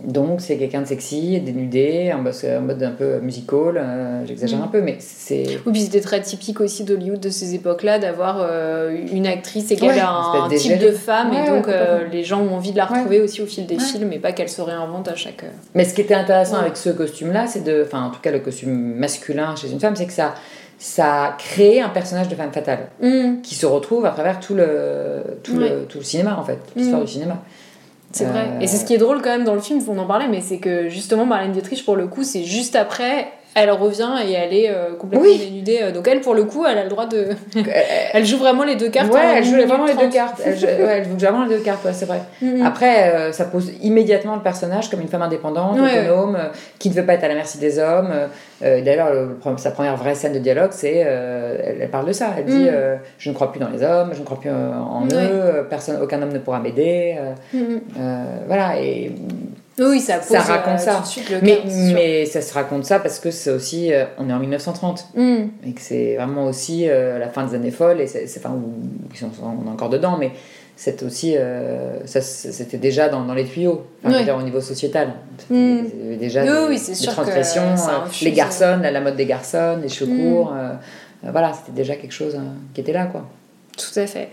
Donc 0.04 0.42
c'est 0.42 0.58
quelqu'un 0.58 0.82
de 0.82 0.88
sexy, 0.88 1.40
dénudé, 1.40 2.14
en 2.14 2.22
mode 2.62 2.84
un 2.84 2.92
peu 2.92 3.20
musical, 3.20 3.78
euh, 3.78 4.26
j'exagère 4.26 4.60
mm. 4.60 4.64
un 4.64 4.68
peu, 4.68 4.82
mais 4.82 4.98
c'est... 5.00 5.60
Oui, 5.66 5.72
puis 5.74 5.82
c'était 5.82 6.02
très 6.02 6.22
typique 6.22 6.62
aussi 6.62 6.84
d'Hollywood 6.84 7.20
de 7.20 7.30
ces 7.30 7.56
époques-là, 7.56 7.98
d'avoir 8.00 8.38
euh, 8.40 8.96
une 9.12 9.26
actrice 9.26 9.72
égale 9.72 10.00
à 10.00 10.10
un 10.10 10.50
type 10.50 10.80
de 10.80 10.92
femme, 10.92 11.34
et 11.34 11.50
donc 11.50 11.68
euh, 11.68 12.08
les 12.12 12.24
gens 12.24 12.42
ont 12.42 12.56
envie 12.56 12.72
de 12.72 12.78
la 12.78 12.86
retrouver 12.86 13.22
aussi 13.22 13.42
au 13.42 13.46
fil 13.46 13.66
des 13.66 13.80
films, 13.80 14.14
et 14.14 14.20
pas 14.20 14.32
qu'elle 14.32 14.50
se 14.50 14.62
réinvente 14.62 15.08
à 15.08 15.16
chaque... 15.16 15.46
Mais 15.74 15.84
ce 15.84 15.94
qui 15.94 16.02
était 16.02 16.14
intéressant 16.14 16.58
avec 16.58 16.78
ce 16.78 16.90
costume-là, 16.90 17.48
c'est 17.48 17.64
de... 17.64 17.84
Enfin, 17.86 18.04
en 18.04 18.12
tout 18.12 18.22
cas, 18.22 18.32
le 18.32 18.40
costume 18.40 18.96
masculin 18.96 19.56
chez 19.56 19.72
une 19.72 19.80
femme, 19.80 19.96
c'est 19.96 20.08
que 20.08 20.14
ça 20.14 20.36
ça 20.80 21.26
a 21.26 21.32
créé 21.32 21.82
un 21.82 21.90
personnage 21.90 22.28
de 22.28 22.36
femme 22.36 22.52
fatale 22.52 22.90
mm. 23.02 23.42
qui 23.42 23.56
se 23.56 23.66
retrouve 23.66 24.06
à 24.06 24.12
travers 24.12 24.40
tout 24.40 24.54
le, 24.54 25.24
tout 25.42 25.58
le, 25.58 25.86
tout 25.90 25.98
le 25.98 26.04
cinéma, 26.04 26.38
en 26.40 26.44
fait, 26.44 26.60
l'histoire 26.76 27.02
mm. 27.02 27.06
du 27.06 27.12
cinéma. 27.12 27.44
C'est 28.12 28.26
vrai. 28.26 28.50
Et 28.62 28.68
c'est 28.68 28.78
ce 28.78 28.86
qui 28.86 28.94
est 28.94 28.98
drôle 28.98 29.22
quand 29.22 29.30
même 29.30 29.44
dans 29.44 29.56
le 29.56 29.62
film, 29.62 29.82
on 29.88 29.98
en 29.98 30.06
parlait, 30.06 30.28
mais 30.28 30.42
c'est 30.42 30.60
que 30.60 30.90
justement 30.90 31.26
Marlène 31.26 31.52
Dietrich, 31.52 31.84
pour 31.86 31.96
le 31.96 32.08
coup, 32.08 32.24
c'est 32.24 32.44
juste 32.44 32.76
après 32.76 33.32
elle 33.58 33.72
revient 33.72 34.12
et 34.24 34.34
elle 34.34 34.54
est 34.54 34.70
euh, 34.70 34.96
complètement 34.96 35.28
dénudée. 35.28 35.80
Euh, 35.82 35.92
donc 35.92 36.08
elle, 36.08 36.22
pour 36.22 36.36
le 36.36 36.44
coup, 36.44 36.64
elle 36.66 36.78
a 36.78 36.84
le 36.84 36.90
droit 36.90 37.08
de... 37.08 37.30
elle 38.14 38.24
joue 38.24 38.38
vraiment 38.38 38.64
les 38.64 38.76
deux 38.76 38.90
cartes. 38.90 39.12
Ouais, 39.12 39.38
elle 39.38 39.44
joue 39.44 39.56
vraiment 39.66 39.86
les 39.86 39.96
deux 39.96 40.10
cartes. 40.10 40.42
Elle 40.46 40.58
joue, 40.58 40.68
elle 40.68 41.06
joue 41.06 41.18
vraiment 41.18 41.44
les 41.44 41.58
deux 41.58 41.64
cartes, 41.64 41.84
ouais, 41.84 41.94
c'est 41.94 42.06
vrai. 42.06 42.22
Mm-hmm. 42.44 42.64
Après, 42.64 43.10
euh, 43.10 43.32
ça 43.32 43.46
pose 43.46 43.72
immédiatement 43.82 44.36
le 44.36 44.42
personnage 44.42 44.92
comme 44.92 45.02
une 45.02 45.08
femme 45.08 45.24
indépendante, 45.24 45.80
autonome, 45.80 46.38
qui 46.78 46.90
ne 46.90 46.94
veut 46.94 47.06
pas 47.06 47.14
être 47.14 47.24
à 47.24 47.30
la 47.30 47.36
merci 47.36 47.58
des 47.58 47.80
hommes. 47.80 48.14
D'ailleurs, 48.62 49.10
sa 49.58 49.72
première 49.72 49.98
vraie 49.98 50.16
scène 50.16 50.34
de 50.34 50.40
dialogue, 50.40 50.72
c'est... 50.72 50.98
Elle, 50.98 51.90
parle 51.90 52.06
de 52.06 52.14
ça. 52.14 52.30
Elle 52.38 52.46
dit 52.46 52.66
mm. 52.66 53.00
Je 53.18 53.30
ne 53.30 53.36
crois 53.36 53.52
plus 53.52 53.60
dans 53.60 53.70
les 53.70 53.82
hommes, 53.84 54.12
je 54.14 54.20
ne 54.20 54.26
crois 54.26 54.40
plus 54.40 54.52
en 54.52 55.08
eux, 55.12 55.66
personne, 55.70 56.00
aucun 56.02 56.22
homme 56.22 56.34
ne 56.34 56.40
pourra 56.40 56.60
m'aider. 56.60 57.16
Voilà, 58.48 58.80
et 58.80 59.12
oui, 59.80 60.00
ça, 60.00 60.18
pose, 60.18 60.28
ça 60.30 60.42
raconte 60.42 60.80
ça. 60.80 61.04
mais, 61.44 61.62
mais 61.94 62.26
ça 62.26 62.42
se 62.42 62.54
raconte 62.54 62.86
ça 62.86 63.00
parce 63.00 63.20
que 63.20 63.30
c'est 63.30 63.52
aussi, 63.52 63.94
euh, 63.94 64.06
on 64.18 64.28
est 64.30 64.34
en 64.34 64.40
1930 64.40 65.10
mm. 65.16 65.22
et 65.68 65.74
que 65.74 65.82
c'est 65.82 66.16
vraiment 66.16 66.46
aussi 66.46 66.90
euh, 66.90 67.20
la 67.20 67.30
fin 67.30 67.46
des 67.46 67.54
années 67.54 67.72
folles 67.72 68.02
et 68.02 68.08
c'est, 68.08 68.26
enfin, 68.38 68.56
on 69.44 69.68
est 69.68 69.70
encore 69.70 69.90
dedans, 69.90 70.18
mais 70.18 70.32
c'est 70.76 71.04
aussi, 71.04 71.36
euh, 71.38 72.06
ça, 72.06 72.22
c'était 72.22 72.78
déjà 72.78 73.08
dans, 73.10 73.24
dans 73.24 73.36
les 73.36 73.46
tuyaux, 73.46 73.86
enfin, 74.04 74.34
au 74.34 74.42
niveau 74.42 74.62
sociétal. 74.62 75.14
Mm. 75.52 75.82
Déjà 76.20 76.44
oui, 76.68 76.80
des, 76.80 76.94
des 76.94 77.08
transgressions, 77.08 77.76
les 78.24 78.32
garçons, 78.32 78.80
la, 78.82 79.02
mode 79.02 79.16
des 79.16 79.28
garçons, 79.28 79.78
les 79.80 79.90
cheveux 79.90 80.12
mm. 80.12 80.34
courts, 80.34 80.54
voilà, 81.22 81.54
c'était 81.54 81.76
déjà 81.76 81.96
quelque 81.96 82.14
chose 82.14 82.36
qui 82.74 82.82
était 82.82 82.94
là, 82.94 83.06
quoi. 83.06 83.28
Tout 83.78 84.00
à 84.00 84.08
fait. 84.08 84.30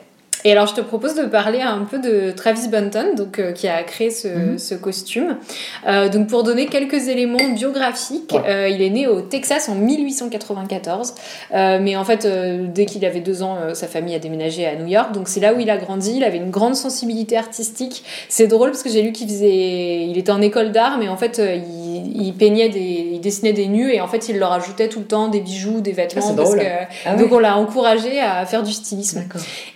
Et 0.46 0.52
alors, 0.52 0.66
je 0.66 0.74
te 0.74 0.82
propose 0.82 1.14
de 1.14 1.24
parler 1.24 1.62
un 1.62 1.86
peu 1.90 1.98
de 1.98 2.30
Travis 2.30 2.68
Bunton, 2.68 3.14
donc, 3.16 3.38
euh, 3.38 3.52
qui 3.52 3.66
a 3.66 3.82
créé 3.82 4.10
ce, 4.10 4.28
mhm. 4.28 4.58
ce 4.58 4.74
costume. 4.74 5.38
Euh, 5.86 6.10
donc, 6.10 6.28
pour 6.28 6.42
donner 6.42 6.66
quelques 6.66 7.08
éléments 7.08 7.48
biographiques, 7.54 8.34
euh, 8.46 8.68
il 8.68 8.82
est 8.82 8.90
né 8.90 9.06
au 9.06 9.22
Texas 9.22 9.70
en 9.70 9.74
1894. 9.74 11.14
mais 11.52 11.96
en 11.96 12.04
fait, 12.04 12.28
dès 12.74 12.84
qu'il 12.84 13.04
avait 13.06 13.20
deux 13.20 13.42
ans, 13.42 13.56
sa 13.72 13.86
famille 13.86 14.14
a 14.14 14.18
déménagé 14.18 14.66
à 14.66 14.76
New 14.76 14.86
York. 14.86 15.12
Donc, 15.12 15.28
c'est 15.28 15.40
là 15.40 15.54
où 15.54 15.60
il 15.60 15.70
a 15.70 15.78
grandi. 15.78 16.16
Il 16.16 16.24
avait 16.24 16.36
une 16.36 16.50
grande 16.50 16.74
sensibilité 16.74 17.38
artistique. 17.38 18.04
C'est 18.28 18.46
drôle 18.46 18.70
parce 18.70 18.82
que 18.82 18.90
j'ai 18.90 19.00
lu 19.00 19.12
qu'il 19.12 19.28
faisait. 19.28 20.06
Il 20.06 20.18
était 20.18 20.32
en 20.32 20.42
école 20.42 20.72
d'art, 20.72 20.98
mais 20.98 21.08
en 21.08 21.16
fait, 21.16 21.40
il, 21.40 22.22
il, 22.22 22.34
peignait 22.34 22.68
des. 22.68 23.13
Dessinait 23.24 23.54
des 23.54 23.68
nus 23.68 23.90
et 23.90 24.02
en 24.02 24.06
fait, 24.06 24.28
il 24.28 24.38
leur 24.38 24.52
ajoutait 24.52 24.90
tout 24.90 24.98
le 24.98 25.06
temps 25.06 25.28
des 25.28 25.40
bijoux, 25.40 25.80
des 25.80 25.92
vêtements. 25.92 26.28
Ah, 26.28 26.34
parce 26.36 26.54
que... 26.54 26.60
Ah 27.06 27.16
donc, 27.16 27.32
on 27.32 27.38
l'a 27.38 27.56
encouragé 27.56 28.20
à 28.20 28.44
faire 28.44 28.62
du 28.62 28.72
stylisme. 28.72 29.24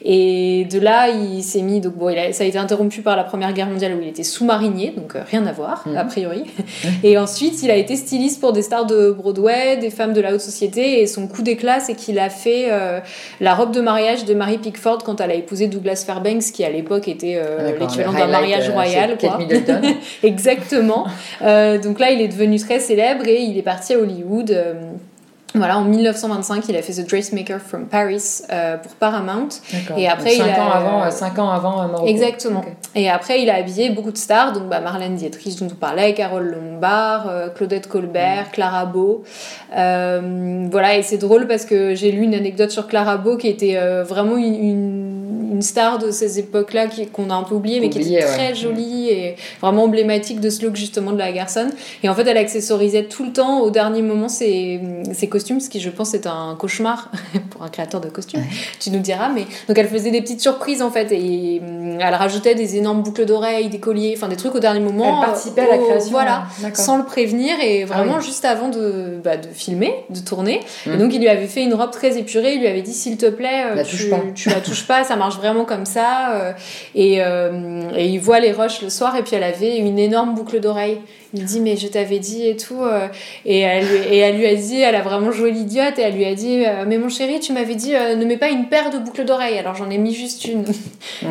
Et 0.04 0.66
de 0.70 0.78
là, 0.78 1.08
il 1.08 1.42
s'est 1.42 1.62
mis. 1.62 1.80
Donc, 1.80 1.94
bon, 1.94 2.14
ça 2.32 2.44
a 2.44 2.46
été 2.46 2.58
interrompu 2.58 3.00
par 3.00 3.16
la 3.16 3.24
Première 3.24 3.54
Guerre 3.54 3.68
mondiale 3.68 3.94
où 3.94 4.02
il 4.02 4.08
était 4.08 4.22
sous-marinier, 4.22 4.92
donc 4.94 5.16
euh, 5.16 5.20
rien 5.30 5.46
à 5.46 5.52
voir, 5.52 5.84
mhm. 5.86 5.96
a 5.96 6.04
priori. 6.04 6.44
et 7.02 7.16
ensuite, 7.16 7.62
il 7.62 7.70
a 7.70 7.76
été 7.76 7.96
styliste 7.96 8.38
pour 8.38 8.52
des 8.52 8.60
stars 8.60 8.84
de 8.84 9.10
Broadway, 9.10 9.78
des 9.78 9.88
femmes 9.88 10.12
de 10.12 10.20
la 10.20 10.34
haute 10.34 10.42
société. 10.42 11.00
Et 11.00 11.06
son 11.06 11.26
coup 11.26 11.40
d'éclat, 11.40 11.80
c'est 11.80 11.94
qu'il 11.94 12.18
a 12.18 12.28
fait 12.28 12.66
euh, 12.70 13.00
la 13.40 13.54
robe 13.54 13.72
de 13.72 13.80
mariage 13.80 14.26
de 14.26 14.34
Mary 14.34 14.58
Pickford 14.58 14.98
quand 15.04 15.22
elle 15.22 15.30
a 15.30 15.34
épousé 15.34 15.68
Douglas 15.68 16.04
Fairbanks, 16.04 16.52
qui 16.52 16.64
à 16.64 16.70
l'époque 16.70 17.08
était 17.08 17.40
euh, 17.42 17.78
l'équivalent 17.78 18.12
d'un 18.12 18.26
mariage 18.26 18.68
royal. 18.68 19.16
Quoi. 19.18 19.38
Exactement. 20.22 21.06
donc 21.40 21.98
là, 21.98 22.10
il 22.10 22.20
est 22.20 22.28
devenu 22.28 22.58
très 22.58 22.78
célèbre 22.80 23.26
et 23.26 23.37
il 23.42 23.58
est 23.58 23.62
parti 23.62 23.94
à 23.94 23.98
Hollywood. 23.98 24.56
Voilà, 25.54 25.78
en 25.78 25.84
1925, 25.84 26.68
il 26.68 26.76
a 26.76 26.82
fait 26.82 27.02
The 27.02 27.08
Dressmaker 27.08 27.58
from 27.58 27.86
Paris 27.86 28.42
euh, 28.52 28.76
pour 28.76 28.92
Paramount. 28.92 29.48
Et 29.96 30.06
après, 30.06 30.32
cinq 30.32 30.44
il 30.46 30.50
a... 30.50 30.62
ans 30.62 30.70
avant, 30.70 31.10
5 31.10 31.38
ans 31.38 31.50
avant 31.50 31.82
euh, 31.82 32.06
Exactement. 32.06 32.62
Et 32.94 33.08
après, 33.08 33.40
il 33.42 33.48
a 33.48 33.54
habillé 33.54 33.88
beaucoup 33.90 34.12
de 34.12 34.18
stars, 34.18 34.52
donc 34.52 34.68
bah, 34.68 34.80
Marlène 34.80 35.14
Dietrich 35.14 35.58
dont 35.58 35.68
on 35.72 35.74
parlait, 35.74 36.12
Carole 36.12 36.54
Lombard, 36.54 37.28
euh, 37.28 37.48
Claudette 37.48 37.88
Colbert, 37.88 38.48
mm. 38.48 38.52
Clara 38.52 38.84
Beau. 38.84 39.24
voilà, 39.72 40.98
et 40.98 41.02
c'est 41.02 41.18
drôle 41.18 41.46
parce 41.46 41.64
que 41.64 41.94
j'ai 41.94 42.12
lu 42.12 42.22
une 42.22 42.34
anecdote 42.34 42.70
sur 42.70 42.86
Clara 42.86 43.16
Beau 43.16 43.38
qui 43.38 43.48
était 43.48 43.78
vraiment 44.02 44.36
une, 44.36 44.54
une, 44.54 45.17
star 45.60 45.98
de 45.98 46.10
ces 46.10 46.38
époques-là 46.38 46.86
qu'on 47.12 47.30
a 47.30 47.34
un 47.34 47.42
peu 47.42 47.54
oublié, 47.54 47.80
mais 47.80 47.90
qui 47.90 48.00
était 48.00 48.24
très 48.24 48.54
jolie 48.54 49.10
et 49.10 49.36
vraiment 49.60 49.84
emblématique 49.84 50.40
de 50.40 50.50
ce 50.50 50.64
look 50.64 50.76
justement 50.76 51.12
de 51.12 51.18
la 51.18 51.32
garçonne. 51.32 51.70
Et 52.02 52.08
en 52.08 52.14
fait, 52.14 52.26
elle 52.26 52.36
accessorisait 52.36 53.04
tout 53.04 53.24
le 53.24 53.32
temps 53.32 53.60
au 53.60 53.70
dernier 53.70 54.02
moment 54.02 54.28
ses, 54.28 54.80
ses 55.12 55.28
costumes, 55.28 55.60
ce 55.60 55.68
qui 55.68 55.80
je 55.80 55.90
pense 55.90 56.14
est 56.14 56.26
un 56.26 56.56
cauchemar 56.58 57.10
pour 57.50 57.62
un 57.62 57.68
créateur 57.68 58.00
de 58.00 58.08
costumes, 58.08 58.44
tu 58.80 58.90
nous 58.90 59.00
diras. 59.00 59.28
Mais 59.28 59.46
donc 59.68 59.78
elle 59.78 59.88
faisait 59.88 60.10
des 60.10 60.20
petites 60.20 60.40
surprises 60.40 60.82
en 60.82 60.90
fait 60.90 61.12
et 61.12 61.60
hum, 61.60 61.98
elle 62.00 62.14
rajoutait 62.14 62.54
des 62.54 62.76
énormes 62.76 63.02
boucles 63.02 63.24
d'oreilles, 63.24 63.68
des 63.68 63.80
colliers, 63.80 64.14
enfin 64.16 64.28
des 64.28 64.36
trucs 64.36 64.54
au 64.54 64.60
dernier 64.60 64.80
moment. 64.80 65.20
Elle 65.20 65.26
participait 65.26 65.62
à 65.62 65.76
la 65.76 65.78
création. 65.78 66.10
Voilà, 66.10 66.44
sans 66.74 66.98
le 66.98 67.04
prévenir 67.04 67.54
et 67.60 67.82
ah 67.82 67.86
vraiment 67.86 68.20
juste 68.20 68.44
avant 68.44 68.68
de, 68.68 69.20
bah, 69.22 69.36
de 69.36 69.48
filmer, 69.48 69.94
de 70.10 70.20
tourner. 70.20 70.60
Et 70.86 70.90
hum. 70.90 70.98
donc 70.98 71.14
il 71.14 71.20
lui 71.20 71.28
avait 71.28 71.46
fait 71.46 71.62
une 71.62 71.74
robe 71.74 71.90
très 71.90 72.18
épurée, 72.18 72.54
il 72.54 72.60
lui 72.60 72.68
avait 72.68 72.82
dit 72.82 72.92
s'il 72.92 73.16
te 73.16 73.26
plaît, 73.26 73.64
euh, 73.66 73.84
tu, 73.84 74.08
pas. 74.08 74.20
tu 74.34 74.48
la 74.48 74.60
touches 74.60 74.86
pas, 74.86 75.04
ça 75.04 75.16
marche 75.16 75.37
vraiment 75.38 75.64
comme 75.64 75.86
ça. 75.86 76.32
Euh, 76.32 76.52
et, 76.94 77.22
euh, 77.24 77.90
et 77.96 78.06
il 78.06 78.18
voit 78.18 78.40
les 78.40 78.52
roches 78.52 78.82
le 78.82 78.90
soir 78.90 79.16
et 79.16 79.22
puis 79.22 79.34
elle 79.36 79.44
avait 79.44 79.78
une 79.78 79.98
énorme 79.98 80.34
boucle 80.34 80.60
d'oreille. 80.60 81.00
Il 81.34 81.44
dit 81.44 81.60
mais 81.60 81.76
je 81.76 81.88
t'avais 81.88 82.18
dit 82.18 82.48
et 82.48 82.56
tout 82.56 82.80
et 83.44 83.60
elle, 83.60 83.86
et 84.10 84.18
elle 84.18 84.36
lui 84.36 84.46
a 84.46 84.54
dit 84.54 84.80
elle 84.80 84.94
a 84.94 85.02
vraiment 85.02 85.32
joué 85.32 85.50
l'idiote 85.50 85.98
et 85.98 86.02
elle 86.02 86.14
lui 86.14 86.24
a 86.24 86.34
dit 86.34 86.64
euh, 86.64 86.84
mais 86.86 86.98
mon 86.98 87.08
chéri 87.08 87.40
tu 87.40 87.52
m'avais 87.52 87.74
dit 87.74 87.94
euh, 87.94 88.14
ne 88.14 88.24
mets 88.24 88.36
pas 88.36 88.48
une 88.48 88.66
paire 88.66 88.90
de 88.90 88.98
boucles 88.98 89.24
d'oreilles. 89.24 89.58
Alors 89.58 89.74
j'en 89.74 89.90
ai 89.90 89.98
mis 89.98 90.14
juste 90.14 90.44
une. 90.44 90.64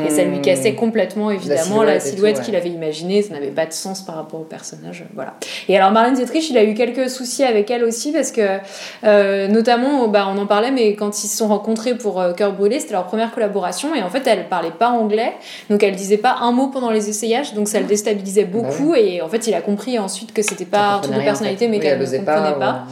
Et 0.06 0.10
ça 0.10 0.24
lui 0.24 0.42
cassait 0.42 0.74
complètement 0.74 1.32
évidemment 1.32 1.84
la 1.84 2.00
silhouette, 2.00 2.42
qu'il 2.42 2.56
avait 2.56 2.70
imaginée. 2.70 3.22
Ça 3.22 3.34
n'avait 3.34 3.48
pas 3.48 3.66
de 3.66 3.74
sens 3.74 4.02
par 4.02 4.16
rapport 4.16 4.42
au 4.42 4.44
personnage 4.44 5.06
voilà. 5.14 5.36
Et 5.68 5.78
alors 5.78 5.92
Marlène 5.92 6.16
Dietrich 6.16 6.50
il 6.50 6.58
a 6.58 6.64
eu 6.64 6.74
quelques 6.74 7.10
soucis 7.10 7.44
avec 7.44 7.72
elle 7.72 7.84
aussi 7.84 8.12
parce 8.12 8.32
que 8.32 8.58
euh, 9.04 9.48
notamment 9.48 10.08
bah, 10.08 10.28
on 10.34 10.38
en 10.38 10.46
parlait 10.46 10.72
mais 10.72 10.96
quand 10.96 11.24
ils 11.24 11.28
se 11.28 11.38
sont 11.38 11.48
rencontrés 11.48 11.96
pour 11.96 12.24
Cœur 12.36 12.54
brûlé 12.54 12.80
c'était 12.80 12.94
leur 12.94 13.06
première 13.06 13.32
collaboration 13.34 13.96
et 13.96 14.02
en 14.02 14.10
fait 14.10 14.26
elle 14.28 14.48
parlait 14.48 14.72
pas 14.72 14.90
anglais. 14.90 15.34
Donc 15.70 15.84
elle 15.84 15.96
disait 15.96 16.18
pas 16.18 16.38
un 16.42 16.52
mot 16.52 16.68
pendant 16.68 16.92
les 16.92 17.10
essayages 17.10 17.54
donc 17.54 17.68
ça 17.68 17.80
le 17.80 17.86
déstabilisait 17.86 18.46
bah 18.46 18.60
beaucoup 18.62 18.96
et 18.96 19.22
en 19.22 19.28
fait 19.28 19.48
il 19.48 19.54
a 19.54 19.62
compris 19.62 19.87
ensuite 20.00 20.34
que 20.34 20.42
c'était 20.42 20.66
pas 20.66 20.96
un 20.96 21.00
truc 21.00 21.16
de 21.16 21.22
personnalité 21.22 21.68
mais 21.68 21.80
qu'elle 21.80 22.00
ne 22.00 22.06
comprenait 22.06 22.60
pas, 22.60 22.86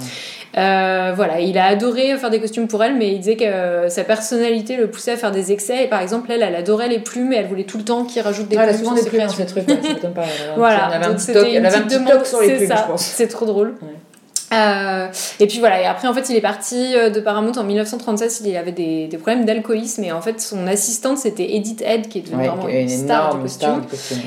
euh, 0.57 1.11
voilà, 1.13 1.41
il 1.41 1.57
a 1.57 1.65
adoré 1.65 2.17
faire 2.17 2.29
des 2.29 2.39
costumes 2.39 2.67
pour 2.67 2.81
elle, 2.81 2.95
mais 2.95 3.11
il 3.11 3.19
disait 3.19 3.35
que 3.35 3.43
euh, 3.43 3.89
sa 3.89 4.05
personnalité 4.05 4.77
le 4.77 4.89
poussait 4.89 5.11
à 5.11 5.17
faire 5.17 5.31
des 5.31 5.51
excès. 5.51 5.83
Et 5.83 5.87
par 5.87 6.01
exemple, 6.01 6.31
elle, 6.31 6.43
elle 6.43 6.55
adorait 6.55 6.87
les 6.87 6.99
plumes 6.99 7.33
et 7.33 7.37
elle 7.37 7.47
voulait 7.47 7.65
tout 7.65 7.77
le 7.77 7.83
temps 7.83 8.05
qu'il 8.05 8.21
rajoute 8.21 8.47
des 8.47 8.55
plumes. 8.55 8.69
Elle 8.69 8.75
a 8.75 8.77
souvent 8.77 8.93
des 8.93 9.03
plumes 9.03 9.21
dans 9.21 9.29
ses 9.29 9.45
trucs, 9.45 9.69
ça 9.69 10.07
pas. 10.09 10.23
voilà, 10.55 10.87
elle 10.87 10.95
avait 10.95 11.05
un 11.05 11.13
petit 11.15 11.33
sur 12.25 12.41
les 12.41 12.55
plumes, 12.55 12.69
je 12.69 12.87
pense. 12.87 13.01
C'est 13.01 13.27
trop 13.27 13.45
drôle. 13.45 13.75
Euh, 14.53 15.07
et 15.39 15.47
puis 15.47 15.59
voilà, 15.59 15.81
et 15.81 15.85
après 15.85 16.07
en 16.07 16.13
fait 16.13 16.29
il 16.29 16.35
est 16.35 16.41
parti 16.41 16.95
euh, 16.95 17.09
de 17.09 17.19
Paramount 17.19 17.53
en 17.57 17.63
1936, 17.63 18.43
il 18.45 18.55
avait 18.55 18.71
des, 18.71 19.07
des 19.07 19.17
problèmes 19.17 19.43
d'alcoolisme 19.43 20.03
et 20.03 20.11
en 20.11 20.21
fait 20.21 20.39
son 20.39 20.67
assistante 20.67 21.17
c'était 21.17 21.55
Edith 21.55 21.81
Head 21.81 22.07
qui 22.09 22.19
est 22.19 22.21
devenue 22.21 22.47
vraiment 22.47 22.67
une, 22.67 22.87
star, 22.87 23.35
du 23.35 23.41
costume, 23.41 23.81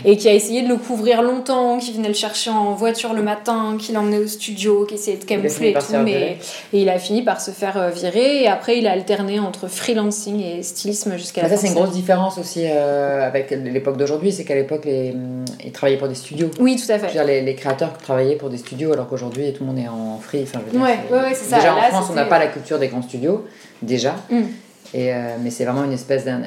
et 0.04 0.16
qui 0.16 0.28
a 0.28 0.34
essayé 0.34 0.62
de 0.62 0.68
le 0.68 0.76
couvrir 0.76 1.22
longtemps, 1.22 1.78
qui 1.78 1.92
venait 1.92 2.08
le 2.08 2.14
chercher 2.14 2.50
en 2.50 2.74
voiture 2.74 3.14
le 3.14 3.22
matin, 3.22 3.76
qui 3.78 3.92
l'emmenait 3.92 4.18
au 4.18 4.26
studio, 4.26 4.84
qui 4.86 4.94
essayait 4.94 5.18
de 5.18 5.24
camoufler 5.24 5.70
et 5.70 5.74
tout, 5.74 5.96
mais 6.04 6.38
et 6.72 6.82
il 6.82 6.88
a 6.88 6.98
fini 6.98 7.22
par 7.22 7.40
se 7.40 7.52
faire 7.52 7.76
euh, 7.76 7.90
virer 7.90 8.42
et 8.42 8.48
après 8.48 8.78
il 8.78 8.88
a 8.88 8.92
alterné 8.92 9.38
entre 9.38 9.68
freelancing 9.68 10.42
et 10.42 10.62
stylisme 10.64 11.16
jusqu'à 11.16 11.42
la 11.42 11.48
Ça 11.48 11.56
c'est 11.56 11.68
une 11.68 11.74
grosse 11.74 11.92
différence 11.92 12.38
aussi 12.38 12.66
avec 12.66 13.50
l'époque 13.50 13.96
d'aujourd'hui, 13.96 14.32
c'est 14.32 14.44
qu'à 14.44 14.56
l'époque 14.56 14.86
hum, 14.86 15.44
il 15.64 15.70
travaillait 15.70 15.98
pour 15.98 16.08
des 16.08 16.16
studios. 16.16 16.50
Oui 16.58 16.74
tout 16.74 16.90
à 16.90 16.98
fait. 16.98 17.12
Dire, 17.12 17.24
les, 17.24 17.40
les 17.40 17.54
créateurs 17.54 17.96
travaillaient 17.98 18.36
pour 18.36 18.50
des 18.50 18.58
studios 18.58 18.92
alors 18.92 19.08
qu'aujourd'hui 19.08 19.52
tout 19.52 19.62
le 19.62 19.68
monde 19.68 19.78
est 19.78 19.88
en 19.88 20.07
free. 20.16 20.44
Enfin, 20.44 20.60
ouais, 20.72 20.98
ouais, 21.10 21.34
c'est 21.34 21.50
ça. 21.50 21.56
Déjà 21.56 21.74
en 21.74 21.80
France, 21.82 22.06
on 22.10 22.14
n'a 22.14 22.24
pas 22.24 22.38
la 22.38 22.46
culture 22.46 22.78
des 22.78 22.88
grands 22.88 23.02
studios, 23.02 23.46
déjà. 23.82 24.14
Mm. 24.30 24.42
Et 24.94 25.12
euh, 25.12 25.36
mais 25.42 25.50
c'est 25.50 25.64
vraiment 25.64 25.84
une 25.84 25.92
espèce 25.92 26.24
d'un. 26.24 26.40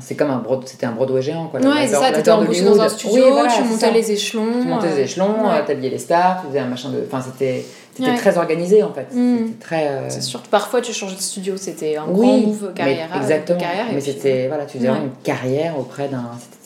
c'est 0.00 0.14
comme 0.16 0.30
un 0.30 0.42
c'était 0.66 0.84
un 0.84 0.92
Broadway 0.92 1.22
géant. 1.22 1.46
Quoi, 1.46 1.60
ouais, 1.60 1.86
c'est 1.86 1.94
ça, 1.94 2.12
t'étais 2.12 2.30
embauché 2.30 2.62
dans 2.62 2.78
un 2.78 2.88
studio, 2.88 3.24
tu 3.56 3.64
montais 3.64 3.90
les 3.90 4.12
échelons. 4.12 4.60
Tu 4.60 4.68
montais 4.68 4.88
les 4.88 5.00
euh, 5.00 5.04
échelons, 5.04 5.48
ouais. 5.48 5.64
t'habillais 5.66 5.90
les 5.90 5.98
stars, 5.98 6.42
tu 6.42 6.48
faisais 6.48 6.58
un 6.58 6.66
machin 6.66 6.90
de. 6.90 7.02
Enfin, 7.06 7.24
c'était. 7.24 7.64
C'était 7.94 8.14
très 8.14 8.38
organisé 8.38 8.82
en 8.82 8.92
fait. 8.92 9.06
Mm. 9.14 9.58
très. 9.60 9.88
Euh, 9.88 10.08
c'est 10.08 10.22
sûr. 10.22 10.40
Parfois 10.50 10.80
tu 10.80 10.92
changeais 10.92 11.16
de 11.16 11.20
studio, 11.20 11.56
c'était 11.56 11.96
un 11.96 12.06
grand 12.06 12.38
move 12.38 12.72
carrière. 12.74 13.08
exactement. 13.16 13.58
Carrière, 13.58 13.86
mais 13.92 14.00
c'était 14.00 14.48
voilà, 14.48 14.64
tu 14.66 14.78
faisais 14.78 14.88
une 14.88 15.10
carrière 15.22 15.78
auprès 15.78 16.08
d'un. 16.08 16.30
C'était 16.38 16.61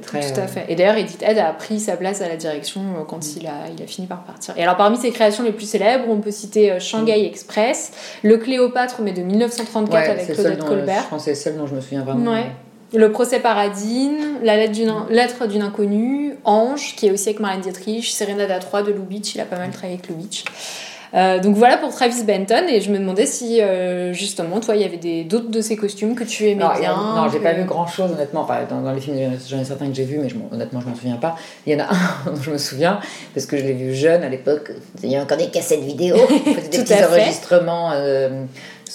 très. 0.00 0.32
Tout 0.32 0.40
à 0.40 0.46
fait. 0.46 0.64
Et 0.68 0.76
d'ailleurs, 0.76 0.96
Edith 0.96 1.22
Head 1.22 1.38
a 1.38 1.52
pris 1.52 1.80
sa 1.80 1.96
place 1.96 2.20
à 2.20 2.28
la 2.28 2.36
direction 2.36 2.80
euh, 2.80 3.04
quand 3.06 3.36
il, 3.36 3.46
a, 3.46 3.68
il 3.76 3.82
a 3.82 3.86
fini 3.86 4.06
par 4.06 4.24
partir. 4.24 4.54
Et 4.56 4.62
alors, 4.62 4.76
parmi 4.76 4.96
ses 4.96 5.10
créations 5.10 5.44
les 5.44 5.52
plus 5.52 5.68
célèbres, 5.68 6.04
on 6.08 6.18
peut 6.18 6.30
citer 6.30 6.72
euh, 6.72 6.80
Shanghai 6.80 7.22
mm. 7.22 7.26
Express, 7.26 7.92
Le 8.22 8.36
Cléopâtre, 8.38 8.96
mais 9.02 9.12
de 9.12 9.22
1934 9.22 10.10
avec 10.10 10.32
Claudette 10.32 10.64
Colbert. 10.64 11.04
C'est 11.18 11.34
celle 11.34 11.56
dont 11.56 11.66
je 11.66 11.74
me 11.74 11.80
souviens 11.80 12.04
vraiment. 12.04 12.32
Ouais. 12.32 12.46
Le 12.94 13.10
procès 13.10 13.40
Paradine, 13.40 14.38
La 14.42 14.56
lettre 14.56 15.46
d'une 15.48 15.62
inconnue, 15.62 16.34
Ange, 16.44 16.94
qui 16.96 17.08
est 17.08 17.10
aussi 17.10 17.30
avec 17.30 17.40
Marlène 17.40 17.60
Dietrich, 17.60 18.12
Serenade 18.12 18.50
à 18.50 18.60
3 18.60 18.82
de 18.82 18.92
Lubitsch, 18.92 19.34
il 19.34 19.40
a 19.40 19.44
pas 19.44 19.56
mal 19.56 19.70
travaillé 19.70 19.94
avec 19.94 20.08
Lubitsch. 20.08 20.44
Euh, 21.14 21.38
donc 21.38 21.54
voilà 21.54 21.76
pour 21.76 21.90
Travis 21.90 22.24
Benton 22.24 22.64
et 22.68 22.80
je 22.80 22.90
me 22.90 22.98
demandais 22.98 23.26
si 23.26 23.60
euh, 23.60 24.12
justement 24.12 24.58
toi 24.58 24.74
il 24.74 24.82
y 24.82 24.84
avait 24.84 25.22
d'autres 25.22 25.48
de 25.48 25.60
ces 25.60 25.76
costumes 25.76 26.16
que 26.16 26.24
tu 26.24 26.48
aimais 26.48 26.64
Non, 26.64 26.70
bien. 26.76 26.90
a- 26.92 27.22
non 27.22 27.28
j'ai 27.30 27.38
que- 27.38 27.42
pas 27.44 27.52
vu 27.52 27.62
grand 27.64 27.86
chose 27.86 28.10
honnêtement. 28.10 28.40
Enfin, 28.40 28.60
dans, 28.68 28.80
dans 28.80 28.92
les 28.92 29.00
films, 29.00 29.16
j'en 29.48 29.60
ai 29.60 29.64
certains 29.64 29.86
que 29.86 29.94
j'ai 29.94 30.02
vus, 30.04 30.18
mais 30.18 30.28
je 30.28 30.34
honnêtement, 30.52 30.80
je 30.80 30.88
m'en 30.88 30.94
souviens 30.96 31.14
pas. 31.16 31.36
Il 31.66 31.72
y 31.72 31.76
en 31.76 31.84
a 31.84 31.88
un 31.90 32.30
dont 32.32 32.42
je 32.42 32.50
me 32.50 32.58
souviens 32.58 32.98
parce 33.32 33.46
que 33.46 33.56
je 33.56 33.62
l'ai 33.62 33.74
vu 33.74 33.94
jeune 33.94 34.24
à 34.24 34.28
l'époque. 34.28 34.72
Il 35.04 35.08
y 35.10 35.16
a 35.16 35.22
encore 35.22 35.36
des 35.38 35.46
cassettes 35.50 35.82
vidéo, 35.84 36.16
des 36.46 36.78
Tout 36.78 36.82
petits 36.82 36.94
enregistrements. 37.04 37.92
euh, 37.92 38.42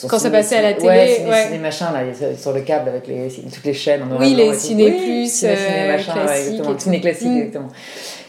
Quand 0.10 0.20
ça 0.20 0.30
passait 0.30 0.58
à 0.58 0.62
la 0.62 0.74
télé, 0.74 0.88
ouais, 0.90 1.16
ciné, 1.20 1.30
ouais. 1.30 1.44
ciné 1.46 1.58
machin 1.60 1.86
là, 1.94 2.00
sur 2.38 2.52
le 2.52 2.60
câble 2.62 2.90
avec 2.90 3.08
les, 3.08 3.30
toutes 3.54 3.64
les 3.64 3.74
chaînes 3.74 4.02
en 4.04 4.20
Oui, 4.20 4.34
les 4.36 4.54
ciné 4.56 4.92
plus, 4.92 5.32
ciné, 5.32 5.56
ciné 5.56 5.88
machin, 5.88 6.14
ouais, 6.28 6.40
exactement. 6.50 6.76
et 6.76 6.80
ciné 6.82 7.00
classique 7.00 7.28
Mm. 7.30 7.38
exactement. 7.38 7.68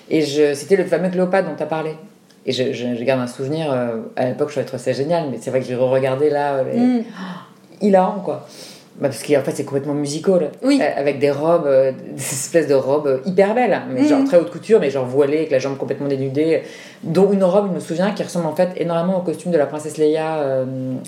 Et 0.09 0.23
je, 0.23 0.55
c'était 0.55 0.77
le 0.77 0.85
fameux 0.85 1.09
Cléopâtre 1.09 1.49
dont 1.49 1.57
tu 1.57 1.63
as 1.65 1.67
parlé. 1.67 1.91
Et 2.51 2.53
je, 2.53 2.73
je, 2.73 2.97
je 2.99 3.05
garde 3.05 3.21
un 3.21 3.29
souvenir, 3.29 3.73
euh, 3.73 3.99
à 4.17 4.27
l'époque 4.27 4.51
je 4.53 4.61
trouvais 4.63 4.83
ça 4.83 4.91
génial, 4.91 5.27
mais 5.31 5.39
c'est 5.41 5.51
vrai 5.51 5.61
que 5.61 5.67
j'ai 5.67 5.77
re-regardé 5.77 6.31
là, 6.31 6.55
euh, 6.55 6.65
les- 6.73 6.79
Mm. 6.81 7.05
hilarant 7.81 8.19
quoi. 8.25 8.45
Bah, 9.01 9.09
parce 9.09 9.23
qu'en 9.23 9.41
fait 9.43 9.53
c'est 9.55 9.65
complètement 9.65 9.95
musical, 9.95 10.51
Oui. 10.65 10.81
Euh, 10.83 11.01
avec 11.01 11.21
des 11.21 11.31
robes, 11.31 11.67
euh, 11.69 11.93
des 11.93 12.21
espèces 12.21 12.67
de 12.67 12.75
robes 12.75 13.21
hyper 13.25 13.55
belles, 13.55 13.81
mais 13.89 14.05
genre 14.09 14.19
Mhm. 14.19 14.27
très 14.27 14.37
haute 14.39 14.51
couture, 14.51 14.81
mais 14.81 14.91
genre 14.91 15.07
voilées, 15.07 15.37
avec 15.39 15.53
la 15.53 15.61
jambe 15.61 15.77
complètement 15.79 16.09
dénudée, 16.09 16.63
dont 17.05 17.31
une 17.31 17.45
robe, 17.45 17.69
je 17.69 17.75
me 17.77 17.81
souviens, 17.81 18.11
qui 18.11 18.25
ressemble 18.25 18.47
en 18.47 18.57
fait 18.57 18.71
énormément 18.79 19.19
au 19.19 19.23
costume 19.23 19.53
de 19.53 19.59
la 19.59 19.67
princesse 19.67 19.97
Leia 19.97 20.39
euh, 20.41 20.65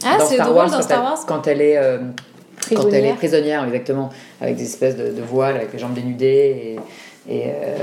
Ah, 0.06 0.18
dans 0.18 0.24
c'est 0.26 0.34
Star 0.34 0.46
drôle, 0.46 0.58
Wars, 0.58 0.70
dans 0.70 0.76
quand 0.76 0.82
Star 0.84 0.98
elle- 0.98 1.04
Wars. 1.04 1.26
quand 1.26 1.46
elle 1.48 1.60
est 1.60 1.74
quand 1.74 2.84
elle 2.84 2.84
est 2.84 2.84
Prisonnière. 2.86 3.16
prisonnière, 3.16 3.64
exactement, 3.64 4.10
avec 4.40 4.54
des 4.54 4.62
espèces 4.62 4.96
de, 4.96 5.08
de 5.08 5.20
voiles, 5.22 5.56
avec 5.56 5.72
les 5.72 5.78
jambes 5.80 5.94
dénudées. 5.94 6.76
Et, 6.76 6.80
et, 7.28 7.42
euh, 7.46 7.76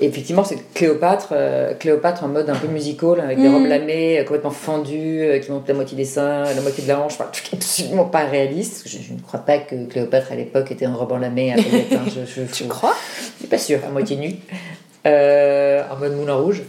effectivement, 0.00 0.44
c'est 0.44 0.58
Cléopâtre, 0.74 1.28
euh, 1.32 1.72
Cléopâtre 1.74 2.24
en 2.24 2.28
mode 2.28 2.50
un 2.50 2.54
peu 2.54 2.66
musical, 2.68 3.20
avec 3.20 3.40
des 3.40 3.48
Mhm. 3.48 3.54
robes 3.54 3.66
lamées, 3.66 4.18
euh, 4.18 4.24
complètement 4.24 4.50
fendues, 4.50 5.22
euh, 5.22 5.38
qui 5.38 5.50
montent 5.50 5.66
la 5.68 5.74
moitié 5.74 5.96
des 5.96 6.04
seins, 6.04 6.44
la 6.44 6.60
moitié 6.60 6.84
de 6.84 6.88
la 6.88 7.00
hanche, 7.00 7.14
enfin, 7.14 7.30
absolument 7.52 8.04
pas 8.04 8.24
réaliste. 8.26 8.82
Je, 8.86 8.98
je 8.98 9.12
ne 9.14 9.18
crois 9.20 9.40
pas 9.40 9.58
que 9.58 9.86
Cléopâtre 9.86 10.32
à 10.32 10.34
l'époque 10.36 10.70
était 10.70 10.86
en 10.86 10.96
robe 10.96 11.12
en 11.12 11.18
lamé 11.18 11.52
à 11.52 11.56
paillettes, 11.62 11.92
hein, 11.92 12.04
je, 12.06 12.42
je, 12.42 12.52
Tu 12.52 12.64
crois? 12.64 12.94
Je 13.34 13.38
suis 13.40 13.48
pas 13.48 13.58
sûre, 13.58 13.78
à 13.86 13.90
moitié 13.90 14.16
nue, 14.16 14.34
en 15.06 15.96
mode 15.98 16.16
moulin 16.16 16.34
rouge. 16.34 16.62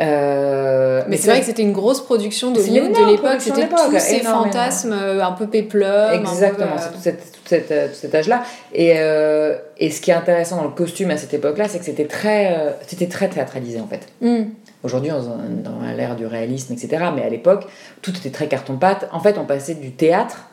Euh, 0.00 1.02
Mais 1.08 1.16
c'est 1.16 1.30
vrai 1.30 1.40
que 1.40 1.46
c'était 1.46 1.62
une 1.62 1.72
grosse 1.72 2.00
production 2.00 2.50
de 2.50 2.60
l'époque. 2.60 3.40
C'était 3.40 3.68
tous 3.68 3.98
ces 3.98 4.20
fantasmes 4.20 4.92
euh, 4.92 5.24
un 5.24 5.32
peu 5.32 5.46
péplum. 5.46 6.12
Exactement, 6.12 6.76
c'est 6.78 6.86
euh, 6.88 6.92
tout, 6.92 7.00
cette- 7.00 7.32
tout 7.32 7.40
cette, 7.46 7.68
tout 7.68 7.94
cet 7.94 8.14
âge-là. 8.14 8.42
Et, 8.72 8.94
euh, 8.96 9.56
et 9.78 9.90
ce 9.90 10.00
qui 10.00 10.10
est 10.10 10.14
intéressant 10.14 10.56
dans 10.56 10.64
le 10.64 10.70
costume 10.70 11.10
à 11.10 11.16
cette 11.16 11.34
époque-là, 11.34 11.68
c'est 11.68 11.78
que 11.78 11.84
c'était 11.84 12.06
très, 12.06 12.74
c'était 12.86 13.06
très 13.06 13.28
théâtralisé 13.28 13.80
en 13.80 13.86
fait. 13.86 14.08
mm. 14.20 14.44
Aujourd'hui, 14.82 15.10
on 15.12 15.16
est 15.18 15.62
dans 15.62 15.80
l'ère 15.96 16.14
du 16.14 16.26
réalisme, 16.26 16.74
etc. 16.74 17.04
Mais 17.14 17.22
à 17.22 17.30
l'époque, 17.30 17.66
tout 18.02 18.10
était 18.14 18.28
très 18.28 18.48
carton-pâte. 18.48 19.08
En 19.12 19.20
fait, 19.20 19.38
on 19.38 19.46
passait 19.46 19.72
du 19.74 19.92
théâtre 19.92 20.48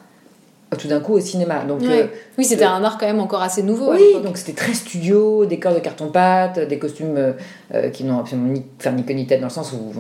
tout 0.78 0.88
d'un 0.88 1.00
coup 1.02 1.14
au 1.14 1.20
cinéma. 1.20 1.64
Donc, 1.68 1.82
Ouais. 1.82 2.04
euh, 2.04 2.08
Oui, 2.38 2.46
c'était 2.46 2.64
euh, 2.64 2.70
un 2.70 2.84
art 2.84 2.98
quand 2.98 3.06
même 3.06 3.20
encore 3.20 3.42
assez 3.42 3.62
nouveau. 3.62 3.92
oui, 3.92 4.22
donc 4.24 4.38
c'était 4.38 4.54
très 4.54 4.74
studio, 4.74 5.46
décors 5.46 5.74
de 5.74 5.80
carton-pâte, 5.80 6.60
des 6.68 6.80
costumes 6.80 7.34
euh, 7.74 7.90
qui 7.90 8.04
n'ont 8.06 8.20
absolument 8.20 8.48
ni, 8.54 8.64
enfin, 8.80 8.92
ni 8.92 9.04
queue 9.04 9.14
ni 9.14 9.28
tête 9.28 9.42
dans 9.42 9.48
le 9.48 9.52
sens 9.52 9.74
où, 9.74 9.92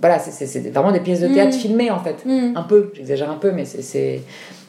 voilà, 0.00 0.18
c'est- 0.20 0.70
vraiment 0.70 0.92
des 0.92 1.00
pièces 1.00 1.20
de 1.20 1.28
théâtre 1.28 1.56
Mm. 1.56 1.60
filmées 1.60 1.90
en 1.90 1.98
fait. 1.98 2.24
Mm. 2.24 2.52
Un 2.56 2.62
peu, 2.62 2.92
j'exagère 2.94 3.30
un 3.30 3.36
peu, 3.36 3.50
mais 3.50 3.64
c'est- 3.64 4.20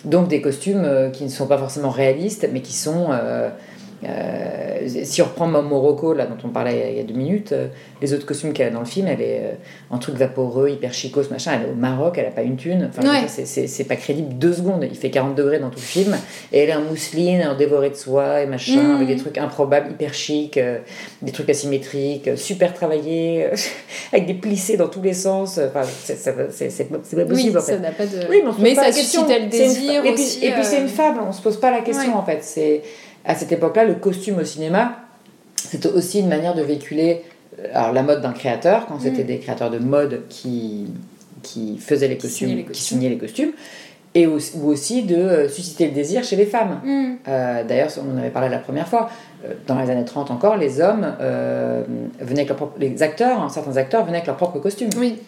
donc 0.06 0.28
des 0.28 0.42
costumes 0.42 0.88
qui 1.14 1.24
ne 1.24 1.30
sont 1.30 1.46
pas 1.48 1.58
forcément 1.58 1.90
réalistes, 1.90 2.48
mais 2.52 2.62
qui 2.62 2.74
sont. 2.74 3.08
Euh, 4.04 4.88
si 5.04 5.22
on 5.22 5.26
reprend 5.26 5.48
Morocco, 5.48 6.14
là, 6.14 6.26
dont 6.28 6.38
on 6.44 6.50
parlait 6.50 6.92
il 6.92 6.98
y 6.98 7.00
a- 7.00 7.04
deux 7.04 7.14
minutes, 7.16 7.52
euh, 7.52 7.68
les 8.02 8.14
autres 8.14 8.26
costumes 8.26 8.54
qu'elle 8.54 8.68
a 8.68 8.70
dans 8.72 8.80
le 8.82 8.86
film, 8.86 9.08
elle 9.08 9.22
est 9.22 9.40
euh, 9.44 9.52
en 9.90 9.98
truc 9.98 10.16
vaporeux, 10.16 10.70
hyper 10.70 10.94
chicos, 10.94 11.24
machin. 11.32 11.54
Elle 11.56 11.70
est 11.70 11.72
au 11.72 11.76
Maroc, 11.76 12.16
elle 12.18 12.26
a 12.28 12.32
pas 12.32 12.44
une 12.44 12.58
thune. 12.58 12.90
Enfin, 12.90 13.08
Ouais. 13.10 13.28
c'est- 13.28 13.84
pas 13.88 13.96
crédible 13.96 14.38
deux 14.38 14.54
secondes. 14.54 14.86
Il 14.90 14.96
fait 14.98 15.10
40 15.10 15.36
degrés 15.36 15.60
dans 15.60 15.70
tout 15.70 15.80
le 15.80 15.82
film. 15.82 16.16
Et 16.52 16.60
elle 16.60 16.70
est 16.70 16.76
en 16.76 16.82
mousseline, 16.82 17.42
en 17.48 17.56
dévoré 17.56 17.90
de 17.90 17.96
soie 17.96 18.42
et 18.42 18.46
machin, 18.46 18.82
Mm. 18.84 18.96
avec 18.98 19.08
des 19.08 19.16
trucs 19.16 19.38
improbables, 19.38 19.92
hyper 19.92 20.14
chic, 20.14 20.58
euh, 20.58 20.80
des 21.22 21.32
trucs 21.32 21.50
asymétriques, 21.50 22.30
super 22.38 22.74
travaillés, 22.74 23.48
avec 24.14 24.26
des 24.28 24.34
plissés 24.36 24.78
dans 24.78 24.90
tous 24.90 25.02
les 25.02 25.14
sens. 25.14 25.58
Enfin, 25.60 25.82
c'est 25.84 26.18
ça- 26.18 26.34
pas 26.34 26.44
Oui, 26.50 27.26
possible 27.26 27.58
en 27.58 27.62
ça 27.62 27.74
fait. 27.74 27.80
n'a 27.80 27.92
pas 27.92 28.06
de. 28.06 28.18
Oui, 28.30 28.42
mais, 28.44 28.50
on 28.50 28.54
se 28.54 28.58
pose 28.62 28.70
pas 28.76 28.76
ça 28.76 28.82
la 28.82 28.88
question. 28.94 29.22
suscitait 29.22 29.40
le 29.40 29.44
une 29.46 29.50
désir 29.50 30.02
fa- 30.04 30.08
et 30.10 30.14
puis, 30.14 30.24
aussi. 30.24 30.46
Et 30.46 30.52
puis 30.52 30.64
c'est 30.64 30.82
une 30.82 30.88
fable, 30.88 31.20
on 31.28 31.32
se 31.32 31.42
pose 31.42 31.60
pas 31.60 31.72
la 31.72 31.80
question 31.82 32.12
Ouais. 32.12 32.18
en 32.18 32.24
fait. 32.26 32.40
C'est 32.42 32.82
à 33.28 33.36
cette 33.36 33.52
époque-là, 33.52 33.84
le 33.86 33.96
costume 33.96 34.40
au 34.40 34.44
cinéma, 34.46 34.96
c'était 35.56 35.90
aussi 35.90 36.20
une 36.22 36.30
manière 36.30 36.56
de 36.56 36.62
véhiculer 36.62 37.24
euh, 37.60 37.68
alors, 37.74 37.94
la 37.94 38.04
mode 38.04 38.22
d'un 38.22 38.32
créateur, 38.34 38.86
quand 38.88 39.00
c'était 39.00 39.24
Mm. 39.24 39.28
des 39.28 39.40
créateurs 39.40 39.70
de 39.70 39.80
mode 39.80 40.24
qui, 40.30 40.88
qui 41.44 41.78
faisaient 41.78 42.08
les 42.08 42.18
costumes, 42.18 42.64
qui 42.72 42.82
signaient 42.82 43.10
les 43.10 43.18
costumes, 43.18 43.52
et 44.16 44.26
aussi, 44.26 44.58
ou 44.58 44.68
aussi 44.70 45.04
de 45.04 45.16
euh, 45.16 45.50
susciter 45.50 45.88
le 45.88 45.92
désir 45.94 46.24
chez 46.24 46.36
les 46.36 46.46
femmes. 46.46 46.80
mm. 46.84 47.16
Euh, 47.28 47.64
D'ailleurs, 47.64 47.90
on 47.98 48.16
en 48.16 48.18
avait 48.20 48.30
parlé 48.30 48.50
la 48.50 48.60
première 48.60 48.88
fois. 48.88 49.10
Dans 49.68 49.80
les 49.80 49.90
années 49.92 50.04
30 50.04 50.32
encore, 50.32 50.58
les 50.58 50.82
hommes 50.82 51.16
euh, 51.22 51.84
venaient 52.20 52.40
avec 52.40 52.48
leurs 52.50 52.58
propres, 52.58 52.78
les 52.80 53.04
acteurs, 53.04 53.40
hein, 53.42 53.50
certains 53.50 53.78
acteurs 53.78 54.04
venaient 54.04 54.18
avec 54.18 54.28
leurs 54.28 54.36
propres 54.36 54.60
costumes. 54.60 54.90
Oui. 54.98 55.20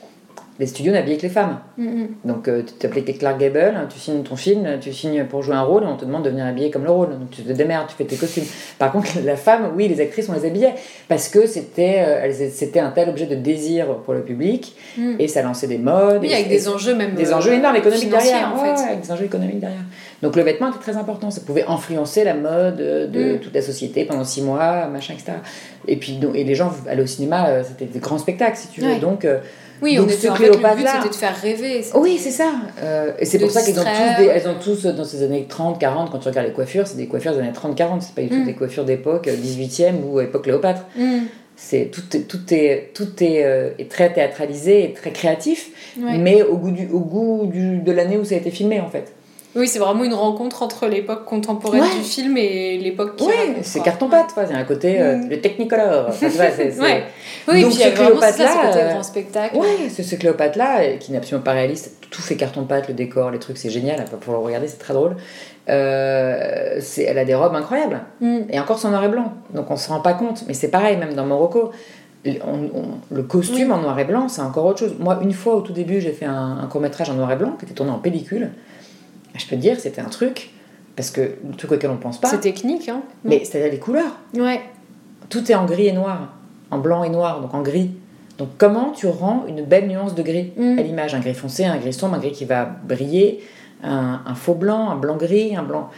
Les 0.60 0.68
studios 0.68 0.92
n'habillaient 0.92 1.16
que 1.16 1.22
les 1.22 1.30
femmes. 1.30 1.60
Mm, 1.78 1.86
mm. 1.86 2.08
Donc 2.26 2.48
euh, 2.50 2.64
tu 2.68 2.74
t'appelais 2.74 3.02
Clark 3.04 3.40
Gable, 3.40 3.74
hein, 3.78 3.88
tu 3.92 3.98
signes 3.98 4.24
ton 4.24 4.36
film, 4.36 4.68
tu 4.82 4.92
signes 4.92 5.24
pour 5.24 5.42
jouer 5.42 5.56
un 5.56 5.62
rôle 5.62 5.84
on 5.86 5.96
te 5.96 6.04
demande 6.04 6.24
de 6.24 6.30
venir 6.30 6.46
habiller 6.46 6.70
comme 6.70 6.84
le 6.84 6.92
rôle. 6.92 7.12
Donc 7.12 7.30
tu 7.32 7.42
te 7.44 7.52
démerdes, 7.54 7.88
tu 7.88 7.96
fais 7.96 8.04
tes 8.04 8.18
costumes. 8.18 8.44
Par 8.78 8.92
contre, 8.92 9.08
la 9.24 9.38
femme, 9.38 9.72
oui, 9.76 9.88
les 9.88 10.02
actrices, 10.02 10.28
on 10.30 10.34
les 10.34 10.46
habillait 10.46 10.74
parce 11.08 11.30
que 11.30 11.46
c'était 11.48 12.04
euh, 12.06 12.82
un 12.84 12.90
tel 12.92 13.10
objet 13.10 13.26
de 13.26 13.36
désir 13.36 13.88
pour 14.06 14.14
le 14.14 14.22
public 14.22 14.76
Mm. 14.98 15.16
et 15.20 15.28
ça 15.28 15.42
lançait 15.44 15.68
des 15.68 15.78
modes. 15.78 16.20
Oui, 16.22 16.30
et- 16.32 16.34
avec 16.34 16.50
des 16.50 16.68
enjeux 16.68 16.96
même. 16.96 17.14
des 17.14 17.32
euh, 17.32 17.36
enjeux 17.38 17.54
énormes 17.54 17.76
économiques 17.78 18.10
derrière. 18.10 18.54
en 18.54 18.62
Ouais, 18.62 18.76
fait. 18.76 18.82
ouais, 18.82 18.88
avec 18.90 19.02
des 19.02 19.12
enjeux 19.12 19.26
économiques 19.26 19.60
derrière. 19.60 19.80
Donc 20.22 20.36
le 20.36 20.42
vêtement 20.42 20.70
était 20.70 20.80
très 20.80 20.98
important. 20.98 21.32
Ça 21.32 21.42
pouvait 21.46 21.64
influencer 21.68 22.24
la 22.26 22.34
mode 22.34 22.78
de 22.78 23.36
Mm. 23.36 23.40
toute 23.40 23.54
la 23.54 23.62
société 23.62 24.04
pendant 24.06 24.24
six 24.26 24.42
mois, 24.42 24.88
machin, 24.88 25.14
etc. 25.14 25.34
Et 25.88 25.96
puis 25.96 26.14
donc- 26.18 26.36
et 26.36 26.44
les 26.44 26.56
gens 26.56 26.72
allaient 26.90 27.04
au 27.04 27.08
cinéma, 27.08 27.48
euh, 27.50 27.64
c'était 27.66 27.86
des 27.86 28.00
grands 28.00 28.18
spectacles 28.18 28.58
si 28.58 28.68
tu 28.68 28.82
veux. 28.82 28.88
Ouais. 28.94 29.00
Donc 29.00 29.24
euh, 29.26 29.38
Oui, 29.82 29.96
Donc, 29.96 30.08
on 30.08 30.12
était, 30.12 30.30
en 30.30 30.36
fait, 30.36 30.48
le 30.48 30.58
but 30.58 30.88
c'était 30.88 31.10
de 31.10 31.16
faire 31.16 31.36
rêver. 31.42 31.82
oui, 31.96 32.18
c'est 32.20 32.32
ça. 32.32 32.52
Euh, 32.82 33.12
et 33.20 33.26
c'est 33.26 33.40
pour 33.40 33.50
ça 33.52 33.62
qu'ils 33.62 33.80
ont 33.80 33.84
tous, 33.84 34.22
des- 34.24 34.30
elles 34.30 34.48
ont 34.48 34.56
tous, 34.62 34.86
dans 34.86 35.04
ces 35.06 35.24
années 35.24 35.46
30, 35.48 35.80
40, 35.80 36.12
quand 36.12 36.20
tu 36.20 36.28
regardes 36.28 36.48
les 36.48 36.54
coiffures, 36.54 36.86
c'est 36.88 36.98
des 36.98 37.08
coiffures 37.08 37.34
des 37.34 37.40
années 37.40 37.54
30, 37.54 37.76
40, 37.76 38.02
c'est 38.02 38.14
pas 38.16 38.22
du 38.22 38.30
tout 38.30 38.36
Mm. 38.36 38.46
des 38.46 38.54
coiffures 38.56 38.86
d'époque 38.86 39.28
euh, 39.28 39.36
18e 39.36 40.04
ou 40.06 40.20
époque 40.22 40.44
Cléopâtre. 40.44 40.82
Mm. 40.98 41.20
C'est, 41.56 41.92
tout 41.92 42.02
est, 42.16 42.22
tout 42.22 42.54
est, 42.54 42.92
tout 42.94 43.22
est, 43.22 43.44
euh, 43.44 43.72
est 43.80 43.92
très 43.92 44.14
théâtralisé 44.14 44.86
et 44.86 44.94
très 44.94 45.12
créatif, 45.12 45.72
Ouais. 46.02 46.18
mais 46.18 46.42
au 46.42 46.56
goût, 46.58 46.72
du, 46.72 46.88
au 46.90 47.00
goût 47.00 47.46
du, 47.48 47.80
de 47.80 47.92
l'année 47.92 48.18
où 48.18 48.24
ça 48.24 48.36
a 48.36 48.38
été 48.38 48.50
filmé 48.50 48.80
en 48.80 48.88
fait. 48.90 49.12
Oui, 49.56 49.68
c'est 49.68 49.80
vraiment 49.80 50.04
une 50.04 50.14
rencontre 50.14 50.62
entre 50.62 50.88
l'époque 50.88 51.26
contemporaine 51.26 51.82
Ouais. 51.82 51.88
du 51.98 52.04
film 52.04 52.38
et 52.38 52.78
l'époque 52.78 53.16
qui 53.16 53.26
Oui, 53.26 53.34
c'est 53.64 53.82
carton-pâte, 53.82 54.34
quoi. 54.34 54.44
il 54.48 54.52
y 54.52 54.56
a 54.56 54.60
un 54.60 54.64
côté, 54.64 55.02
euh, 55.02 55.16
Mm. 55.18 55.30
le 55.30 55.42
technicolor. 55.42 56.06
Enfin, 56.10 56.30
c'est- 56.30 56.52
c'est- 56.72 56.80
Ouais. 56.80 57.04
Oui, 57.48 57.62
Donc, 57.64 57.72
puis 57.72 57.80
ce 57.80 57.84
c'est 57.86 57.94
Cléopâtre-là, 57.94 58.76
euh, 58.76 58.90
grand 58.94 59.04
spectacle. 59.04 59.58
C'est 59.90 60.04
ce 60.04 60.16
Cléopâtre-là, 60.16 60.82
euh, 60.82 60.98
qui 60.98 61.12
n'est 61.12 61.18
absolument 61.18 61.44
pas 61.44 61.54
réaliste. 61.54 61.96
Tout 62.12 62.22
fait 62.22 62.36
carton-pâte, 62.36 62.88
le 62.90 62.94
décor, 62.94 63.32
les 63.32 63.40
trucs, 63.40 63.58
c'est 63.58 63.70
génial. 63.72 64.06
Pour 64.22 64.34
le 64.34 64.40
regarder, 64.40 64.68
c'est 64.68 64.78
très 64.78 64.94
drôle. 64.94 65.16
Euh, 65.70 66.78
c'est, 66.82 67.04
elle 67.04 67.18
a 67.18 67.26
des 67.26 67.36
robes 67.36 67.56
incroyables. 67.56 68.02
Mm. 68.22 68.38
Et 68.50 68.60
encore, 68.60 68.80
c'est 68.80 68.88
en 68.88 68.92
noir 68.92 69.04
et 69.04 69.10
blanc. 69.10 69.34
Donc 69.54 69.70
on 69.72 69.78
se 69.78 69.90
rend 69.90 70.00
pas 70.02 70.14
compte. 70.14 70.44
Mais 70.48 70.54
c'est 70.54 70.70
pareil, 70.70 70.98
même 70.98 71.14
dans 71.16 71.26
Morocco. 71.26 71.72
on- 72.26 72.78
on- 72.78 73.16
le 73.16 73.24
costume 73.24 73.70
Oui. 73.70 73.74
en 73.74 73.78
noir 73.82 73.98
et 73.98 74.04
blanc, 74.04 74.28
c'est 74.28 74.42
encore 74.42 74.66
autre 74.66 74.80
chose. 74.80 74.94
Moi, 75.00 75.20
une 75.24 75.32
fois 75.32 75.56
au 75.56 75.62
tout 75.62 75.72
début, 75.72 76.02
j'ai 76.02 76.12
fait 76.12 76.26
un, 76.26 76.68
court-métrage 76.70 77.10
en 77.10 77.14
noir 77.14 77.32
et 77.32 77.38
blanc 77.38 77.54
qui 77.58 77.64
était 77.64 77.74
tourné 77.74 77.92
en 77.94 77.98
pellicule. 78.00 78.50
Je 79.40 79.48
peux 79.48 79.56
te 79.56 79.62
dire, 79.62 79.80
c'était 79.80 80.02
un 80.02 80.10
truc. 80.10 80.52
Parce 80.96 81.12
que 81.12 81.22
le 81.22 81.56
truc 81.58 81.72
auquel 81.72 81.90
on 81.92 81.98
pense 81.98 82.20
pas. 82.20 82.28
C'est 82.28 82.40
technique, 82.42 82.90
hein. 82.90 83.02
Mais 83.24 83.44
c'est-à-dire 83.46 83.72
les 83.72 83.80
couleurs. 83.80 84.18
Ouais. 84.36 84.60
Tout 85.30 85.50
est 85.52 85.56
en 85.56 85.66
gris 85.66 85.88
et 85.88 85.94
noir. 85.94 86.34
En 86.72 86.78
blanc 86.78 87.04
et 87.04 87.10
noir, 87.10 87.42
donc 87.42 87.54
en 87.54 87.62
gris. 87.62 87.92
Donc 88.38 88.50
comment 88.58 88.92
tu 88.92 89.08
rends 89.08 89.46
une 89.48 89.64
belle 89.64 89.88
nuance 89.88 90.14
de 90.16 90.22
gris 90.22 90.52
Mm. 90.58 90.78
à 90.78 90.82
l'image? 90.82 91.14
Un 91.16 91.20
gris 91.20 91.34
foncé, 91.34 91.66
un 91.66 91.78
gris 91.78 91.94
sombre, 91.94 92.16
un 92.16 92.20
gris 92.20 92.32
qui 92.34 92.46
va 92.46 92.66
briller, 92.66 93.42
un, 93.84 94.22
un 94.26 94.36
faux 94.36 94.56
blanc, 94.56 94.90
un 94.90 94.96
blanc 94.98 95.16
gris, 95.18 95.56
un 95.56 95.64
blanc. 95.64 95.90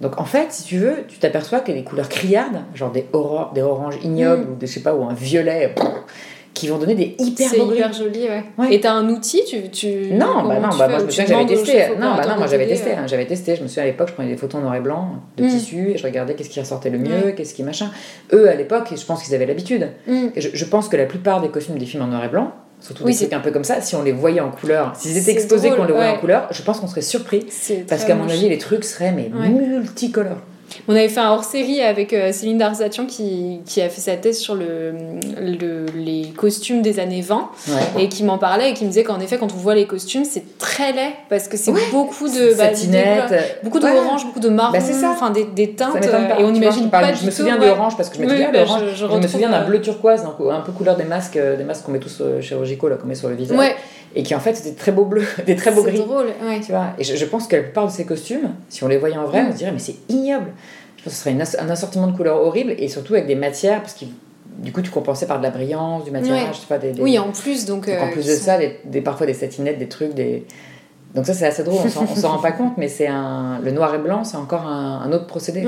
Donc 0.00 0.20
en 0.20 0.24
fait, 0.24 0.52
si 0.52 0.64
tu 0.64 0.76
veux, 0.78 1.04
tu 1.08 1.18
t'aperçois 1.18 1.60
que 1.60 1.72
les 1.72 1.84
couleurs 1.84 2.08
criardes, 2.08 2.62
genre 2.74 2.90
des, 2.90 3.06
des 3.54 3.62
oranges 3.62 3.96
ignobles 4.02 4.44
Mm. 4.44 4.52
ou 4.52 4.54
des, 4.56 4.66
je 4.66 4.72
sais 4.74 4.80
pas, 4.80 4.94
ou 4.94 5.04
un 5.04 5.14
violet, 5.14 5.74
qui 6.54 6.68
vont 6.68 6.78
donner 6.78 6.94
des 6.94 7.16
hyper 7.18 7.50
beaux 7.58 7.72
hyper 7.74 7.92
joli, 7.92 8.20
ouais. 8.28 8.44
Ouais. 8.56 8.72
Et 8.74 8.80
t'as 8.80 8.92
un 8.92 9.08
outil, 9.08 9.42
tu. 9.44 9.68
tu... 9.70 10.12
Non, 10.12 10.44
bah 10.46 10.60
non, 10.60 10.68
bah 10.78 10.88
moi 10.88 10.98
je 11.00 11.04
me 11.04 11.10
souviens 11.10 11.24
que 11.24 11.30
j'avais 11.32 11.46
testé. 11.46 11.88
Non, 11.98 12.14
bah 12.16 12.26
non, 12.28 12.36
moi 12.38 12.46
j'avais 12.46 12.66
testé. 12.68 12.90
euh. 12.92 12.94
hein, 12.98 13.06
J'avais 13.06 13.26
testé. 13.26 13.56
Je 13.56 13.62
me 13.62 13.68
souviens 13.68 13.82
à 13.82 13.86
l'époque, 13.86 14.08
je 14.08 14.14
prenais 14.14 14.30
des 14.30 14.36
photos 14.36 14.60
en 14.60 14.62
noir 14.64 14.74
et 14.76 14.80
blanc 14.80 15.08
de 15.36 15.44
Mm. 15.44 15.48
tissu 15.48 15.90
et 15.90 15.98
je 15.98 16.04
regardais 16.04 16.34
qu'est-ce 16.34 16.48
qui 16.50 16.60
ressortait 16.60 16.90
le 16.90 16.98
mieux, 16.98 17.24
Ouais. 17.26 17.34
qu'est-ce 17.36 17.54
qui 17.54 17.62
machin. 17.64 17.90
Eux 18.32 18.48
à 18.48 18.54
l'époque, 18.54 18.88
je 18.96 19.04
pense 19.04 19.22
qu'ils 19.24 19.34
avaient 19.34 19.46
l'habitude. 19.46 19.88
Mm. 20.06 20.28
Je, 20.36 20.48
je 20.52 20.64
pense 20.64 20.88
que 20.88 20.96
la 20.96 21.06
plupart 21.06 21.40
des 21.40 21.48
costumes 21.48 21.76
des 21.76 21.86
films 21.86 22.04
en 22.04 22.06
noir 22.06 22.24
et 22.24 22.28
blanc, 22.28 22.52
surtout 22.80 23.02
Oui, 23.04 23.12
des 23.12 23.18
trucs 23.18 23.32
un 23.32 23.40
peu 23.40 23.50
comme 23.50 23.64
ça, 23.64 23.80
si 23.80 23.96
on 23.96 24.02
les 24.02 24.12
voyait 24.12 24.40
en 24.40 24.50
couleur, 24.50 24.92
s'ils 24.96 25.16
étaient 25.16 25.32
exposés 25.32 25.70
qu'on 25.70 25.84
les 25.84 25.92
voyait 25.92 26.10
ouais. 26.10 26.16
en 26.16 26.20
couleur, 26.20 26.46
je 26.52 26.62
pense 26.62 26.78
qu'on 26.80 26.86
serait 26.86 27.00
surpris. 27.02 27.46
Parce 27.88 28.04
qu'à 28.04 28.14
mon 28.14 28.28
avis, 28.28 28.48
les 28.48 28.58
trucs 28.58 28.84
seraient 28.84 29.12
mais 29.12 29.28
multicolores. 29.28 30.38
On 30.88 30.94
avait 30.94 31.08
fait 31.08 31.20
un 31.20 31.30
hors-série 31.30 31.80
avec 31.80 32.12
euh, 32.12 32.32
Céline 32.32 32.58
Darzatian 32.58 33.06
qui, 33.06 33.60
qui, 33.66 33.80
a 33.80 33.88
fait 33.88 34.00
sa 34.00 34.16
thèse 34.16 34.38
sur 34.38 34.54
le, 34.54 34.92
le 35.40 35.86
les 35.94 36.32
costumes 36.36 36.82
des 36.82 37.00
années 37.00 37.20
20 37.20 37.50
et 37.98 38.08
qui 38.08 38.24
m'en 38.24 38.38
parlait 38.38 38.70
et 38.70 38.74
qui 38.74 38.84
me 38.84 38.88
disait 38.88 39.04
qu'en 39.04 39.20
effet, 39.20 39.38
quand 39.38 39.52
on 39.52 39.56
voit 39.56 39.74
les 39.74 39.86
costumes, 39.86 40.24
c'est 40.24 40.58
très 40.58 40.92
laid 40.92 41.12
parce 41.28 41.48
que 41.48 41.56
c'est 41.56 41.72
beaucoup 41.90 42.28
de 42.28 42.56
bah, 42.56 42.70
beaucoup 43.62 43.78
d'orange, 43.78 44.26
beaucoup 44.26 44.40
de 44.40 44.48
marron, 44.48 44.72
bah, 44.72 45.08
enfin 45.08 45.30
des, 45.30 45.44
des, 45.44 45.70
teintes 45.70 46.04
et 46.04 46.44
on 46.44 46.54
imagine 46.54 46.90
pas, 46.90 47.12
Je 47.14 47.26
me 47.26 47.30
souviens 47.30 47.56
de 47.56 47.64
parce 47.96 48.08
que 48.08 48.16
je 48.16 48.22
me 48.22 48.28
souviens 48.28 48.52
bah, 48.52 48.64
je, 48.94 49.04
me 49.06 49.26
souviens 49.26 49.50
d'un 49.50 49.64
bleu 49.64 49.80
turquoise, 49.80 50.24
un 50.24 50.60
peu 50.60 50.72
couleur 50.72 50.96
des 50.96 51.04
masques, 51.04 51.38
des 51.38 51.64
masques 51.64 51.84
qu'on 51.84 51.92
met 51.92 51.98
tous 51.98 52.22
chirurgicaux 52.40 52.88
là, 52.88 52.96
qu'on 52.96 53.06
met 53.06 53.14
sur 53.14 53.28
le 53.28 53.34
visage. 53.34 53.58
Et 54.16 54.22
qui 54.22 54.34
en 54.34 54.40
fait 54.40 54.54
c'était 54.54 54.76
très 54.76 54.92
beaux 54.92 55.04
bleus, 55.04 55.26
des 55.46 55.56
très 55.56 55.72
beaux 55.72 55.82
gris. 55.82 55.96
C'est 55.96 56.04
drôle, 56.04 56.26
ouais. 56.44 56.60
Tu 56.60 56.70
vois, 56.70 56.86
et 56.98 57.04
je, 57.04 57.24
pense 57.24 57.48
que 57.48 57.56
la 57.56 57.62
plupart 57.62 57.86
de 57.86 57.90
ces 57.90 58.04
costumes, 58.04 58.50
si 58.68 58.84
on 58.84 58.88
les 58.88 58.98
voyait 58.98 59.16
en 59.16 59.24
vrai, 59.24 59.44
on 59.48 59.52
se 59.52 59.56
dirait 59.56 59.72
mais 59.72 59.78
c'est 59.78 59.96
ignoble. 60.08 60.52
Ce 61.04 61.10
serait 61.10 61.36
un 61.58 61.70
assortiment 61.70 62.06
de 62.06 62.16
couleurs 62.16 62.40
horrible 62.40 62.74
et 62.78 62.88
surtout 62.88 63.14
avec 63.14 63.26
des 63.26 63.34
matières 63.34 63.80
parce 63.80 63.94
que 63.94 64.06
du 64.58 64.72
coup 64.72 64.82
tu 64.82 64.90
compensais 64.90 65.26
par 65.26 65.38
de 65.38 65.42
la 65.42 65.50
brillance, 65.50 66.04
du 66.04 66.10
matirage, 66.10 66.60
tu 66.60 66.66
vois, 66.66 66.78
des, 66.78 66.92
Oui, 67.00 67.18
en 67.18 67.30
plus 67.30 67.66
donc. 67.66 67.88
en 67.88 68.10
plus 68.10 68.26
de 68.26 68.32
ça, 68.32 68.58
des, 68.58 69.00
parfois 69.00 69.26
des 69.26 69.34
satinettes, 69.34 69.78
des 69.78 69.88
trucs, 69.88 70.14
des. 70.14 70.46
Donc 71.14 71.26
ça 71.26 71.34
c'est 71.34 71.46
assez 71.46 71.62
drôle, 71.62 71.80
on 71.84 72.06
s'en 72.16 72.28
rend 72.28 72.38
pas 72.38 72.52
compte, 72.52 72.76
mais 72.76 72.88
c'est 72.88 73.06
un 73.06 73.60
le 73.60 73.70
noir 73.70 73.94
et 73.94 73.98
blanc, 73.98 74.24
c'est 74.24 74.36
encore 74.36 74.66
un, 74.66 75.10
autre 75.12 75.26
procédé. 75.26 75.64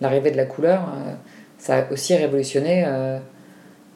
L'arrivée 0.00 0.30
de 0.30 0.36
la 0.36 0.44
couleur, 0.44 0.82
euh, 0.82 1.12
ça 1.58 1.78
a 1.78 1.92
aussi 1.92 2.14
révolutionné. 2.14 2.84
Euh, 2.86 3.18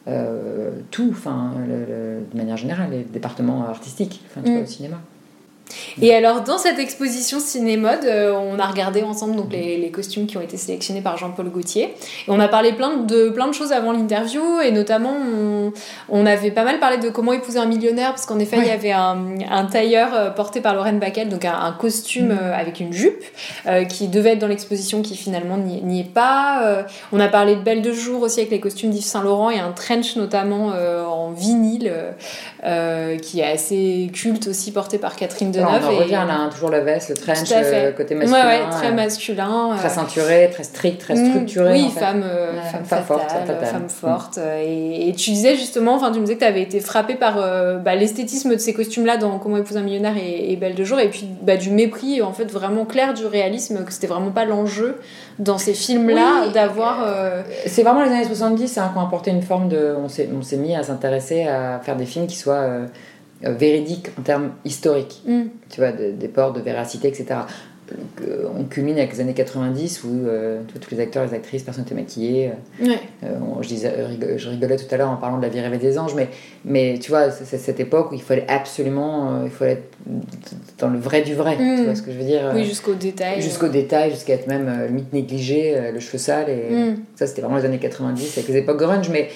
euh, 0.07 0.71
tout, 0.89 1.09
enfin, 1.11 1.51
de 1.67 2.35
manière 2.35 2.57
générale, 2.57 2.89
les 2.89 3.03
départements 3.03 3.65
artistiques, 3.67 4.23
enfin, 4.25 4.41
mm. 4.49 4.63
au 4.63 4.65
cinéma. 4.65 4.97
Et 6.01 6.13
alors, 6.13 6.41
dans 6.41 6.57
cette 6.57 6.79
exposition 6.79 7.39
ciné-mode, 7.39 8.05
euh, 8.05 8.33
on 8.33 8.59
a 8.59 8.65
regardé 8.65 9.03
ensemble 9.03 9.35
donc, 9.35 9.51
les, 9.51 9.77
les, 9.77 9.91
costumes 9.91 10.25
qui 10.25 10.37
ont 10.37 10.41
été 10.41 10.57
sélectionnés 10.57 11.01
par 11.01 11.17
Jean-Paul 11.17 11.49
Gaultier. 11.49 11.83
Et 11.83 12.29
on 12.29 12.39
a 12.39 12.47
parlé 12.47 12.73
plein 12.73 12.97
de, 12.97 13.29
plein 13.29 13.47
de 13.47 13.53
choses 13.53 13.71
avant 13.71 13.91
l'interview, 13.91 14.59
et 14.63 14.71
notamment, 14.71 15.13
on, 15.13 15.73
on, 16.09 16.25
avait 16.25 16.51
pas 16.51 16.63
mal 16.63 16.79
parlé 16.79 16.97
de 16.97 17.09
comment 17.09 17.33
épouser 17.33 17.59
un 17.59 17.65
millionnaire, 17.65 18.11
parce 18.11 18.25
qu'en 18.25 18.39
effet, 18.39 18.57
il 18.59 18.67
y 18.67 18.71
avait 18.71 18.91
un, 18.91 19.17
un, 19.49 19.65
tailleur 19.65 20.13
euh, 20.13 20.29
porté 20.29 20.61
par 20.61 20.75
Lorraine 20.75 20.99
Backel, 20.99 21.29
donc 21.29 21.45
un, 21.45 21.75
costume 21.79 22.29
mm. 22.29 22.39
euh, 22.41 22.53
avec 22.55 22.79
une 22.79 22.93
jupe, 22.93 23.23
qui 23.89 24.07
devait 24.07 24.31
être 24.31 24.39
dans 24.39 24.47
l'exposition, 24.47 25.01
qui 25.01 25.15
finalement 25.15 25.57
n'y 25.57 25.99
est 25.99 26.03
pas. 26.03 26.85
on 27.11 27.19
a 27.19 27.27
parlé 27.27 27.55
de 27.55 27.61
Belle 27.61 27.81
de 27.81 27.91
Jour 27.91 28.21
aussi, 28.23 28.39
avec 28.39 28.51
les 28.51 28.59
costumes 28.59 28.91
d'Yves 28.91 29.03
Saint-Laurent, 29.03 29.49
et 29.49 29.59
un 29.59 29.71
trench 29.71 30.15
notamment 30.15 30.67
en 30.67 31.31
vinyle, 31.31 31.93
qui 33.21 33.39
est 33.39 33.51
assez 33.51 34.09
culte 34.13 34.47
aussi, 34.47 34.71
porté 34.71 34.97
par 34.97 35.15
Catherine 35.15 35.51
On 35.63 35.87
en 35.87 35.97
revient 35.97 36.11
là, 36.11 36.35
hein, 36.39 36.49
toujours 36.51 36.69
la 36.69 36.81
veste, 36.81 37.09
le 37.09 37.15
trench, 37.15 37.49
le 37.49 37.91
côté 37.91 38.15
masculin. 38.15 38.41
Ouais, 38.41 38.47
ouais, 38.47 38.69
très 38.69 38.91
masculin. 38.91 39.75
Très 39.77 39.89
ceinturé, 39.89 40.49
très 40.51 40.63
strict, 40.63 40.99
très 40.99 41.15
mm, 41.15 41.29
structuré. 41.29 41.71
Oui, 41.73 41.89
femme, 41.89 42.23
femme, 42.71 42.85
femme, 42.85 43.03
forte. 43.03 43.31
Femme 43.63 43.89
forte. 43.89 44.39
Et, 44.63 45.09
et, 45.09 45.13
tu 45.13 45.31
disais 45.31 45.55
justement, 45.55 45.95
enfin, 45.95 46.11
tu 46.11 46.19
me 46.19 46.25
disais 46.25 46.35
que 46.35 46.41
tu 46.41 46.45
avais 46.45 46.61
été 46.61 46.79
frappée 46.79 47.15
par 47.15 47.35
bah, 47.83 47.95
l'esthétisme 47.95 48.51
de 48.51 48.57
ces 48.57 48.73
costumes-là 48.73 49.17
dans 49.17 49.39
Comment 49.39 49.57
épouser 49.57 49.79
un 49.79 49.83
millionnaire 49.83 50.15
et, 50.17 50.55
Belle 50.55 50.75
de 50.75 50.83
jour, 50.83 50.99
et 50.99 51.09
puis 51.09 51.27
bah, 51.41 51.57
du 51.57 51.71
mépris, 51.71 52.21
en 52.21 52.33
fait, 52.33 52.51
vraiment 52.51 52.85
clair 52.85 53.13
du 53.13 53.25
réalisme, 53.25 53.83
que 53.83 53.91
c'était 53.91 54.07
vraiment 54.07 54.31
pas 54.31 54.45
l'enjeu 54.45 54.97
dans 55.39 55.57
ces 55.57 55.73
films-là 55.73 56.47
d'avoir. 56.53 57.03
Euh, 57.05 57.41
c'est 57.65 57.83
vraiment 57.83 58.03
les 58.03 58.11
années 58.11 58.25
70 58.25 58.77
hein, 58.77 58.89
qui 58.91 58.99
ont 58.99 59.01
apporté 59.01 59.31
une 59.31 59.41
forme 59.41 59.69
de. 59.69 59.95
On 59.97 60.07
s'est 60.07 60.57
mis 60.57 60.75
à 60.75 60.83
s'intéresser 60.83 61.47
à 61.47 61.79
faire 61.79 61.95
des 61.95 62.05
films 62.05 62.27
qui 62.27 62.37
soient. 62.37 62.53
Euh, 62.53 62.85
euh, 63.45 63.53
véridiques 63.53 64.09
en 64.19 64.21
termes 64.21 64.51
historiques, 64.65 65.21
mm. 65.25 65.43
tu 65.69 65.79
vois, 65.79 65.91
des 65.91 66.27
ports 66.27 66.53
de 66.53 66.61
véracité, 66.61 67.07
etc 67.07 67.41
on 68.57 68.63
culmine 68.65 68.97
avec 68.97 69.13
les 69.13 69.21
années 69.21 69.33
90 69.33 70.03
où 70.03 70.25
euh, 70.25 70.61
tous 70.79 70.91
les 70.91 70.99
acteurs, 70.99 71.25
les 71.25 71.33
actrices, 71.33 71.63
personne 71.63 71.83
n'était 71.83 71.95
maquillé. 71.95 72.51
Euh, 72.81 72.95
euh, 73.23 73.27
je, 73.61 73.67
disais, 73.67 73.93
je 74.37 74.49
rigolais 74.49 74.77
tout 74.77 74.85
à 74.93 74.97
l'heure 74.97 75.09
en 75.09 75.17
parlant 75.17 75.37
de 75.37 75.43
la 75.43 75.49
vie 75.49 75.59
rêvée 75.59 75.77
des 75.77 75.97
anges, 75.97 76.13
mais, 76.15 76.29
mais 76.65 76.99
tu 76.99 77.11
vois, 77.11 77.31
c'est 77.31 77.57
cette 77.57 77.79
époque 77.79 78.11
où 78.11 78.15
il 78.15 78.21
fallait 78.21 78.45
absolument, 78.47 79.43
il 79.43 79.51
fallait 79.51 79.73
être 79.73 79.97
dans 80.77 80.89
le 80.89 80.99
vrai 80.99 81.21
du 81.21 81.35
vrai, 81.35 81.57
tu 81.57 81.63
mm. 81.63 81.83
vois 81.85 81.95
ce 81.95 82.01
que 82.01 82.11
je 82.11 82.17
veux 82.17 82.23
dire 82.23 82.51
Oui, 82.53 82.65
jusqu'au 82.65 82.93
détail. 82.93 83.41
Jusqu'au 83.41 83.67
détail, 83.67 84.11
jusqu'à 84.11 84.33
être 84.33 84.47
même 84.47 84.87
limite 84.87 85.13
négligé, 85.13 85.91
le 85.91 85.99
cheveu 85.99 86.17
sale, 86.17 86.49
et 86.49 86.73
mm. 86.73 86.97
ça 87.15 87.27
c'était 87.27 87.41
vraiment 87.41 87.57
les 87.57 87.65
années 87.65 87.79
90 87.79 88.37
avec 88.37 88.49
les 88.49 88.57
époques 88.57 88.79
grunge, 88.79 89.09
mais 89.09 89.29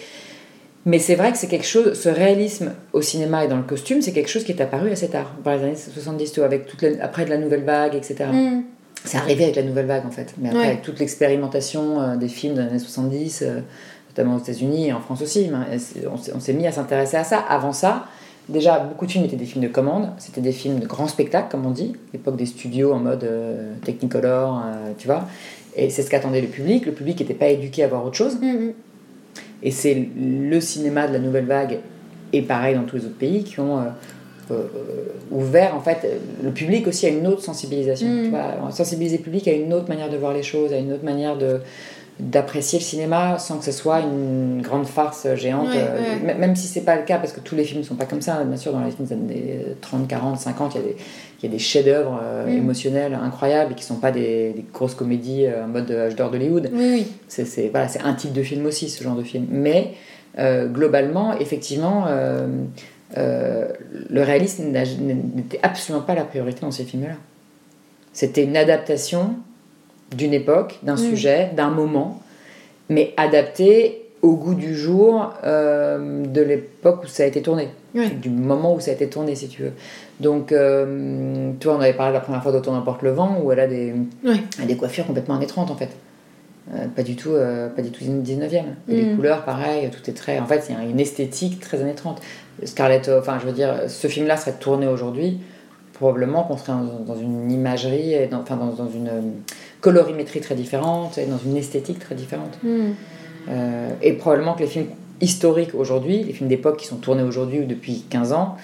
mais 0.85 0.99
c'est 0.99 1.15
vrai 1.15 1.31
que 1.31 1.37
c'est 1.37 1.47
quelque 1.47 1.65
chose, 1.65 1.99
ce 1.99 2.09
réalisme 2.09 2.71
au 2.93 3.01
cinéma 3.01 3.43
et 3.43 3.47
dans 3.47 3.57
le 3.57 3.63
costume, 3.63 4.01
c'est 4.01 4.11
quelque 4.11 4.29
chose 4.29 4.43
qui 4.43 4.51
est 4.51 4.61
apparu 4.61 4.91
assez 4.91 5.07
tard, 5.07 5.33
par 5.43 5.55
les 5.57 5.63
années 5.63 5.75
70, 5.75 6.39
avec 6.39 6.67
toute 6.67 6.85
après 7.01 7.25
de 7.25 7.31
la 7.31 7.37
nouvelle 7.37 7.63
vague, 7.63 7.95
etc. 7.95 8.25
Mm. 8.31 8.61
C'est 9.03 9.17
arrivé 9.17 9.45
avec 9.45 9.55
la 9.55 9.63
nouvelle 9.63 9.87
vague 9.87 10.05
en 10.05 10.11
fait, 10.11 10.33
mais 10.37 10.49
après 10.49 10.67
avec 10.67 10.81
toute 10.83 10.99
l'expérimentation 10.99 12.01
euh, 12.01 12.15
des 12.15 12.27
films 12.27 12.55
des 12.55 12.61
années 12.61 12.79
70, 12.79 13.41
euh, 13.41 13.59
notamment 14.09 14.35
aux 14.35 14.39
États-Unis 14.39 14.87
et 14.87 14.93
en 14.93 14.99
France 14.99 15.21
aussi, 15.21 15.49
on 16.33 16.39
s'est 16.39 16.53
mis 16.53 16.67
à 16.67 16.71
s'intéresser 16.71 17.17
à 17.17 17.23
ça. 17.23 17.39
Avant 17.39 17.73
ça, 17.73 18.05
déjà 18.47 18.79
beaucoup 18.79 19.07
de 19.07 19.11
films 19.11 19.25
étaient 19.25 19.35
des 19.35 19.45
films 19.45 19.63
de 19.63 19.69
commande, 19.69 20.09
c'était 20.19 20.41
des 20.41 20.51
films 20.51 20.79
de 20.79 20.85
grand 20.85 21.07
spectacle 21.07 21.47
comme 21.49 21.65
on 21.65 21.71
dit, 21.71 21.95
l'époque 22.13 22.35
des 22.35 22.45
studios 22.45 22.93
en 22.93 22.99
mode 22.99 23.23
euh, 23.23 23.73
Technicolor, 23.83 24.63
tu 24.97 25.07
vois, 25.07 25.27
et 25.75 25.89
c'est 25.89 26.03
ce 26.03 26.09
qu'attendait 26.09 26.41
le 26.41 26.47
public. 26.47 26.85
Le 26.85 26.93
public 26.93 27.19
n'était 27.19 27.33
pas 27.33 27.47
éduqué 27.47 27.83
à 27.83 27.87
voir 27.87 28.05
autre 28.05 28.15
chose. 28.15 28.37
Mm, 28.39 28.45
mm. 28.45 28.73
Et 29.65 29.71
c'est 29.71 30.07
le 30.15 30.61
cinéma 30.61 31.07
de 31.07 31.13
la 31.13 31.19
nouvelle 31.19 31.47
vague, 31.47 31.79
et 32.31 32.43
pareil 32.43 32.75
dans 32.75 32.83
tous 32.83 32.97
les 32.97 33.05
autres 33.05 33.17
pays, 33.17 33.43
qui 33.43 33.59
ont 33.59 33.79
euh, 33.79 33.81
euh, 34.51 34.67
ouvert 35.31 35.75
en 35.75 35.81
fait 35.81 36.07
le 36.43 36.51
public 36.51 36.87
aussi 36.87 37.07
à 37.07 37.09
une 37.09 37.25
autre 37.25 37.41
sensibilisation. 37.41 38.07
Mm. 38.07 38.23
Tu 38.23 38.29
vois, 38.29 38.71
sensibiliser 38.71 39.17
le 39.17 39.23
public 39.23 39.47
à 39.47 39.53
une 39.53 39.73
autre 39.73 39.89
manière 39.89 40.09
de 40.09 40.17
voir 40.17 40.33
les 40.33 40.43
choses, 40.43 40.71
à 40.71 40.77
une 40.77 40.93
autre 40.93 41.03
manière 41.03 41.35
de 41.35 41.59
d'apprécier 42.17 42.79
le 42.79 42.83
cinéma 42.85 43.37
sans 43.39 43.57
que 43.57 43.65
ce 43.65 43.73
soit 43.73 43.99
une 43.99 44.61
grande 44.61 44.85
farce 44.85 45.27
géante, 45.35 45.67
euh, 45.75 46.17
même 46.23 46.55
si 46.55 46.67
c'est 46.67 46.85
pas 46.85 46.95
le 46.95 47.03
cas, 47.03 47.17
parce 47.17 47.33
que 47.33 47.41
tous 47.41 47.55
les 47.55 47.65
films 47.65 47.81
ne 47.81 47.85
sont 47.85 47.95
pas 47.95 48.05
comme 48.05 48.21
ça, 48.21 48.41
bien 48.45 48.55
sûr, 48.55 48.71
dans 48.71 48.79
les 48.79 48.91
films 48.91 49.05
des 49.05 49.13
années 49.13 49.65
30, 49.81 50.07
40, 50.07 50.39
50, 50.39 50.75
il 50.75 50.77
y 50.77 50.79
a 50.81 50.87
des, 50.87 50.95
il 51.39 51.45
y 51.45 51.49
a 51.49 51.51
des 51.51 51.59
chefs-d'œuvre 51.59 52.19
euh, 52.21 52.45
mm. 52.45 52.57
émotionnels 52.57 53.13
incroyables 53.13 53.73
et 53.73 53.75
qui 53.75 53.83
sont 53.83 53.95
pas 53.95 54.11
des, 54.11 54.65
grosses 54.73 54.95
comédies 54.95 55.45
euh, 55.45 55.65
en 55.65 55.67
mode 55.67 55.91
âge 55.91 56.15
d'or 56.15 56.31
d'Hollywood. 56.31 56.69
Oui, 56.73 57.07
C'est 57.27 57.69
voilà, 57.69 57.87
un 58.03 58.13
type 58.13 58.33
de 58.33 58.43
film 58.43 58.65
aussi, 58.65 58.89
ce 58.89 59.03
genre 59.03 59.15
de 59.15 59.23
film. 59.23 59.47
Mais 59.49 59.93
globalement, 60.37 61.37
effectivement, 61.39 62.07
le 63.15 64.21
réalisme 64.21 64.65
n'était 64.67 65.59
absolument 65.63 66.03
pas 66.03 66.13
la 66.13 66.25
priorité 66.25 66.61
dans 66.61 66.71
ces 66.71 66.83
films-là. 66.83 67.15
C'était 68.11 68.43
une 68.43 68.57
adaptation 68.57 69.35
d'une 70.15 70.33
époque, 70.33 70.79
d'un 70.83 70.95
mm. 70.95 71.09
sujet, 71.09 71.51
d'un 71.55 71.69
moment, 71.69 72.21
mais 72.89 73.13
adapté 73.17 74.04
au 74.25 74.35
goût 74.35 74.55
du 74.55 74.75
jour 74.75 75.33
euh, 75.43 76.25
de 76.25 76.41
l'époque 76.41 77.03
où 77.03 77.07
ça 77.07 77.23
a 77.23 77.25
été 77.27 77.43
tourné, 77.43 77.69
du 77.93 78.29
moment 78.29 78.73
où 78.73 78.79
ça 78.79 78.89
a 78.89 78.93
été 78.95 79.07
tourné, 79.07 79.35
si 79.35 79.47
tu 79.47 79.61
veux. 79.61 79.73
Donc, 80.19 80.51
euh, 80.51 81.51
tu 81.59 81.67
vois, 81.67 81.77
on 81.77 81.79
avait 81.79 81.93
parlé 81.93 82.13
la 82.13 82.21
première 82.21 82.41
fois 82.41 82.51
d'Auto 82.51 82.71
n'importe 82.71 83.03
le 83.03 83.11
vent, 83.11 83.39
où 83.43 83.51
elle 83.51 83.59
a 83.59 83.67
des, 83.67 83.93
des 84.67 84.75
coiffures 84.75 85.05
complètement 85.05 85.35
années 85.35 85.45
30 85.45 85.69
en 85.69 85.75
fait. 85.75 85.89
Euh, 86.73 86.87
pas 86.95 87.03
du 87.03 87.15
tout 87.15 87.33
pas 87.75 87.83
du 87.83 87.91
tout 87.91 88.03
19e. 88.03 88.63
Et 88.89 88.95
les 88.95 89.03
mm. 89.03 89.15
couleurs, 89.15 89.45
pareil, 89.45 89.91
tout 89.91 90.09
est 90.09 90.13
très. 90.13 90.39
En 90.39 90.47
fait, 90.47 90.65
il 90.69 90.75
y 90.75 90.77
a 90.79 90.83
une 90.83 90.99
esthétique 90.99 91.59
très 91.59 91.79
années 91.81 91.93
30. 91.93 92.19
Scarlett, 92.63 93.11
enfin, 93.19 93.37
je 93.39 93.45
veux 93.45 93.53
dire, 93.53 93.83
ce 93.87 94.07
film-là 94.07 94.37
serait 94.37 94.53
tourné 94.53 94.87
aujourd'hui, 94.87 95.39
probablement 95.93 96.43
qu'on 96.43 96.57
serait 96.57 96.73
dans, 97.05 97.15
une 97.15 97.51
imagerie, 97.51 98.13
et 98.13 98.27
enfin, 98.33 98.55
dans, 98.55 98.71
dans 98.71 98.89
une 98.89 99.11
colorimétrie 99.81 100.41
très 100.41 100.55
différente 100.55 101.19
et 101.19 101.27
dans 101.27 101.37
une 101.37 101.57
esthétique 101.57 101.99
très 101.99 102.15
différente. 102.15 102.57
Hmm. 102.63 102.93
Euh, 103.49 103.89
et 104.01 104.13
probablement 104.13 104.53
que 104.53 104.61
les 104.61 104.67
films 104.67 104.87
historiques 105.21 105.75
aujourd'hui, 105.75 106.23
les 106.23 106.33
films 106.33 106.49
d'époque 106.49 106.77
qui 106.77 106.87
sont 106.87 106.97
tournés 106.97 107.23
aujourd'hui 107.23 107.59
ou 107.59 107.65
depuis 107.65 108.05
15 108.09 108.33
ans, 108.33 108.55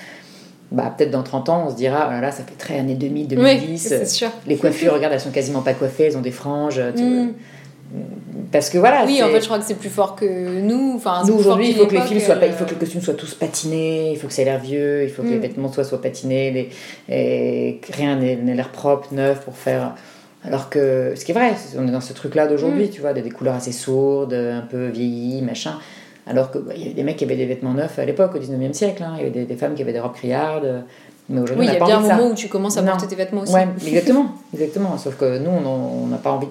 bah, 0.71 0.93
peut-être 0.95 1.11
dans 1.11 1.23
30 1.23 1.49
ans, 1.49 1.65
on 1.67 1.69
se 1.69 1.75
dira, 1.75 2.05
oh 2.07 2.11
là 2.11 2.21
là, 2.21 2.31
ça 2.31 2.43
fait 2.43 2.57
très 2.57 2.79
années 2.79 2.95
2000, 2.95 3.27
2010. 3.27 4.05
sûr. 4.05 4.29
Les 4.47 4.55
coiffures, 4.55 4.93
regarde, 4.93 5.13
elles 5.13 5.19
sont 5.19 5.31
quasiment 5.31 5.61
pas 5.61 5.73
coiffées, 5.73 6.05
elles 6.05 6.17
ont 6.17 6.21
des 6.21 6.31
franges. 6.31 6.79
Hmm. 6.79 7.31
Parce 8.53 8.69
que 8.69 8.77
voilà. 8.77 9.03
Oui, 9.05 9.21
en 9.21 9.27
fait, 9.27 9.41
je 9.41 9.45
crois 9.45 9.59
que 9.59 9.65
c'est 9.65 9.75
plus 9.75 9.89
fort 9.89 10.15
que 10.15 10.61
nous. 10.61 10.93
Enfin, 10.95 11.23
nous 11.27 11.33
aujourd'hui, 11.33 11.69
il 11.69 11.75
faut 11.75 11.87
que 11.87 11.95
les 11.95 12.01
films 12.01 12.21
soient, 12.21 12.37
il 12.45 12.53
faut 12.53 12.63
que 12.63 12.69
les 12.69 12.77
costumes 12.77 13.01
soient 13.01 13.15
tous 13.15 13.33
patinés, 13.33 14.11
il 14.11 14.17
faut 14.17 14.27
que 14.27 14.33
ça 14.33 14.43
ait 14.43 14.45
l'air 14.45 14.59
vieux, 14.59 15.03
il 15.03 15.09
faut 15.09 15.23
que 15.23 15.27
les 15.27 15.37
hmm. 15.37 15.41
vêtements 15.41 15.71
soient, 15.71 15.83
soient 15.83 16.01
patinés, 16.01 16.69
et 17.09 17.79
que 17.81 17.91
rien 17.91 18.15
n'ait 18.15 18.55
l'air 18.55 18.69
propre, 18.69 19.13
neuf 19.13 19.41
pour 19.41 19.57
faire. 19.57 19.95
Alors 20.43 20.69
que, 20.69 21.13
ce 21.15 21.23
qui 21.23 21.31
est 21.31 21.35
vrai, 21.35 21.53
on 21.77 21.87
est 21.87 21.91
dans 21.91 22.01
ce 22.01 22.13
truc-là 22.13 22.47
d'aujourd'hui, 22.47 22.85
mm. 22.85 22.89
tu 22.89 23.01
vois, 23.01 23.13
des, 23.13 23.29
couleurs 23.29 23.55
assez 23.55 23.71
sourdes, 23.71 24.33
un 24.33 24.61
peu 24.61 24.87
vieillies, 24.87 25.41
machin. 25.41 25.77
Alors 26.27 26.51
qu'il 26.51 26.61
bah, 26.61 26.73
y 26.75 26.83
avait 26.83 26.93
des 26.93 27.03
mecs 27.03 27.17
qui 27.17 27.23
avaient 27.23 27.35
des 27.35 27.45
vêtements 27.45 27.73
neufs 27.73 27.97
à 27.99 28.05
l'époque, 28.05 28.35
au 28.35 28.39
19e 28.39 28.73
siècle. 28.73 29.03
Hein. 29.03 29.15
Il 29.17 29.23
y 29.23 29.27
avait 29.27 29.45
des, 29.45 29.55
femmes 29.55 29.75
qui 29.75 29.81
avaient 29.81 29.93
des 29.93 29.99
robes 29.99 30.13
criardes. 30.13 30.83
Mais 31.29 31.41
aujourd'hui, 31.41 31.67
oui, 31.67 31.73
il 31.73 31.79
y 31.79 31.81
a 31.81 31.85
bien 31.85 31.97
un 31.97 32.01
moment 32.01 32.31
où 32.31 32.35
tu 32.35 32.47
commences 32.47 32.77
à 32.77 32.83
porter 32.83 33.07
tes 33.07 33.15
vêtements 33.15 33.41
aussi. 33.41 33.53
Ouais, 33.53 33.67
exactement, 33.87 34.31
exactement. 34.53 34.97
Sauf 34.97 35.15
que 35.17 35.37
nous, 35.37 35.49
on 35.49 36.07
n'a 36.07 36.17
pas 36.17 36.31
envie. 36.31 36.47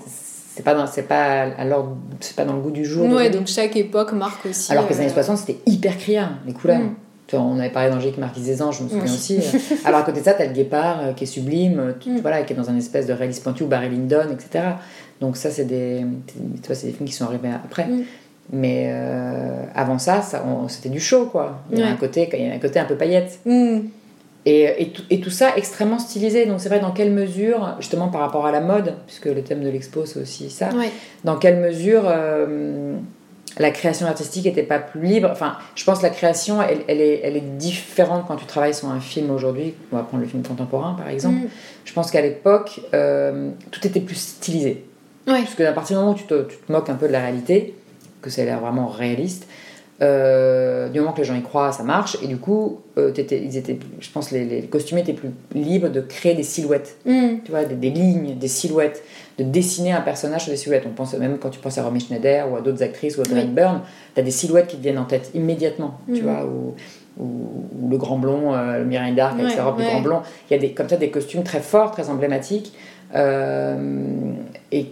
C'est 0.55 0.65
pas, 0.65 0.87
c'est 0.87 1.05
pas, 1.05 1.43
alors, 1.59 1.97
c'est 2.19 2.35
pas 2.35 2.45
dans 2.45 2.55
le 2.55 2.61
goût 2.61 2.71
du 2.71 2.85
jour. 2.85 3.09
Ouais, 3.09 3.31
donc 3.31 3.47
chaque 3.47 3.77
époque 3.77 4.13
marque 4.13 4.47
aussi. 4.47 4.73
Alors 4.73 4.87
que 4.87 4.93
les 4.93 5.01
années 5.01 5.09
60, 5.09 5.37
euh, 5.37 5.41
c'était 5.47 5.61
hyper 5.67 5.97
criard, 5.97 6.31
les 6.47 6.53
couleurs. 6.53 6.81
Mm. 6.81 6.95
On 7.33 7.59
avait 7.59 7.71
parlé 7.71 7.91
d'Angélique 7.91 8.19
Marquise 8.19 8.47
des 8.47 8.63
Anges, 8.63 8.79
je 8.79 8.85
me 8.85 8.89
souviens 8.89 9.05
aussi. 9.05 9.39
Euh. 9.39 9.77
Alors 9.85 10.01
à 10.01 10.03
côté 10.03 10.21
de 10.21 10.25
ça, 10.25 10.35
tu 10.35 10.43
as 10.43 10.47
le 10.47 10.53
guépard 10.53 11.01
euh, 11.01 11.13
qui 11.13 11.25
est 11.25 11.27
sublime, 11.27 11.95
mm. 12.05 12.19
voilà, 12.21 12.43
qui 12.43 12.53
est 12.53 12.57
dans 12.57 12.71
un 12.71 12.77
espèce 12.77 13.07
de 13.07 13.13
réalisme 13.13 13.43
pointu, 13.43 13.65
ou 13.65 13.67
Barry 13.67 13.89
Lyndon, 13.89 14.29
etc. 14.33 14.65
Donc 15.21 15.37
ça, 15.37 15.51
c'est 15.51 15.65
des, 15.65 16.05
c'est 16.73 16.87
des 16.87 16.93
films 16.93 17.09
qui 17.09 17.15
sont 17.15 17.25
arrivés 17.25 17.51
après. 17.51 17.87
Mm. 17.87 18.05
Mais 18.53 18.91
euh, 18.93 19.65
avant 19.75 19.99
ça, 19.99 20.23
ça 20.23 20.45
c'était 20.69 20.89
du 20.89 21.01
show, 21.01 21.27
quoi. 21.27 21.63
Il 21.71 21.79
y, 21.79 21.83
a 21.83 21.87
un 21.87 21.95
côté, 21.95 22.29
il 22.33 22.47
y 22.47 22.51
a 22.51 22.55
un 22.55 22.59
côté 22.59 22.81
un 22.81 22.85
peu 22.85 22.97
paillette. 22.97 23.39
Mm. 23.45 23.79
Et, 24.47 24.83
et, 24.83 24.89
tout, 24.89 25.03
et, 25.11 25.21
tout, 25.21 25.31
ça 25.31 25.57
extrêmement 25.57 25.99
stylisé. 25.99 26.47
Donc 26.47 26.61
c'est 26.61 26.69
vrai, 26.71 26.81
dans 26.81 26.93
quelle 26.93 27.13
mesure, 27.13 27.77
justement 27.79 28.09
par 28.09 28.23
rapport 28.23 28.47
à 28.47 28.53
la 28.53 28.61
mode, 28.61 28.95
puisque 29.07 29.27
le 29.27 29.43
thème 29.43 29.63
de 29.63 29.69
l'expo 29.69 30.07
c'est 30.07 30.21
aussi 30.21 30.51
ça, 30.51 30.71
dans 31.25 31.37
quelle 31.37 31.61
mesure 31.61 32.11
la 33.59 33.71
création 33.71 34.07
artistique 34.07 34.45
n'était 34.45 34.63
pas 34.63 34.79
plus 34.79 35.03
libre. 35.03 35.29
Enfin, 35.31 35.57
je 35.75 35.85
pense 35.85 35.99
que 35.99 36.05
la 36.05 36.11
création, 36.11 36.63
elle, 36.63 36.81
elle, 36.89 37.01
est, 37.01 37.21
elle, 37.25 37.37
est, 37.37 37.57
différente 37.59 38.25
quand 38.29 38.37
tu 38.37 38.47
travailles 38.47 38.75
sur 38.75 38.89
un 38.89 39.01
film 39.01 39.31
aujourd'hui. 39.31 39.75
On 39.93 39.97
va 39.97 40.03
prendre 40.03 40.23
le 40.23 40.29
film 40.29 40.43
contemporain, 40.43 40.95
par 40.95 41.09
exemple. 41.09 41.37
Mm. 41.37 41.49
Je 41.85 41.93
pense 41.93 42.11
qu'à 42.11 42.21
l'époque, 42.21 42.81
euh, 42.95 43.51
tout 43.71 43.87
était 43.87 44.01
plus 44.01 44.17
stylisé. 44.17 44.85
Parce 45.27 45.55
que 45.55 45.63
à 45.63 45.73
partir 45.73 45.97
du 45.97 46.01
moment 46.01 46.15
où 46.15 46.19
tu 46.19 46.25
te, 46.25 46.43
tu 46.43 46.57
te 46.57 46.73
moques 46.73 46.91
un 46.91 46.95
peu 46.95 47.07
de 47.07 47.13
la 47.13 47.21
réalité, 47.21 47.75
que 48.23 48.31
ça 48.31 48.43
a 48.43 48.45
l'air 48.45 48.61
vraiment 48.61 48.89
réaliste, 48.89 49.47
euh, 50.03 50.89
du 50.89 50.99
moment 51.01 51.13
que 51.13 51.19
les 51.19 51.25
gens 51.25 51.35
y 51.35 51.43
croient, 51.43 51.73
ça 51.73 51.83
marche. 51.83 52.17
Et 52.23 52.27
du 52.27 52.39
coup, 52.39 52.81
euh, 52.97 53.13
ils 53.17 53.57
étaient, 53.57 53.79
je 54.01 54.11
pense 54.11 54.31
les, 54.31 54.45
les 54.45 54.63
costumiers 54.63 55.03
étaient 55.03 55.13
plus 55.13 55.31
libres 55.55 55.89
de 55.89 56.01
créer 56.01 56.35
des 56.35 56.43
silhouettes. 56.43 56.97
Mm. 57.05 57.39
Tu 57.45 57.51
vois, 57.51 57.65
des, 57.65 57.75
des, 57.75 57.91
lignes, 57.91 58.37
des 58.39 58.49
silhouettes 58.49 59.03
de 59.39 59.45
dessiner 59.45 59.93
un 59.93 60.01
personnage 60.01 60.43
sur 60.43 60.51
des 60.51 60.57
silhouettes. 60.57 60.85
On 60.87 60.93
pense 60.93 61.15
même 61.15 61.39
quand 61.39 61.51
tu 61.51 61.61
penses 61.61 61.79
à 61.79 61.83
Romy 61.83 62.01
Schneider 62.01 62.51
ou 62.51 62.57
à 62.57 62.61
d'autres 62.61 62.83
actrices 62.83 63.17
ou 63.17 63.23
à 63.23 63.25
Drake 63.25 63.55
Byrne, 63.55 63.81
tu 64.15 64.21
as 64.21 64.23
des 64.23 64.31
silhouettes 64.31 64.67
qui 64.67 64.77
te 64.77 64.83
viennent 64.83 64.99
en 64.99 65.05
tête 65.05 65.31
immédiatement, 65.35 65.99
tu 66.07 66.21
mhm. 66.21 66.21
vois, 66.21 66.45
ou, 66.45 66.75
ou, 67.19 67.89
le 67.91 67.97
grand 67.97 68.19
blond, 68.19 68.55
euh, 68.55 68.79
le 68.79 68.85
Mireille 68.85 69.15
Dark 69.15 69.39
avec 69.39 69.53
sa 69.53 69.65
robe 69.65 69.79
de 69.79 69.85
grand 69.85 70.01
blond. 70.01 70.21
Il 70.49 70.55
y 70.55 70.57
a 70.57 70.61
des, 70.61 70.73
comme 70.73 70.89
ça 70.89 70.97
des 70.97 71.11
costumes 71.11 71.43
très 71.43 71.61
forts, 71.61 71.91
très 71.91 72.09
emblématiques. 72.09 72.73
Euh, 73.15 74.33
et 74.71 74.87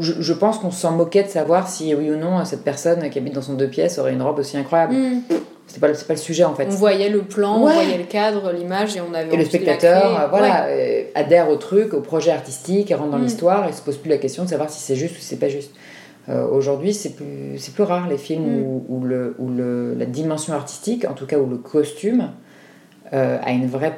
je, 0.00 0.32
pense 0.32 0.58
qu'on 0.58 0.72
s'en 0.72 0.92
moquait 0.92 1.22
de 1.22 1.28
savoir 1.28 1.68
si 1.68 1.94
oui 1.94 2.10
ou 2.10 2.16
non 2.16 2.44
cette 2.44 2.64
personne 2.64 3.08
qui 3.10 3.18
habite 3.18 3.34
dans 3.34 3.42
son 3.42 3.54
deux 3.54 3.68
pièces 3.68 3.98
aurait 3.98 4.12
une 4.12 4.22
robe 4.22 4.40
aussi 4.40 4.56
incroyable. 4.56 4.94
Mhm. 4.94 5.22
C'est 5.68 5.78
pas, 5.78 5.88
pas 5.88 6.14
le 6.14 6.16
sujet 6.16 6.44
en 6.44 6.54
fait. 6.54 6.66
On 6.66 6.74
voyait 6.74 7.08
le 7.08 7.22
plan, 7.22 7.56
on 7.56 7.60
voyait 7.60 7.96
le 7.96 8.04
cadre, 8.04 8.52
l'image 8.52 8.96
et 8.96 9.00
on 9.00 9.14
avait. 9.14 9.32
Et 9.32 9.36
le 9.36 9.44
spectateur, 9.44 10.28
voilà, 10.30 10.66
euh, 10.66 11.04
adhère 11.14 11.48
au 11.48 11.56
truc, 11.56 11.94
au 11.94 12.00
projet 12.00 12.32
artistique, 12.32 12.90
et 12.90 12.94
rentre 12.94 13.12
dans 13.12 13.18
mm. 13.18 13.22
l'histoire 13.22 13.68
et 13.68 13.72
se 13.72 13.80
pose 13.80 13.96
plus 13.96 14.10
la 14.10 14.18
question 14.18 14.44
de 14.44 14.48
savoir 14.48 14.68
si 14.68 14.80
c'est 14.80 14.96
juste 14.96 15.16
ou 15.16 15.20
si 15.20 15.26
c'est 15.26 15.38
pas 15.38 15.48
juste. 15.48 15.72
Euh, 16.28 16.46
aujourd'hui, 16.46 16.92
c'est 16.92 17.16
plus, 17.16 17.70
plus 17.72 17.82
rare 17.84 18.08
les 18.08 18.18
films 18.18 18.60
mm. 18.60 18.62
où, 18.64 18.84
où, 18.88 19.04
le, 19.04 19.36
où 19.38 19.48
le, 19.48 19.94
la 19.94 20.04
dimension 20.04 20.52
artistique, 20.52 21.06
en 21.08 21.14
tout 21.14 21.26
cas 21.26 21.38
où 21.38 21.46
le 21.46 21.58
costume, 21.58 22.30
a 23.12 23.52
une 23.52 23.66
vraie 23.66 23.92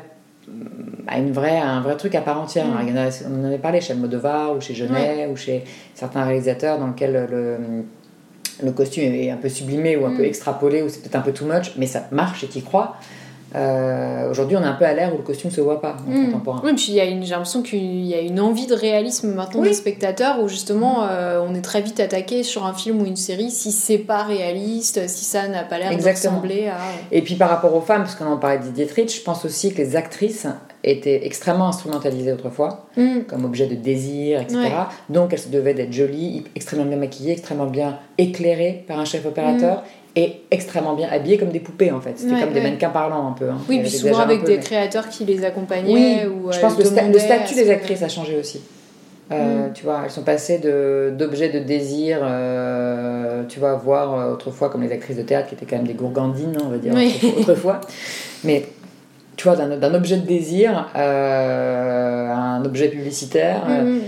a 1.06 1.18
une 1.18 1.32
vraie, 1.32 1.58
un 1.58 1.80
vrai 1.80 1.96
truc 1.96 2.14
à 2.14 2.20
part 2.20 2.40
entière. 2.40 2.66
Mm. 2.66 2.96
on 3.30 3.40
en 3.40 3.44
avait 3.44 3.58
parlé 3.58 3.80
chez 3.80 3.92
Almodovar 3.92 4.56
ou 4.56 4.60
chez 4.60 4.74
Genet 4.74 5.28
ou 5.30 5.36
chez 5.36 5.64
certains 5.94 6.24
réalisateurs 6.24 6.78
dans 6.78 6.88
lesquels 6.88 7.26
le, 7.30 7.56
le 8.62 8.72
costume 8.72 9.04
est 9.04 9.30
un 9.30 9.36
peu 9.36 9.48
sublimé 9.48 9.96
ou 9.96 10.06
un 10.06 10.14
peu 10.14 10.22
mm. 10.22 10.26
extrapolé 10.26 10.82
ou 10.82 10.88
c'est 10.88 11.00
peut-être 11.00 11.16
un 11.16 11.20
peu 11.20 11.32
too 11.32 11.46
much, 11.46 11.72
mais 11.76 11.86
ça 11.86 12.06
marche 12.10 12.44
et 12.44 12.48
tu 12.48 12.60
crois. 12.60 12.96
Euh, 13.54 14.30
Aujourd'hui, 14.30 14.56
on 14.56 14.62
est 14.62 14.66
un 14.66 14.72
peu 14.72 14.84
à 14.84 14.92
l'ère 14.94 15.14
où 15.14 15.18
le 15.18 15.22
costume 15.22 15.50
se 15.50 15.60
voit 15.60 15.80
pas 15.80 15.96
en 16.06 16.10
mm. 16.10 16.26
contemporain. 16.26 16.60
Oui, 16.64 16.74
puis 16.74 16.94
j'ai 16.94 17.14
l'impression 17.14 17.62
qu'il 17.62 18.04
y 18.04 18.14
a 18.14 18.20
une 18.20 18.40
envie 18.40 18.66
de 18.66 18.74
réalisme 18.74 19.32
maintenant 19.32 19.62
des 19.62 19.74
spectateurs 19.74 20.40
où 20.42 20.48
justement 20.48 21.04
euh, 21.04 21.40
on 21.46 21.54
est 21.54 21.60
très 21.60 21.80
vite 21.80 22.00
attaqué 22.00 22.42
sur 22.42 22.66
un 22.66 22.74
film 22.74 23.00
ou 23.00 23.06
une 23.06 23.16
série 23.16 23.50
si 23.50 23.70
c'est 23.70 23.98
pas 23.98 24.22
réaliste, 24.22 25.08
si 25.08 25.24
ça 25.24 25.46
n'a 25.46 25.62
pas 25.62 25.78
l'air 25.78 25.96
de 25.96 26.02
ressembler 26.02 26.68
à. 26.68 26.78
Et 27.12 27.22
puis 27.22 27.36
par 27.36 27.48
rapport 27.48 27.74
aux 27.74 27.80
femmes, 27.80 28.02
parce 28.02 28.16
qu'on 28.16 28.26
en 28.26 28.38
parlait 28.38 28.58
d'Idietrich, 28.58 29.14
je 29.14 29.22
pense 29.22 29.44
aussi 29.44 29.72
que 29.72 29.78
les 29.78 29.94
actrices 29.96 30.46
était 30.90 31.26
extrêmement 31.26 31.68
instrumentalisée 31.68 32.32
autrefois, 32.32 32.86
mm. 32.96 33.20
comme 33.28 33.44
objet 33.44 33.66
de 33.66 33.74
désir, 33.74 34.40
etc. 34.40 34.58
Donc 35.08 35.32
elle 35.32 35.38
se 35.38 35.48
devait 35.48 35.74
d'être 35.74 35.92
jolie, 35.92 36.44
extrêmement 36.54 36.84
bien 36.84 36.96
maquillée, 36.96 37.32
extrêmement 37.32 37.66
bien 37.66 37.98
éclairée 38.18 38.84
par 38.86 38.98
un 38.98 39.04
chef 39.04 39.26
opérateur. 39.26 39.78
Mm. 39.78 39.82
Et 40.16 40.42
extrêmement 40.52 40.94
bien 40.94 41.08
habillée 41.10 41.38
comme 41.38 41.50
des 41.50 41.58
poupées 41.58 41.90
en 41.90 42.00
fait. 42.00 42.12
C'était 42.16 42.38
comme 42.38 42.52
des 42.52 42.60
mannequins 42.60 42.90
parlants 42.90 43.26
un 43.26 43.32
peu. 43.32 43.48
Hein. 43.50 43.58
Oui, 43.68 43.80
puis 43.80 43.90
souvent 43.90 44.20
avec 44.20 44.44
des 44.44 44.58
créateurs 44.58 45.08
qui 45.08 45.24
les 45.24 45.44
accompagnaient. 45.44 45.92
Oui, 45.92 46.52
je 46.52 46.60
pense 46.60 46.74
que 46.74 46.82
le, 46.82 47.18
statut 47.18 47.56
des 47.56 47.68
actrices 47.68 48.04
a 48.04 48.08
changé 48.08 48.38
aussi. 48.38 48.60
Euh, 49.32 49.68
mm. 49.68 49.72
Tu 49.72 49.84
vois, 49.84 50.02
elles 50.04 50.10
sont 50.10 50.22
passées 50.22 50.58
d'objets 50.58 51.48
de, 51.48 51.58
désir, 51.58 52.18
euh, 52.22 53.42
tu 53.48 53.58
vois, 53.58 53.74
voir 53.74 54.14
euh, 54.14 54.32
autrefois 54.34 54.68
comme 54.68 54.82
les 54.82 54.92
actrices 54.92 55.16
de 55.16 55.22
théâtre 55.22 55.48
qui 55.48 55.54
étaient 55.54 55.66
quand 55.66 55.76
même 55.76 55.86
des 55.86 55.94
gourgandines, 55.94 56.56
on 56.64 56.68
va 56.68 56.78
dire, 56.78 56.94
autrefois. 57.38 57.80
Mais 58.44 58.66
tu 59.44 59.50
vois, 59.50 59.76
d'un 59.76 59.94
objet 59.94 60.16
de 60.16 60.26
désir 60.26 60.88
euh, 60.96 62.30
à 62.30 62.38
un 62.38 62.64
objet 62.64 62.88
publicitaire, 62.88 63.68
mm-hmm. 63.68 64.00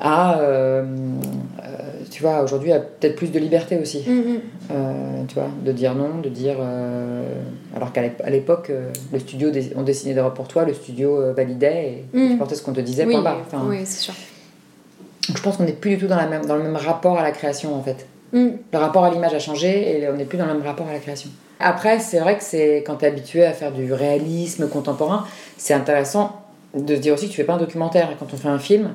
à, 0.00 0.38
euh, 0.38 0.84
euh, 0.84 1.66
tu 2.12 2.22
vois, 2.22 2.44
aujourd'hui, 2.44 2.70
à 2.70 2.78
peut-être 2.78 3.16
plus 3.16 3.32
de 3.32 3.40
liberté 3.40 3.76
aussi. 3.76 4.04
Mm-hmm. 4.06 5.26
tu 5.26 5.34
vois, 5.34 5.48
de 5.64 5.72
dire 5.72 5.96
non, 5.96 6.20
de 6.22 6.28
dire. 6.28 6.58
alors 7.74 7.92
qu'à 7.92 8.02
l'époque, 8.30 8.70
le 9.12 9.18
studio, 9.18 9.50
on 9.74 9.82
dessinait 9.82 10.14
des 10.14 10.20
robes 10.20 10.34
pour 10.34 10.46
toi, 10.46 10.64
le 10.64 10.74
studio 10.74 11.32
validait 11.34 12.04
et 12.14 12.16
mm. 12.16 12.30
tu 12.30 12.36
portais 12.36 12.54
ce 12.54 12.62
qu'on 12.62 12.72
te 12.72 12.80
disait, 12.80 13.04
oui, 13.04 13.16
oui, 13.68 13.78
c'est 13.84 14.00
sûr. 14.00 14.14
Donc 15.28 15.38
je 15.38 15.42
pense 15.42 15.56
qu'on 15.56 15.64
n'est 15.64 15.72
plus 15.72 15.96
du 15.96 15.98
tout 15.98 16.06
dans, 16.06 16.16
la 16.16 16.28
même, 16.28 16.46
dans 16.46 16.56
le 16.56 16.62
même 16.62 16.76
rapport 16.76 17.18
à 17.18 17.24
la 17.24 17.32
création 17.32 17.74
en 17.74 17.82
fait. 17.82 18.06
Mm. 18.34 18.48
Le 18.72 18.78
rapport 18.78 19.04
à 19.04 19.10
l'image 19.10 19.32
a 19.32 19.38
changé 19.38 19.98
et 19.98 20.08
on 20.08 20.16
n'est 20.16 20.24
plus 20.24 20.36
dans 20.36 20.46
le 20.46 20.54
même 20.54 20.62
rapport 20.62 20.88
à 20.88 20.92
la 20.92 20.98
création. 20.98 21.30
Après, 21.60 22.00
c'est 22.00 22.18
vrai 22.18 22.36
que 22.36 22.42
c'est 22.42 22.82
quand 22.84 22.96
tu 22.96 23.04
es 23.04 23.08
habitué 23.08 23.44
à 23.44 23.52
faire 23.52 23.70
du 23.70 23.92
réalisme 23.92 24.68
contemporain, 24.68 25.24
c'est 25.56 25.72
intéressant 25.72 26.42
de 26.74 26.96
se 26.96 27.00
dire 27.00 27.14
aussi 27.14 27.26
que 27.26 27.30
tu 27.30 27.36
fais 27.36 27.44
pas 27.44 27.54
un 27.54 27.58
documentaire. 27.58 28.10
Quand 28.18 28.26
on 28.32 28.36
fait 28.36 28.48
un 28.48 28.58
film, 28.58 28.90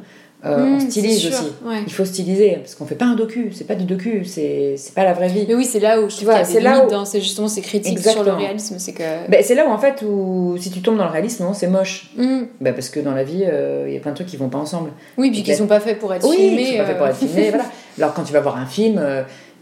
euh, 0.46 0.58
on 0.58 0.78
mmh, 0.78 0.90
stylise 0.90 1.28
aussi. 1.28 1.52
Il 1.86 1.92
faut 1.92 2.06
styliser 2.06 2.58
parce 2.62 2.74
qu'on 2.76 2.86
fait 2.86 2.96
pas 2.96 3.06
un 3.06 3.16
docu, 3.16 3.52
c'est 3.54 3.68
pas 3.68 3.76
du 3.76 3.84
docu, 3.84 4.24
c'est 4.24 4.76
pas 4.96 5.04
la 5.04 5.14
vraie 5.14 5.28
vie. 5.28 5.46
Mais 5.48 5.54
oui, 5.54 5.66
c'est 5.66 5.82
là 5.82 6.00
où 6.00 6.10
je 6.10 6.24
vois, 6.24 6.46
c'est 6.46 6.62
là 6.62 6.86
où... 6.86 7.06
c'est 7.06 7.20
justement 7.20 7.50
ces 7.50 7.62
critiques 7.62 8.00
sur 8.00 8.24
le 8.24 8.32
réalisme, 8.32 8.76
c'est 8.80 8.94
que. 8.94 9.30
Ben, 9.30 9.44
c'est 9.44 9.56
là 9.56 9.66
où 9.68 9.70
en 9.70 9.78
fait 9.78 10.02
où 10.02 10.56
si 10.58 10.72
tu 10.72 10.82
tombes 10.82 10.98
dans 10.98 11.06
le 11.06 11.12
réalisme, 11.12 11.46
c'est 11.54 11.68
moche. 11.68 12.12
Mmh. 12.16 12.44
Ben, 12.62 12.74
parce 12.74 12.90
que 12.90 13.02
dans 13.02 13.14
la 13.14 13.24
vie, 13.24 13.44
euh, 13.46 13.86
il 13.88 13.94
y 13.94 13.98
a 13.98 14.00
plein 14.00 14.12
de 14.12 14.16
trucs 14.16 14.28
qui 14.28 14.38
vont 14.38 14.50
pas 14.50 14.60
ensemble. 14.60 14.92
Oui, 15.18 15.30
puis 15.32 15.44
qui 15.44 15.54
sont 15.54 15.68
pas 15.68 15.82
faits 15.82 16.00
pour 16.00 16.14
être 16.14 16.30
filmés. 16.30 16.64
Qui 16.64 16.72
sont 16.72 16.78
pas 16.78 16.86
faits 16.86 16.98
pour 16.98 17.08
être 17.08 17.18
filmés, 17.18 17.50
voilà. 17.50 17.66
Alors 17.98 18.14
quand 18.14 18.24
tu 18.24 18.32
vas 18.32 18.40
voir 18.40 18.56
un 18.56 18.66
film 18.66 19.02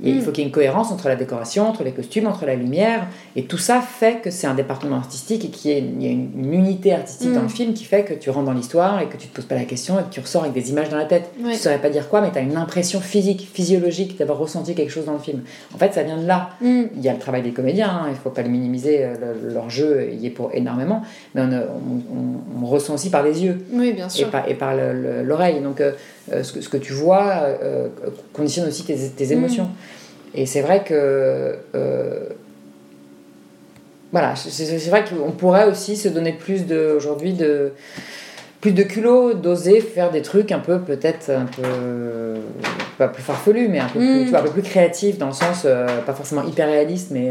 il 0.02 0.22
faut 0.22 0.30
mm. 0.30 0.34
qu'il 0.34 0.44
y 0.44 0.46
ait 0.46 0.50
une 0.50 0.54
cohérence 0.54 0.92
entre 0.92 1.08
la 1.08 1.16
décoration, 1.16 1.68
entre 1.68 1.84
les 1.84 1.92
costumes, 1.92 2.28
entre 2.28 2.46
la 2.46 2.56
lumière. 2.56 3.08
Et 3.36 3.44
tout 3.44 3.58
ça 3.58 3.82
fait 3.82 4.22
que 4.22 4.30
c'est 4.30 4.48
un 4.48 4.54
département 4.54 4.98
artistique 4.98 5.46
et 5.46 5.50
qu'il 5.50 5.72
y, 5.72 6.08
a 6.08 6.12
une, 6.12 6.54
unité 6.54 6.94
artistique 6.94 7.34
dans 7.34 7.42
le 7.42 7.48
mm. 7.48 7.50
film 7.50 7.74
qui 7.74 7.84
fait 7.84 8.04
que 8.04 8.14
tu 8.14 8.30
rentres 8.30 8.46
dans 8.46 8.54
l'histoire 8.54 9.02
et 9.02 9.08
que 9.08 9.18
tu 9.18 9.28
te 9.28 9.36
poses 9.36 9.46
pas 9.46 9.56
la 9.56 9.66
question 9.66 10.00
et 10.00 10.04
que 10.04 10.10
tu 10.10 10.20
ressors 10.20 10.44
avec 10.44 10.54
des 10.54 10.70
images 10.70 10.90
dans 10.90 10.98
la 10.98 11.06
tête. 11.06 11.32
Tu 11.38 11.44
ne 11.44 11.54
saurais 11.54 11.80
pas 11.80 11.90
dire 11.90 12.10
quoi, 12.10 12.22
mais 12.22 12.32
tu 12.32 12.38
as 12.38 12.42
une 12.42 12.58
impression 12.58 13.00
physique, 13.00 13.48
physiologique 13.52 14.18
d'avoir 14.18 14.38
ressenti 14.38 14.76
quelque 14.76 14.92
chose 14.92 15.06
dans 15.06 15.14
le 15.14 15.20
film. 15.20 15.42
En 15.74 15.78
fait, 15.78 15.94
ça 15.94 16.04
vient 16.04 16.18
de 16.18 16.28
là. 16.28 16.52
Mm. 16.62 16.84
Il 16.96 17.02
y 17.02 17.10
a 17.10 17.14
le 17.14 17.20
travail 17.20 17.42
des 17.42 17.52
comédiens, 17.52 17.90
hein, 17.90 18.04
il 18.08 18.12
ne 18.12 18.18
faut 18.18 18.30
pas 18.30 18.44
le 18.44 18.50
minimiser, 18.50 19.04
euh, 19.04 19.16
leur 19.54 19.70
jeu 19.70 20.10
y 20.12 20.28
est 20.28 20.32
pour 20.32 20.52
énormément, 20.54 21.02
mais 21.36 21.42
on, 21.42 22.66
ressent 22.66 22.96
aussi 22.96 23.10
par 23.10 23.24
les 23.24 23.46
yeux. 23.46 23.66
Oui, 23.72 23.94
bien 23.94 24.10
sûr. 24.10 24.30
Et 24.48 24.54
par, 24.54 24.74
l'oreille. 24.76 25.62
Donc, 25.62 25.80
euh, 25.80 25.88
euh, 25.88 25.92
ce, 26.44 26.54
que, 26.54 26.62
ce, 26.62 26.70
que, 26.70 26.78
tu 26.78 26.94
vois 26.94 27.44
euh, 27.44 27.88
conditionne 28.34 28.68
aussi 28.68 28.84
tes, 28.84 28.96
tes 28.96 29.32
émotions. 29.32 29.66
Mm. 29.66 30.40
Et 30.40 30.46
c'est 30.46 30.62
vrai 30.62 30.84
que. 30.84 31.56
Euh, 31.76 32.26
voilà, 34.12 34.36
c'est 34.36 34.90
vrai 34.90 35.04
qu'on 35.04 35.32
pourrait 35.32 35.66
aussi 35.66 35.98
se 35.98 36.08
donner 36.08 36.34
plus 36.34 36.66
de. 36.66 36.94
Aujourd'hui, 36.96 37.34
de 37.34 37.72
plus 38.62 38.72
de 38.72 38.84
culot, 38.84 39.34
d'oser 39.34 39.82
faire 39.82 40.12
des 40.12 40.24
trucs 40.24 40.52
un 40.52 40.60
peu, 40.60 40.80
peut-être 40.80 41.30
un 41.30 41.46
peu, 41.46 42.40
pas 42.98 43.08
plus 43.08 43.22
farfelus, 43.22 43.68
mais 43.70 43.80
un 43.80 43.88
peu, 43.88 44.00
plus, 44.00 44.22
mm. 44.22 44.24
tu 44.24 44.30
vois, 44.32 44.40
un 44.40 44.44
peu 44.44 44.50
plus 44.50 44.64
créatifs, 44.64 45.18
dans 45.20 45.28
le 45.28 45.34
sens, 45.34 45.68
pas 46.06 46.14
forcément 46.14 46.44
hyper 46.44 46.68
réaliste, 46.68 47.12
mais... 47.12 47.30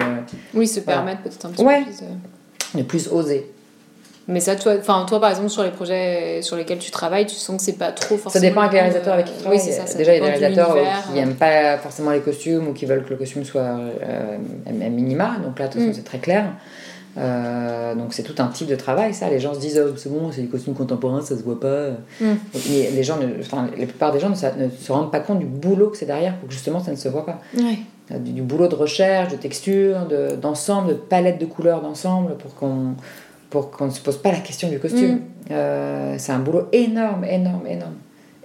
oui, 0.54 0.68
se 0.68 0.78
permettre 0.80 1.22
peut-être 1.22 1.46
un 1.46 1.50
petit 1.50 1.64
peu 1.64 1.70
plus... 1.70 2.78
De 2.78 2.82
plus 2.82 3.08
oser. 3.08 3.50
Mais 4.28 4.40
ça, 4.40 4.56
toi, 4.56 4.74
enfin, 4.78 5.04
toi, 5.08 5.20
par 5.20 5.30
exemple, 5.30 5.50
sur 5.50 5.62
les 5.62 5.70
projets 5.70 6.42
sur 6.42 6.56
lesquels 6.56 6.78
tu 6.78 6.90
travailles, 6.90 7.26
tu 7.26 7.36
sens 7.36 7.58
que 7.58 7.62
c'est 7.62 7.78
pas 7.78 7.92
trop 7.92 8.16
forcément. 8.16 8.42
Ça 8.42 8.48
dépend 8.48 8.60
avec 8.62 8.72
les 8.72 8.80
réalisateurs 8.80 9.14
avec 9.14 9.26
qui 9.26 9.32
tu 9.32 9.38
travailles. 9.38 9.60
Oui, 9.64 9.72
ça, 9.72 9.86
ça 9.86 9.96
Déjà, 9.96 10.16
il 10.16 10.20
y 10.20 10.24
a 10.24 10.24
des 10.24 10.38
réalisateurs 10.38 10.76
qui 11.06 11.12
n'aiment 11.14 11.36
pas 11.36 11.78
forcément 11.78 12.10
les 12.10 12.20
costumes 12.20 12.68
ou 12.68 12.72
qui 12.72 12.86
veulent 12.86 13.04
que 13.04 13.10
le 13.10 13.16
costume 13.16 13.44
soit 13.44 13.60
euh, 13.60 14.36
un 14.66 14.88
minima. 14.88 15.36
Donc 15.44 15.58
là, 15.58 15.68
de 15.68 15.72
toute 15.72 15.80
façon, 15.80 15.90
mm. 15.90 15.94
c'est 15.94 16.04
très 16.04 16.18
clair. 16.18 16.46
Euh, 17.18 17.94
donc 17.94 18.12
c'est 18.12 18.22
tout 18.22 18.34
un 18.38 18.48
type 18.48 18.66
de 18.66 18.74
travail, 18.74 19.14
ça. 19.14 19.30
Les 19.30 19.38
gens 19.38 19.54
se 19.54 19.60
disent, 19.60 19.82
oh, 19.82 19.94
c'est 19.96 20.10
bon, 20.10 20.30
c'est 20.32 20.42
des 20.42 20.48
costumes 20.48 20.74
contemporains, 20.74 21.22
ça 21.22 21.36
se 21.36 21.42
voit 21.42 21.60
pas. 21.60 21.90
Mm. 22.20 22.32
Mais 22.68 22.90
les 22.90 23.02
gens, 23.02 23.18
enfin, 23.40 23.68
la 23.78 23.86
plupart 23.86 24.12
des 24.12 24.20
gens 24.20 24.30
ne, 24.30 24.34
se 24.34 24.92
rendent 24.92 25.12
pas 25.12 25.20
compte 25.20 25.38
du 25.38 25.46
boulot 25.46 25.90
que 25.90 25.96
c'est 25.96 26.06
derrière 26.06 26.36
pour 26.36 26.48
que 26.48 26.54
justement 26.54 26.80
ça 26.80 26.90
ne 26.90 26.96
se 26.96 27.08
voit 27.08 27.24
pas. 27.24 27.40
Euh, 27.56 28.18
du, 28.18 28.32
du, 28.32 28.42
boulot 28.42 28.68
de 28.68 28.74
recherche, 28.74 29.32
de 29.32 29.36
texture, 29.36 30.06
d'ensemble, 30.40 30.88
de, 30.88 30.92
de 30.92 30.98
palette 30.98 31.40
de 31.40 31.46
couleurs 31.46 31.80
d'ensemble 31.80 32.36
pour 32.36 32.54
qu'on 32.54 32.94
pour 33.50 33.70
qu'on 33.70 33.86
ne 33.86 33.90
se 33.90 34.00
pose 34.00 34.18
pas 34.18 34.32
la 34.32 34.40
question 34.40 34.68
du 34.68 34.78
costume. 34.78 35.16
Mm. 35.16 35.20
Euh, 35.50 36.14
c'est 36.18 36.32
un 36.32 36.38
boulot 36.38 36.68
énorme, 36.72 37.24
énorme, 37.24 37.66
énorme. 37.66 37.96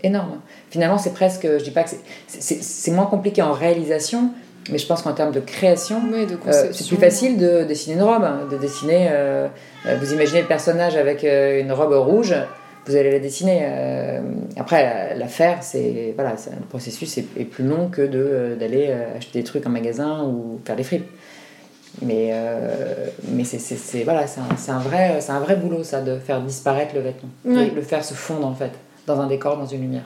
Énorme. 0.04 0.40
Finalement, 0.70 0.98
c'est 0.98 1.14
presque, 1.14 1.48
je 1.48 1.64
dis 1.64 1.72
pas 1.72 1.84
que 1.84 1.92
c'est 2.28 2.92
moins 2.92 3.06
compliqué 3.06 3.42
en 3.42 3.52
réalisation, 3.52 4.32
Mais 4.72 4.78
je 4.78 4.88
pense 4.88 5.02
qu'en 5.02 5.14
termes 5.14 5.32
de 5.32 5.40
création, 5.40 6.02
euh, 6.12 6.70
c'est 6.72 6.88
plus 6.88 6.98
facile 6.98 7.38
de 7.38 7.64
dessiner 7.64 7.96
une 7.96 8.04
robe, 8.04 8.24
hein, 8.24 8.48
de 8.50 8.58
dessiner. 8.58 9.10
euh, 9.12 9.48
vous 10.00 10.14
imaginez 10.14 10.42
le 10.42 10.48
personnage 10.48 10.96
avec 10.96 11.24
une 11.24 11.72
robe 11.72 11.94
rouge, 11.94 12.36
vous 12.88 12.96
allez 12.96 13.12
la 13.12 13.20
dessiner. 13.20 13.64
après, 14.58 15.16
la, 15.16 15.28
faire, 15.28 15.62
c'est 15.62 16.14
voilà, 16.16 16.32
le 16.32 16.66
processus 16.68 17.18
est, 17.20 17.26
est 17.40 17.46
plus 17.46 17.64
long 17.64 17.90
que 17.90 18.02
d'aller 18.56 18.92
acheter 19.16 19.40
des 19.40 19.44
trucs 19.44 19.68
en 19.68 19.72
magasin 19.72 20.24
ou 20.24 20.60
faire 20.66 20.76
des 20.76 20.84
fripes. 20.84 21.10
Mais, 22.02 22.30
euh, 22.34 23.08
mais 23.30 23.44
c'est, 23.44 24.04
voilà, 24.04 24.26
c'est 24.28 24.40
un, 24.42 24.76
un 24.76 24.80
vrai, 24.80 25.18
c'est 25.22 25.32
un 25.32 25.40
vrai 25.40 25.56
boulot 25.56 25.84
ça, 25.84 26.02
de 26.02 26.18
faire 26.18 26.42
disparaître 26.42 26.96
le 26.96 27.02
vêtement, 27.02 27.30
de 27.46 27.76
le 27.76 27.82
faire 27.84 28.04
se 28.04 28.14
fondre 28.16 28.48
en 28.48 28.56
fait, 28.56 28.72
dans 29.06 29.20
un 29.20 29.28
décor, 29.28 29.58
dans 29.58 29.68
une 29.68 29.82
lumière. 29.82 30.06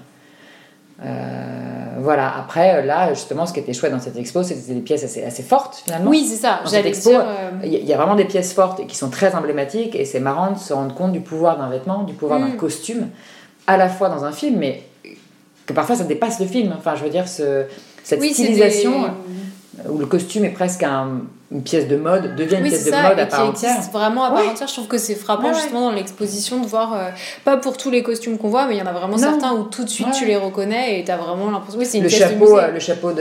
Euh, 1.03 1.97
voilà, 1.99 2.33
après, 2.37 2.85
là, 2.85 3.13
justement, 3.13 3.45
ce 3.45 3.53
qui 3.53 3.59
était 3.59 3.73
chouette 3.73 3.91
dans 3.91 3.99
cette 3.99 4.15
expo, 4.17 4.43
c'était 4.43 4.73
des 4.73 4.79
pièces 4.79 5.03
assez, 5.03 5.23
assez 5.23 5.43
fortes 5.43 5.81
finalement. 5.85 6.09
Oui, 6.09 6.25
c'est 6.25 6.37
ça. 6.37 6.59
Dans 6.63 6.69
cette 6.69 6.85
expo, 6.85 7.11
euh, 7.11 7.49
Il 7.63 7.73
y, 7.85 7.93
a- 7.93 7.97
vraiment 7.97 8.15
des 8.15 8.25
pièces 8.25 8.53
fortes 8.53 8.79
et 8.79 8.85
qui 8.85 8.95
sont 8.95 9.09
très 9.09 9.35
emblématiques 9.35 9.95
et 9.95 10.05
c'est 10.05 10.19
marrant 10.21 10.51
de 10.51 10.57
se 10.57 10.71
rendre 10.73 10.95
compte 10.95 11.11
du 11.11 11.19
pouvoir 11.19 11.57
d'un 11.57 11.69
vêtement, 11.69 12.03
du 12.03 12.13
pouvoir 12.13 12.39
d'un 12.39 12.47
Mm. 12.49 12.57
costume, 12.57 13.07
à 13.67 13.75
la 13.77 13.89
fois 13.89 14.07
dans 14.09 14.23
un 14.23 14.31
film, 14.31 14.57
mais 14.57 14.83
que 15.65 15.73
parfois 15.73 15.95
ça 15.95 16.03
dépasse 16.05 16.39
le 16.39 16.45
film. 16.45 16.73
Enfin, 16.77 16.95
je 16.95 17.03
veux 17.03 17.09
dire, 17.09 17.27
ce- 17.27 17.65
cette 18.03 18.21
oui, 18.21 18.31
stylisation 18.33 19.01
des- 19.83 19.89
où 19.89 19.97
le 19.97 20.05
costume 20.05 20.45
est 20.45 20.49
presque 20.49 20.83
un- 20.83 21.21
une 21.51 21.61
pièce 21.61 21.87
de 21.87 21.95
mode, 21.95 22.35
devient 22.35 22.55
une 22.57 22.63
pièce 22.63 22.85
de 22.85 22.91
mode 22.91 23.19
à 23.19 23.25
part 23.27 23.47
entière. 23.49 23.79
vraiment 23.93 24.23
à 24.25 24.31
part 24.31 24.41
Ouais. 24.41 24.47
entière. 24.49 24.67
Je 24.67 24.73
trouve 24.73 24.87
que 24.87 24.97
c'est 24.97 25.13
frappant 25.15 25.43
Ouais, 25.43 25.49
ouais. 25.49 25.55
justement 25.55 25.89
dans 25.89 25.95
l'exposition 25.95 26.59
de 26.59 26.65
voir, 26.65 26.93
euh, 26.95 27.09
pas 27.43 27.57
pour 27.57 27.77
tous 27.77 27.91
les 27.91 28.01
costumes 28.01 28.37
qu'on 28.39 28.49
voit, 28.49 28.65
mais 28.67 28.75
il 28.75 28.79
y 28.79 28.81
en 28.81 28.87
a 28.87 28.91
vraiment 28.93 29.17
Non. 29.17 29.17
certains 29.17 29.53
où 29.53 29.63
tout 29.63 29.83
de 29.83 29.89
suite 29.89 30.11
tu 30.11 30.25
les 30.25 30.37
reconnais 30.37 30.99
et 30.99 31.03
t'as 31.03 31.17
vraiment 31.17 31.51
l'impression. 31.51 31.79
Oui, 31.79 31.85
c'est 31.85 31.97
une 31.99 32.03
Le 32.03 32.09
pièce 32.09 32.21
de 32.21 32.27
chapeau, 32.29 32.57
euh, 32.57 32.71
le 32.71 32.79
chapeau 32.79 33.11
de, 33.11 33.15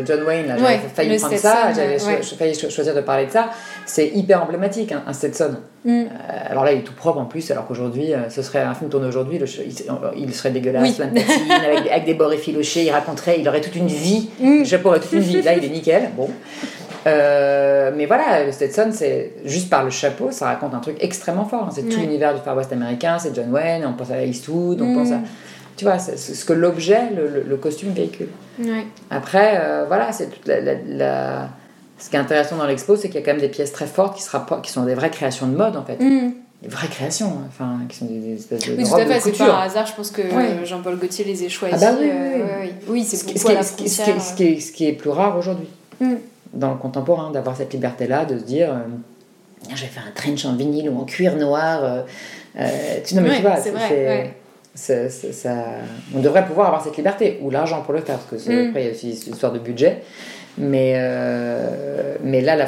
de 0.00 0.04
John 0.06 0.22
Wayne, 0.26 0.46
là, 0.48 0.56
j'avais 0.58 0.78
failli 0.94 1.16
prendre 1.18 1.34
Stetson, 1.36 1.48
ça, 1.48 1.72
j'avais 1.74 1.98
cho- 1.98 2.36
failli 2.36 2.54
cho- 2.54 2.70
choisir 2.70 2.94
de 2.94 3.00
parler 3.02 3.26
de 3.26 3.30
ça. 3.32 3.50
C'est 3.86 4.08
hyper 4.08 4.42
emblématique, 4.42 4.92
hein, 4.92 5.02
un 5.06 5.12
Stetson. 5.12 5.56
Mm. 5.84 5.90
Euh, 5.90 6.06
alors 6.50 6.64
là, 6.64 6.72
il 6.72 6.80
est 6.80 6.82
tout 6.82 6.92
propre 6.94 7.18
en 7.18 7.24
plus, 7.24 7.50
alors 7.50 7.66
qu'aujourd'hui, 7.66 8.12
euh, 8.12 8.28
ce 8.30 8.42
serait 8.42 8.60
un 8.60 8.74
film 8.74 8.90
tourné 8.90 9.06
aujourd'hui, 9.06 9.38
il, 9.38 10.22
il 10.22 10.34
serait 10.34 10.50
dégueulasse, 10.50 10.82
Oui. 10.88 10.92
plein 10.94 11.06
de 11.08 11.14
patines, 11.14 11.50
avec, 11.52 11.82
des- 11.84 11.90
avec 11.90 12.04
des 12.04 12.14
bords 12.14 12.32
effilochés, 12.32 12.84
il 12.84 12.90
raconterait, 12.90 13.36
il 13.40 13.48
aurait 13.48 13.60
toute 13.60 13.76
une 13.76 13.86
vie, 13.88 14.28
Mm. 14.40 14.58
le 14.60 14.64
chapeau 14.64 14.88
aurait 14.90 15.00
toute 15.00 15.12
une 15.12 15.20
vie. 15.20 15.42
Là, 15.42 15.54
il 15.54 15.64
est 15.64 15.68
nickel, 15.68 16.10
bon. 16.16 16.28
Euh, 17.06 17.90
mais 17.96 18.06
voilà, 18.06 18.44
le 18.44 18.52
Stetson, 18.52 18.90
c'est 18.92 19.32
juste 19.44 19.70
par 19.70 19.84
le 19.84 19.90
chapeau, 19.90 20.30
ça 20.30 20.46
raconte 20.46 20.74
un 20.74 20.80
truc 20.80 20.96
extrêmement 21.00 21.44
fort. 21.46 21.64
hein. 21.64 21.70
C'est 21.74 21.88
tout 21.88 21.98
l'univers 21.98 22.34
du 22.34 22.40
Far 22.40 22.56
West 22.56 22.72
américain, 22.72 23.18
c'est 23.18 23.34
John 23.34 23.50
Wayne, 23.50 23.84
on 23.86 23.92
pense 23.94 24.10
à 24.10 24.22
Eastwood, 24.24 24.80
on 24.82 24.86
Mm. 24.86 24.94
pense 24.96 25.10
à. 25.12 25.18
Tu 25.76 25.84
vois, 25.86 25.98
c'est 25.98 26.16
ce 26.18 26.44
que 26.44 26.52
l'objet, 26.52 27.00
le, 27.16 27.26
le- 27.28 27.44
le 27.48 27.56
costume 27.56 27.92
véhicule. 27.92 28.28
Ouais. 28.58 28.84
Après, 29.10 29.54
euh, 29.60 29.84
voilà, 29.88 30.12
c'est 30.12 30.26
toute 30.28 30.46
la, 30.46 30.60
la- 30.60 30.74
la- 30.86 31.48
Ce 31.98 32.08
qui 32.08 32.16
est 32.16 32.18
intéressant 32.18 32.56
dans 32.56 32.66
l'expo, 32.66 32.96
c'est 32.96 33.08
qu'il 33.08 33.20
y 33.20 33.22
a 33.22 33.26
quand 33.26 33.32
même 33.32 33.40
des 33.42 33.48
pièces 33.50 33.72
très 33.72 33.86
fortes 33.86 34.16
qui, 34.16 34.22
se 34.22 34.30
rapportent, 34.30 34.64
qui 34.64 34.72
sont 34.72 34.84
des 34.84 34.94
vraies 34.94 35.10
créations 35.10 35.46
de 35.46 35.54
mode, 35.56 35.76
en 35.76 35.84
fait. 35.84 35.98
Mm. 36.02 36.32
Des 36.62 36.68
vraies 36.68 36.88
créations, 36.88 37.26
hein, 37.28 37.46
enfin, 37.48 37.78
qui 37.90 37.96
sont 37.98 38.04
des, 38.06 38.18
des 38.18 38.34
espèces 38.34 38.66
de 38.68 38.74
Oui, 38.76 38.84
tout 38.84 38.94
à 38.94 39.04
fait, 39.06 39.20
c'est 39.20 39.32
pas 39.36 39.54
un 39.58 39.60
hasard, 39.62 39.86
je 39.86 39.94
pense 39.94 40.10
que 40.10 40.20
Ouais. 40.22 40.64
Jean-Paul 40.64 40.96
Gaultier 40.98 41.24
les 41.26 41.44
ait 41.44 41.48
choisis. 41.50 41.78
Ah 41.82 41.92
bah 41.92 41.98
oui, 42.00 42.10
oui, 42.10 42.70
oui. 42.88 43.04
c'est 43.04 43.16
ce 43.16 43.24
qui 44.72 44.86
est 44.86 44.92
plus 44.92 45.10
rare 45.10 45.36
aujourd'hui, 45.38 45.68
Mm. 46.00 46.14
Dans 46.52 46.70
le 46.70 46.76
contemporain, 46.78 47.30
d'avoir 47.30 47.56
cette 47.56 47.72
liberté-là, 47.72 48.24
de 48.24 48.38
se 48.38 48.44
dire, 48.44 48.70
euh, 48.72 48.78
je 49.74 49.82
vais 49.82 49.86
faire 49.88 50.04
un 50.08 50.12
trench 50.12 50.44
en 50.44 50.54
vinyle 50.54 50.88
ou 50.90 50.98
en 51.00 51.04
cuir 51.04 51.36
noir. 51.36 51.84
euh, 51.84 52.02
euh, 52.58 52.68
tu, 53.04 53.14
non, 53.14 53.22
mais 53.22 53.30
Ouais, 53.30 53.36
tu 53.36 53.42
vois, 53.42 53.56
c'est 53.56 53.70
ouais. 53.72 54.34
ça, 55.32 55.54
on 56.14 56.20
devrait 56.20 56.44
pouvoir 56.46 56.68
avoir 56.68 56.82
cette 56.82 56.96
liberté, 56.96 57.38
ou 57.42 57.50
l'argent 57.50 57.82
pour 57.82 57.92
le 57.94 58.00
faire, 58.00 58.16
parce 58.16 58.30
que 58.30 58.38
c'est- 58.38 58.52
Mm. 58.64 58.68
après, 58.68 58.82
il 58.82 58.86
y 58.86 58.88
a 58.88 58.92
aussi 58.92 59.10
une 59.26 59.32
histoire 59.34 59.52
de 59.52 59.58
budget. 59.58 60.02
Mais, 60.58 60.94
euh, 60.96 62.16
mais 62.24 62.40
là, 62.40 62.56
la 62.56 62.66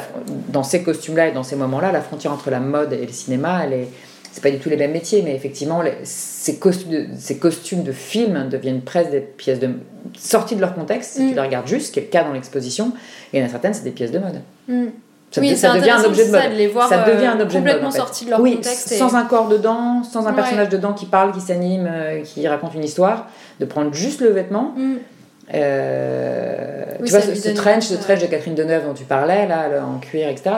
dans 0.49 0.63
ces 0.63 0.83
costumes-là 0.83 1.27
et 1.27 1.31
dans 1.33 1.43
ces 1.43 1.57
moments-là, 1.57 1.91
la 1.91 2.01
frontière 2.01 2.31
entre 2.31 2.49
la 2.49 2.59
mode 2.61 2.93
et 2.93 3.05
le 3.05 3.11
cinéma, 3.11 3.61
elle 3.65 3.73
est. 3.73 3.87
C'est 4.33 4.41
pas 4.41 4.49
du 4.49 4.57
tout 4.57 4.67
les 4.67 4.77
mêmes 4.77 4.91
métiers, 4.93 5.21
mais 5.23 5.35
effectivement, 5.35 5.83
les- 5.83 5.93
ces, 6.03 6.55
costumes 6.57 6.89
de, 6.91 7.05
ces 7.19 7.37
costumes 7.37 7.83
de 7.83 7.91
film 7.91 8.49
deviennent 8.49 8.81
presque 8.81 9.11
des 9.11 9.19
pièces 9.21 9.59
de. 9.59 9.69
sorties 10.17 10.55
de 10.55 10.61
leur 10.61 10.73
contexte, 10.73 11.11
si 11.13 11.21
Mm. 11.23 11.29
tu 11.29 11.35
les 11.35 11.41
regardes 11.41 11.67
juste, 11.67 11.87
ce 11.87 11.91
qui 11.91 11.99
est 11.99 12.03
le 12.03 12.07
cas 12.09 12.23
dans 12.23 12.33
l'exposition, 12.33 12.91
et 13.31 13.37
il 13.37 13.39
y 13.39 13.43
en 13.43 13.45
a 13.45 13.49
certaines, 13.49 13.75
c'est 13.75 13.83
des 13.83 13.91
pièces 13.91 14.11
de 14.11 14.17
mode. 14.19 14.41
Mm. 14.67 14.85
Ça, 15.31 15.41
oui, 15.41 15.51
de- 15.51 15.55
ça 15.55 15.73
devient 15.75 15.91
un 15.91 16.03
objet 16.03 16.25
de 16.25 16.31
ça, 16.31 16.41
mode. 16.43 16.51
de 16.51 16.57
les 16.57 16.67
voir 16.67 16.89
ça 16.89 17.03
devient 17.03 17.25
euh, 17.25 17.31
un 17.31 17.39
objet 17.39 17.43
de 17.43 17.43
mode. 17.43 17.53
complètement 17.53 17.87
en 17.89 17.91
fait. 17.91 17.97
sortis 17.99 18.25
de 18.25 18.29
leur 18.31 18.39
oui, 18.41 18.55
contexte. 18.55 18.91
et- 18.91 18.97
sans 18.97 19.15
un 19.15 19.23
corps 19.25 19.47
dedans, 19.49 20.03
sans 20.03 20.25
un 20.25 20.29
Ouais. 20.31 20.35
personnage 20.35 20.69
dedans 20.69 20.93
qui 20.93 21.05
parle, 21.05 21.31
qui 21.31 21.41
s'anime, 21.41 21.87
euh, 21.91 22.21
qui 22.23 22.47
raconte 22.47 22.73
une 22.75 22.83
histoire, 22.83 23.27
de 23.59 23.65
prendre 23.65 23.93
juste 23.93 24.19
le 24.21 24.29
vêtement. 24.29 24.73
Mm. 24.75 24.95
Euh, 25.53 26.83
Oui, 26.99 27.05
tu 27.07 27.11
vois, 27.11 27.21
ce, 27.21 27.35
ce 27.35 27.49
trench, 27.49 27.83
ce 27.83 27.95
trench 27.95 28.21
de 28.21 28.27
Catherine 28.27 28.55
Deneuve 28.55 28.85
dont 28.85 28.93
tu 28.93 29.03
parlais, 29.03 29.47
là, 29.47 29.67
en 29.85 29.99
cuir, 29.99 30.29
etc., 30.29 30.55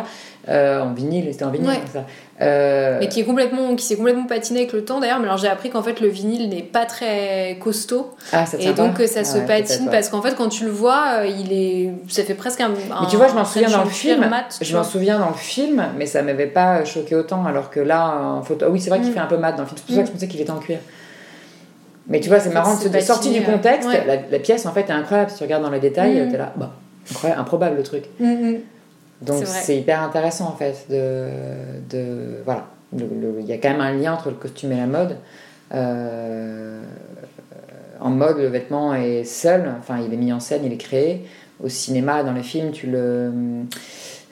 euh, 0.48 0.82
en 0.82 0.94
vinyle, 0.94 1.28
c'était 1.32 1.44
en 1.46 1.50
vinyle, 1.50 1.70
Ouais. 1.70 1.82
ça. 1.92 2.06
Euh, 2.42 2.98
Mais 3.00 3.08
qui 3.08 3.22
est 3.22 3.24
complètement, 3.24 3.76
qui 3.76 3.84
s'est 3.86 3.96
complètement 3.96 4.26
patiné 4.28 4.60
avec 4.60 4.74
le 4.74 4.84
temps 4.86 5.00
d'ailleurs. 5.00 5.18
Mais 5.20 5.26
alors 5.26 5.38
j'ai 5.38 5.48
appris 5.48 5.70
qu'en 5.70 5.82
fait 5.82 6.02
le 6.02 6.08
vinyle 6.10 6.50
n'est 6.50 6.62
pas 6.62 6.86
très 6.86 7.58
costaud 7.62 8.14
ah, 8.34 8.46
ça 8.46 8.58
et 8.60 8.74
donc 8.74 8.98
ça 9.08 9.22
Ah 9.22 9.24
se 9.24 9.38
ouais, 9.38 9.46
patine 9.46 9.88
parce 9.90 10.10
qu'en 10.10 10.22
fait 10.22 10.36
quand 10.36 10.50
tu 10.50 10.66
le 10.66 10.70
vois, 10.70 11.22
il 11.26 11.52
est, 11.54 11.94
ça 12.10 12.24
fait 12.24 12.34
presque 12.36 12.60
un. 12.62 12.70
Mais 12.70 13.08
tu 13.10 13.16
vois, 13.16 13.28
je 13.30 13.34
m'en 13.34 13.46
souviens 13.46 13.70
dans 13.70 13.86
le 13.86 13.90
film. 13.90 14.20
Mat, 14.30 14.58
Je 14.62 14.76
m'en 14.78 14.84
souviens 14.84 15.18
dans 15.18 15.30
le 15.30 15.34
film, 15.36 15.84
mais 15.98 16.06
ça 16.06 16.22
m'avait 16.22 16.46
pas 16.48 16.84
choqué 16.86 17.16
autant, 17.16 17.46
alors 17.46 17.70
que 17.72 17.80
là, 17.80 18.16
en 18.36 18.44
photo. 18.44 18.66
Ah 18.68 18.70
oui, 18.72 18.80
c'est 18.82 18.90
vrai 18.90 19.00
qu'il 19.00 19.12
Mm. 19.12 19.14
fait 19.14 19.20
un 19.22 19.26
peu 19.28 19.38
mat 19.38 19.54
dans 19.54 19.64
le 19.64 19.68
film, 19.68 19.78
c'est 19.80 19.86
pour 19.88 19.96
ça 19.96 20.02
que 20.02 20.08
je 20.08 20.12
pensais 20.12 20.28
qu'il 20.28 20.42
était 20.42 20.52
en 20.52 20.60
cuir. 20.60 20.78
Mais 22.08 22.20
tu 22.20 22.30
vois, 22.30 22.40
c'est 22.40 22.52
marrant, 22.54 22.76
de 22.76 23.00
sorti 23.00 23.32
du 23.32 23.40
ouais. 23.40 23.46
contexte, 23.46 23.88
Ouais. 23.90 24.04
la, 24.06 24.18
la 24.30 24.40
pièce 24.40 24.66
en 24.66 24.72
fait 24.74 24.82
est 24.90 24.92
incroyable. 24.92 25.32
Si 25.32 25.38
tu 25.38 25.44
regardes 25.44 25.64
dans 25.64 25.72
les 25.72 25.80
détails, 25.80 26.22
Mm. 26.22 26.32
t'es 26.32 26.38
là, 26.38 26.54
bah, 26.56 26.72
incroyable, 27.12 27.42
improbable 27.42 27.78
le 27.78 27.84
truc. 27.84 28.06
Mm, 28.20 28.26
mm. 28.26 28.58
Donc 29.22 29.44
C'est 29.46 29.78
hyper 29.78 30.02
intéressant 30.04 30.46
en 30.50 30.56
fait 30.58 30.86
de, 30.90 31.30
de 31.90 32.42
voilà 32.44 32.66
il 32.94 33.46
y 33.46 33.54
a 33.54 33.58
quand 33.58 33.70
même 33.70 33.82
un 33.82 33.94
lien 33.94 34.14
entre 34.14 34.30
le 34.30 34.36
costume 34.36 34.72
et 34.74 34.78
la 34.78 34.88
mode 34.88 35.16
Euh, 35.74 36.82
en 38.00 38.10
mode 38.10 38.38
le 38.38 38.48
vêtement 38.48 38.94
est 38.94 39.24
seul 39.24 39.72
enfin 39.80 40.00
il 40.06 40.14
est 40.14 40.18
mis 40.18 40.32
en 40.34 40.40
scène 40.40 40.62
il 40.66 40.72
est 40.74 40.78
créé 40.78 41.26
au 41.64 41.70
cinéma 41.70 42.24
dans 42.24 42.34
les 42.34 42.44
films 42.44 42.72
tu 42.72 42.88
le 42.88 43.32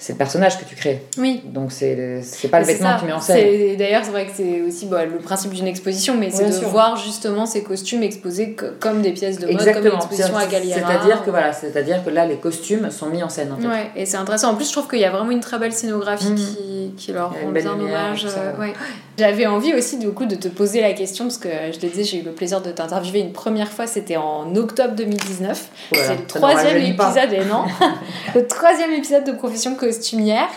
c'est 0.04 0.14
le 0.14 0.18
personnage 0.18 0.60
que 0.60 0.66
tu 0.66 0.76
crées 0.76 1.01
Oui. 1.18 1.41
donc 1.45 1.72
c'est 1.72 2.20
c'est 2.24 2.49
pas 2.49 2.60
le 2.60 2.66
vêtement 2.66 2.95
que 2.95 2.99
tu 3.01 3.06
mets 3.06 3.14
en 3.14 3.22
scène 3.22 3.78
D'ailleurs, 3.78 4.01
c'est 4.04 4.12
vrai 4.12 4.26
que 4.26 4.32
c'est 4.36 4.62
aussi 4.62 4.86
bah, 4.88 5.06
le 5.06 5.18
principe 5.20 5.54
d'une 5.54 5.68
exposition, 5.68 6.16
mais 6.20 6.30
c'est 6.30 6.45
de 6.47 6.51
sûr. 6.51 6.68
voir 6.68 6.97
justement 6.97 7.45
ces 7.45 7.64
costumes 7.64 8.04
exposés 8.04 8.54
co- 8.54 8.66
comme 8.82 9.01
des 9.01 9.12
pièces 9.14 9.39
de 9.39 9.45
mode, 9.47 9.56
comme 9.58 9.68
exactement 9.68 9.93
l'exposition 9.95 10.36
à 10.38 10.45
Galliera. 10.45 10.80
c'est-à-dire 10.80 11.24
que 11.24 11.30
voilà 11.30 11.54
c'est-à-dire 11.54 12.04
que 12.04 12.10
là 12.10 12.26
les 12.26 12.36
costumes 12.38 12.91
sont 12.91 13.08
mis 13.08 13.24
en 13.24 13.30
scène 13.30 13.51
en 13.54 13.58
fait. 13.58 13.68
Ouais, 13.68 13.91
et 13.95 14.06
c'est 14.06 14.18
intéressant. 14.18 14.51
En 14.51 14.56
plus, 14.56 14.68
je 14.68 14.74
trouve 14.74 14.88
qu'il 14.89 14.99
y 14.99 15.06
a 15.06 15.12
vraiment 15.12 15.32
une 15.32 15.39
très 15.39 15.58
belle 15.58 15.74
scénographie 15.74 16.32
Mhm. 16.32 16.36
qui, 16.36 16.93
qui 16.97 17.12
leur 17.14 17.34
une 17.41 17.45
rend 17.47 17.51
bien 17.54 17.66
hommage. 17.72 18.26
euh, 18.26 18.60
ouais. 18.60 18.74
J'avais 19.18 19.45
envie 19.45 19.74
aussi 19.76 19.99
du 19.99 20.10
coup 20.10 20.26
de 20.26 20.36
te 20.36 20.47
poser 20.47 20.82
la 20.82 20.93
question 20.93 21.26
parce 21.26 21.38
que 21.38 21.47
je 21.72 21.78
te 21.80 21.86
disais, 21.86 22.04
j'ai 22.04 22.18
eu 22.20 22.24
le 22.24 22.32
plaisir 22.32 22.62
de 22.62 22.72
t'interviewer 22.72 23.20
une 23.20 23.32
première 23.32 23.72
fois, 23.72 23.86
c'était 23.86 24.18
en 24.18 24.54
octobre 24.56 24.95
2019. 24.95 25.68
Voilà, 25.91 26.08
c'est 26.08 26.16
le 26.18 26.26
troisième 26.26 26.78
épisode, 26.78 27.32
et 27.32 27.45
non, 27.45 27.66
le 28.36 28.47
troisième 28.47 28.91
épisode 28.91 29.24
de 29.24 29.32
Profession 29.34 29.76
costumière. 29.94 30.48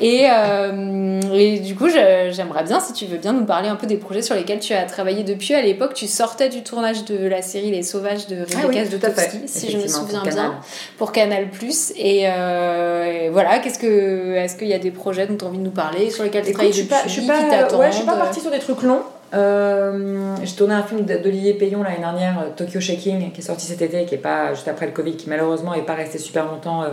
Et, 0.00 0.26
euh, 0.30 1.20
et 1.32 1.58
du 1.58 1.74
coup, 1.74 1.88
j'aimerais 1.88 2.64
bien, 2.64 2.80
si 2.80 2.92
tu 2.92 3.06
veux 3.06 3.18
bien, 3.18 3.32
nous 3.32 3.44
parler 3.44 3.68
un 3.68 3.76
peu 3.76 3.86
des 3.86 3.96
projets 3.96 4.22
sur 4.22 4.34
lesquels 4.34 4.60
tu 4.60 4.72
as 4.72 4.84
travaillé 4.84 5.24
depuis. 5.24 5.54
À 5.54 5.62
l'époque, 5.62 5.94
tu 5.94 6.06
sortais 6.06 6.48
du 6.48 6.62
tournage 6.62 7.04
de 7.04 7.26
la 7.26 7.42
série 7.42 7.70
Les 7.70 7.82
Sauvages 7.82 8.26
de 8.26 8.36
Ah 8.40 8.56
Rebecca 8.56 8.68
oui, 8.68 8.74
fait. 8.76 8.84
Zlotowski, 8.86 9.38
si 9.46 9.70
je 9.70 9.78
me 9.78 9.86
souviens 9.86 10.20
pour 10.20 10.30
bien 10.30 10.54
pour 10.96 11.12
Canal+. 11.12 11.48
Et, 11.96 12.24
euh, 12.26 13.04
et 13.04 13.28
voilà, 13.30 13.58
qu'est-ce 13.58 13.78
que, 13.78 14.34
est-ce 14.34 14.56
qu'il 14.56 14.68
y 14.68 14.74
a 14.74 14.78
des 14.78 14.90
projets 14.90 15.26
dont 15.26 15.36
tu 15.36 15.44
as 15.44 15.48
envie 15.48 15.58
de 15.58 15.64
nous 15.64 15.70
parler, 15.70 16.10
sur 16.10 16.24
lesquels 16.24 16.44
tu 16.44 16.52
travailles 16.52 16.72
depuis, 16.72 16.84
pas, 16.84 17.02
je 17.04 17.10
suis 17.10 17.22
qui 17.22 17.28
pas, 17.28 17.42
t'attendent 17.42 17.80
ouais, 17.80 17.90
je 17.90 17.96
suis 17.96 18.06
pas 18.06 18.16
partie 18.16 18.40
sur 18.40 18.50
des 18.50 18.58
trucs 18.58 18.82
longs. 18.82 19.02
Euh, 19.34 20.34
j'ai 20.42 20.54
tourné 20.54 20.74
un 20.74 20.82
film 20.82 21.02
d'Olivier 21.02 21.54
Payon 21.54 21.82
l'année 21.82 21.98
dernière, 21.98 22.40
euh, 22.40 22.50
Tokyo 22.56 22.80
Shaking, 22.80 23.30
qui 23.32 23.40
est 23.40 23.44
sorti 23.44 23.66
cet 23.66 23.82
été, 23.82 24.04
qui 24.06 24.14
est 24.14 24.18
pas 24.18 24.54
juste 24.54 24.68
après 24.68 24.86
le 24.86 24.92
Covid, 24.92 25.16
qui 25.16 25.28
malheureusement 25.28 25.74
est 25.74 25.82
pas 25.82 25.94
resté 25.94 26.18
super 26.18 26.46
longtemps 26.46 26.82
euh, 26.82 26.90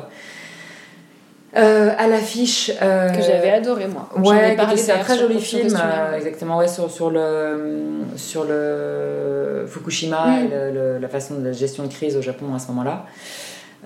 euh, 1.58 1.92
à 1.98 2.08
l'affiche. 2.08 2.72
euh, 2.82 3.10
que 3.10 3.22
j'avais 3.22 3.50
adoré 3.52 3.88
moi. 3.88 4.10
Ouais, 4.18 4.56
c'est 4.76 4.92
un 4.92 4.98
très 5.00 5.18
joli 5.18 5.40
film, 5.40 5.76
euh, 5.76 6.16
exactement, 6.18 6.58
ouais, 6.58 6.68
sur, 6.68 6.90
sur, 6.92 7.10
le, 7.10 8.02
sur 8.16 8.44
le 8.44 9.66
Fukushima 9.68 10.26
Mm. 10.28 10.46
et 10.46 10.48
le- 10.48 10.72
le- 10.72 10.98
la 11.00 11.08
façon 11.08 11.36
de 11.36 11.46
la 11.46 11.52
gestion 11.52 11.84
de 11.84 11.90
crise 11.92 12.16
au 12.18 12.22
Japon 12.22 12.54
à 12.56 12.60
ce 12.60 12.68
moment-là. 12.70 13.06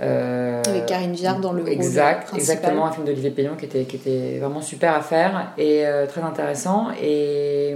Avec 0.02 0.86
Karine 0.86 1.12
Viard 1.14 1.40
dans 1.40 1.52
le 1.52 1.68
Exact, 1.68 2.30
exactement, 2.34 2.86
un 2.86 2.92
film 2.92 3.06
d'Olivier 3.06 3.32
Payon 3.32 3.56
qui 3.60 3.66
était, 3.66 3.84
qui 3.84 3.98
était 3.98 4.40
vraiment 4.40 4.62
super 4.62 4.96
à 4.96 5.02
faire 5.02 5.52
et 5.58 5.84
très 6.08 6.22
intéressant. 6.22 6.88
Et, 7.02 7.76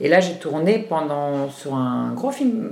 et 0.00 0.08
là, 0.08 0.20
j'ai 0.20 0.34
tourné 0.34 0.78
pendant, 0.88 1.48
sur 1.48 1.74
un 1.74 2.12
gros 2.14 2.30
film, 2.30 2.70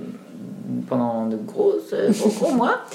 pendant 0.89 1.26
de 1.26 1.37
grosses, 1.37 1.95
gros, 2.11 2.28
gros 2.28 2.53
mois. 2.55 2.76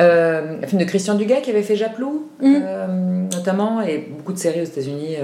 Euh, 0.00 0.58
un 0.62 0.66
film 0.66 0.80
de 0.80 0.86
Christian 0.86 1.14
Dugas 1.14 1.40
qui 1.40 1.50
avait 1.50 1.62
fait 1.62 1.76
Japlou, 1.76 2.28
Mm. 2.40 2.54
euh, 2.62 2.86
notamment, 3.32 3.80
et 3.80 3.98
beaucoup 4.16 4.32
de 4.32 4.38
séries 4.38 4.60
aux 4.60 4.64
États-Unis. 4.64 5.16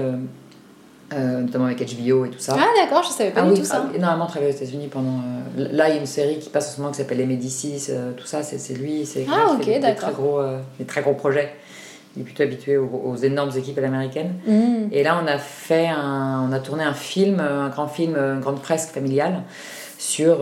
euh, 1.13 1.41
notamment 1.41 1.65
avec 1.65 1.79
HBO 1.79 2.25
et 2.25 2.29
tout 2.31 2.39
ça. 2.39 2.55
Ah 2.57 2.65
d'accord, 2.81 3.03
je 3.03 3.09
savais 3.09 3.29
pas 3.29 3.41
Ah 3.41 3.45
du 3.45 3.51
oui, 3.51 3.59
tout 3.59 3.65
ça. 3.65 3.85
ah, 3.87 3.95
énormément 3.95 4.25
travaillé 4.25 4.51
aux 4.51 4.55
États-Unis 4.55 4.87
pendant. 4.87 5.19
là, 5.57 5.89
il 5.89 5.93
y 5.93 5.97
a 5.97 5.99
une 6.01 6.07
série 6.07 6.39
qui 6.39 6.49
passe 6.49 6.69
en 6.71 6.75
ce 6.75 6.81
moment 6.81 6.91
qui 6.91 6.97
s'appelle 6.97 7.19
Les 7.19 7.27
Médicis, 7.27 7.91
tout 8.17 8.25
ça, 8.25 8.41
c'est 8.41 8.73
lui. 8.73 9.05
C'est 9.05 9.27
Ah, 9.31 9.55
des- 9.63 9.79
très 9.95 10.11
gros, 10.11 10.39
des 10.79 10.85
très 10.85 11.01
gros 11.03 11.13
projets. 11.13 11.53
Il 12.15 12.21
est 12.21 12.25
plutôt 12.25 12.41
habitué 12.41 12.77
aux, 12.77 12.89
aux 13.05 13.15
énormes 13.15 13.51
équipes 13.55 13.77
à 13.77 13.81
l'américaine. 13.81 14.33
Mm. 14.47 14.87
Et 14.91 15.03
là, 15.03 15.19
on 15.23 15.27
a 15.27 15.37
fait 15.37 15.87
un, 15.87 16.47
on 16.49 16.51
a 16.51 16.57
tourné 16.59 16.83
un 16.83 16.93
film, 16.95 17.39
un 17.39 17.69
grand 17.69 17.87
film, 17.87 18.15
une 18.15 18.39
grande 18.39 18.57
fresque 18.59 18.89
familiale 18.89 19.43
sur 19.99 20.37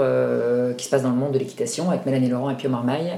qui 0.77 0.85
se 0.85 0.89
passe 0.89 1.03
dans 1.03 1.09
le 1.09 1.15
monde 1.17 1.33
de 1.33 1.39
l'équitation 1.39 1.89
avec 1.89 2.05
Mélanie 2.05 2.29
Laurent 2.29 2.49
et 2.49 2.55
Pio 2.55 2.69
Marmaille, 2.69 3.11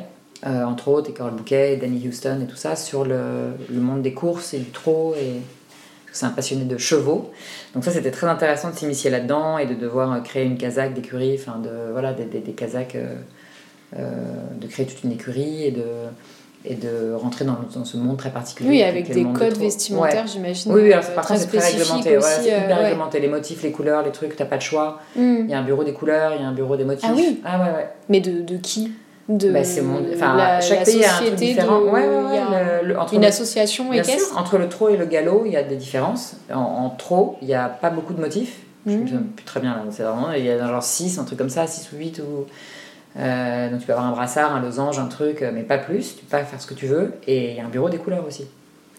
euh, 0.46 0.64
entre 0.66 0.90
autres, 0.90 1.10
et 1.10 1.14
Carole 1.14 1.34
Bouquet, 1.34 1.74
et 1.74 1.78
Danny 1.78 2.08
Houston 2.08 2.40
et 2.44 2.48
tout 2.48 2.56
ça 2.58 2.76
sur 2.76 3.06
le, 3.06 3.54
le 3.72 3.80
monde 3.80 4.02
des 4.02 4.14
courses 4.14 4.54
et 4.54 4.60
du 4.60 4.72
trot 4.72 5.16
et 5.20 5.40
c'est 6.12 6.26
un 6.28 6.30
passionné 6.30 6.66
de 6.66 6.78
chevaux. 6.78 7.32
Donc 7.74 7.84
ça, 7.84 7.92
c'était 7.92 8.12
très 8.12 8.28
intéressant 8.28 8.70
de 8.70 8.76
s'immiscer 8.76 9.10
là-dedans 9.10 9.58
et 9.58 9.66
de 9.66 9.74
devoir 9.74 10.12
euh, 10.14 10.20
créer 10.20 10.46
une 10.46 10.58
casaque 10.58 10.94
d'écurie, 10.94 11.36
enfin 11.40 11.58
de 11.60 11.92
voilà 11.92 12.14
des, 12.14 12.26
des, 12.26 12.40
des 12.40 12.52
casaques, 12.52 12.96
euh, 12.96 13.16
de 14.60 14.68
créer 14.68 14.86
toute 14.86 15.04
une 15.04 15.12
écurie 15.12 15.66
et 15.66 15.72
de 15.72 15.84
et 16.66 16.76
de 16.76 17.12
rentrer 17.14 17.44
dans, 17.44 17.58
dans 17.76 17.84
ce 17.84 17.98
monde 17.98 18.16
très 18.16 18.30
particulier. 18.32 18.70
Oui, 18.70 18.84
avec 18.84 19.12
des 19.12 19.26
codes 19.26 19.58
vestimentaires, 19.58 20.22
Ouais. 20.24 20.28
j'imagine. 20.32 20.72
Oui, 20.72 20.84
oui, 20.84 20.94
alors 20.94 21.04
c'est- 21.04 21.14
par 21.14 21.26
très 21.26 21.34
contre, 21.36 21.50
c'est 21.52 21.58
très 21.58 21.72
réglementé. 21.72 22.18
Aussi, 22.18 22.50
euh, 22.52 22.68
ouais. 22.68 22.74
réglementé. 22.74 23.20
Les 23.20 23.28
motifs, 23.28 23.64
les 23.64 23.72
couleurs, 23.74 24.02
les 24.02 24.12
trucs, 24.12 24.38
t'as 24.38 24.46
pas 24.46 24.56
de 24.56 24.62
choix. 24.62 25.02
Mm. 25.18 25.36
Il 25.44 25.50
y 25.50 25.54
a 25.54 25.60
un 25.60 25.64
bureau 25.64 25.84
des 25.84 25.92
couleurs, 25.92 26.32
il 26.34 26.42
y 26.42 26.46
a 26.46 26.48
un 26.48 26.54
bureau 26.54 26.78
des 26.78 26.86
motifs. 26.86 27.10
Ah 27.12 27.14
oui. 27.18 27.42
Ah 27.44 27.60
ouais, 27.60 27.72
ouais. 27.76 27.90
Mais 28.08 28.22
de, 28.22 28.42
de 28.42 28.56
qui? 28.56 28.94
De 29.30 29.52
Bah, 29.52 29.64
c'est 29.64 29.82
mon... 29.82 30.02
enfin, 30.14 30.36
la- 30.36 30.60
chaque 30.62 30.84
pays 30.86 31.04
a 31.06 31.16
un 31.16 31.18
truc 31.22 31.36
différent. 31.36 31.80
de- 31.80 31.86
Ouais, 31.86 31.92
ouais, 31.92 32.24
il 32.30 32.36
y 32.36 32.40
ouais. 32.40 32.56
a 32.58 32.82
le- 32.82 32.88
le- 32.90 33.00
entre 33.00 33.14
Une 33.14 33.22
le- 33.22 33.28
association 33.28 33.92
équestre 33.94 34.38
entre 34.38 34.58
le 34.58 34.68
trot 34.70 34.90
et 34.90 34.98
le 34.98 35.06
galop, 35.06 35.44
il 35.46 35.54
y 35.54 35.58
a 35.58 35.64
des 35.64 35.76
différences. 35.78 36.36
En, 36.54 36.60
en 36.60 36.90
trot, 36.90 37.38
il 37.42 37.48
n'y 37.48 37.54
a 37.56 37.70
pas 37.70 37.90
beaucoup 37.90 38.14
de 38.14 38.20
motifs. 38.22 38.58
Je 38.86 38.92
Mhm. 38.92 39.00
me 39.02 39.08
souviens 39.08 39.24
plus 39.36 39.46
très 39.46 39.60
bien 39.62 39.76
là. 39.76 39.82
C'est 39.92 40.04
vraiment, 40.04 40.34
il 40.34 40.44
y 40.44 40.50
a 40.52 40.58
genre 40.68 40.84
6, 40.84 41.18
un 41.20 41.24
truc 41.24 41.38
comme 41.38 41.50
ça, 41.50 41.68
6 41.68 41.90
ou 41.94 41.98
8. 41.98 42.20
Ou... 42.20 42.46
euh, 43.20 43.70
donc 43.70 43.80
tu 43.80 43.86
peux 43.86 43.94
avoir 43.94 44.08
un 44.08 44.12
brassard, 44.12 44.54
un 44.56 44.62
losange, 44.62 45.00
un 45.00 45.06
truc, 45.08 45.42
euh, 45.42 45.52
mais 45.54 45.62
pas 45.64 45.78
plus. 45.78 46.16
Tu 46.18 46.26
peux 46.26 46.38
pas 46.38 46.44
faire 46.44 46.60
ce 46.62 46.68
que 46.68 46.74
tu 46.74 46.88
veux. 46.88 47.14
Et 47.28 47.52
il 47.52 47.56
y 47.58 47.60
a 47.62 47.66
un 47.66 47.70
bureau 47.70 47.90
des 47.90 47.98
couleurs 47.98 48.26
aussi. 48.28 48.46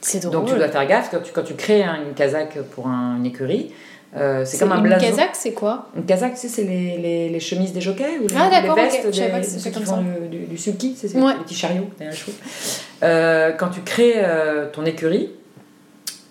C'est 0.01 0.20
drôle. 0.20 0.33
Donc 0.33 0.49
tu 0.49 0.55
dois 0.57 0.68
faire 0.68 0.87
gaffe 0.87 1.09
quand 1.11 1.20
tu, 1.22 1.33
quand 1.33 1.43
tu 1.43 1.55
crées 1.55 1.83
un- 1.83 1.97
une 2.07 2.14
casaque 2.14 2.59
pour 2.75 2.87
un- 2.87 3.16
une 3.18 3.27
écurie. 3.27 3.72
Euh, 4.16 4.44
c'est 4.44 4.58
comme 4.58 4.72
un 4.72 4.76
une 4.76 4.82
blason. 4.84 5.06
casaque, 5.06 5.34
c'est 5.34 5.52
quoi? 5.52 5.88
Une 5.96 6.04
casaque, 6.04 6.34
tu 6.34 6.40
sais, 6.42 6.48
c'est 6.48 6.62
les, 6.64 6.98
les, 6.98 7.28
les 7.28 7.40
chemises 7.40 7.72
des 7.72 7.80
jockeys 7.80 8.18
ou 8.22 8.28
les, 8.28 8.34
Ah, 8.36 8.48
les 8.62 8.68
vestes 8.68 9.06
des, 9.06 9.12
c'était 9.42 9.42
ceux 9.58 9.70
qui 9.70 9.82
font 9.84 9.96
ça. 9.96 10.02
du, 10.30 10.38
du, 10.46 10.56
sulky, 10.58 10.96
c'est 10.96 11.14
Ouais. 11.16 11.34
petits 11.44 11.54
chariots 11.54 11.88
derrière. 11.98 12.16
Euh, 13.02 13.52
quand 13.52 13.68
tu 13.68 13.80
crées 13.80 14.14
euh, 14.16 14.66
ton 14.72 14.84
écurie, 14.84 15.30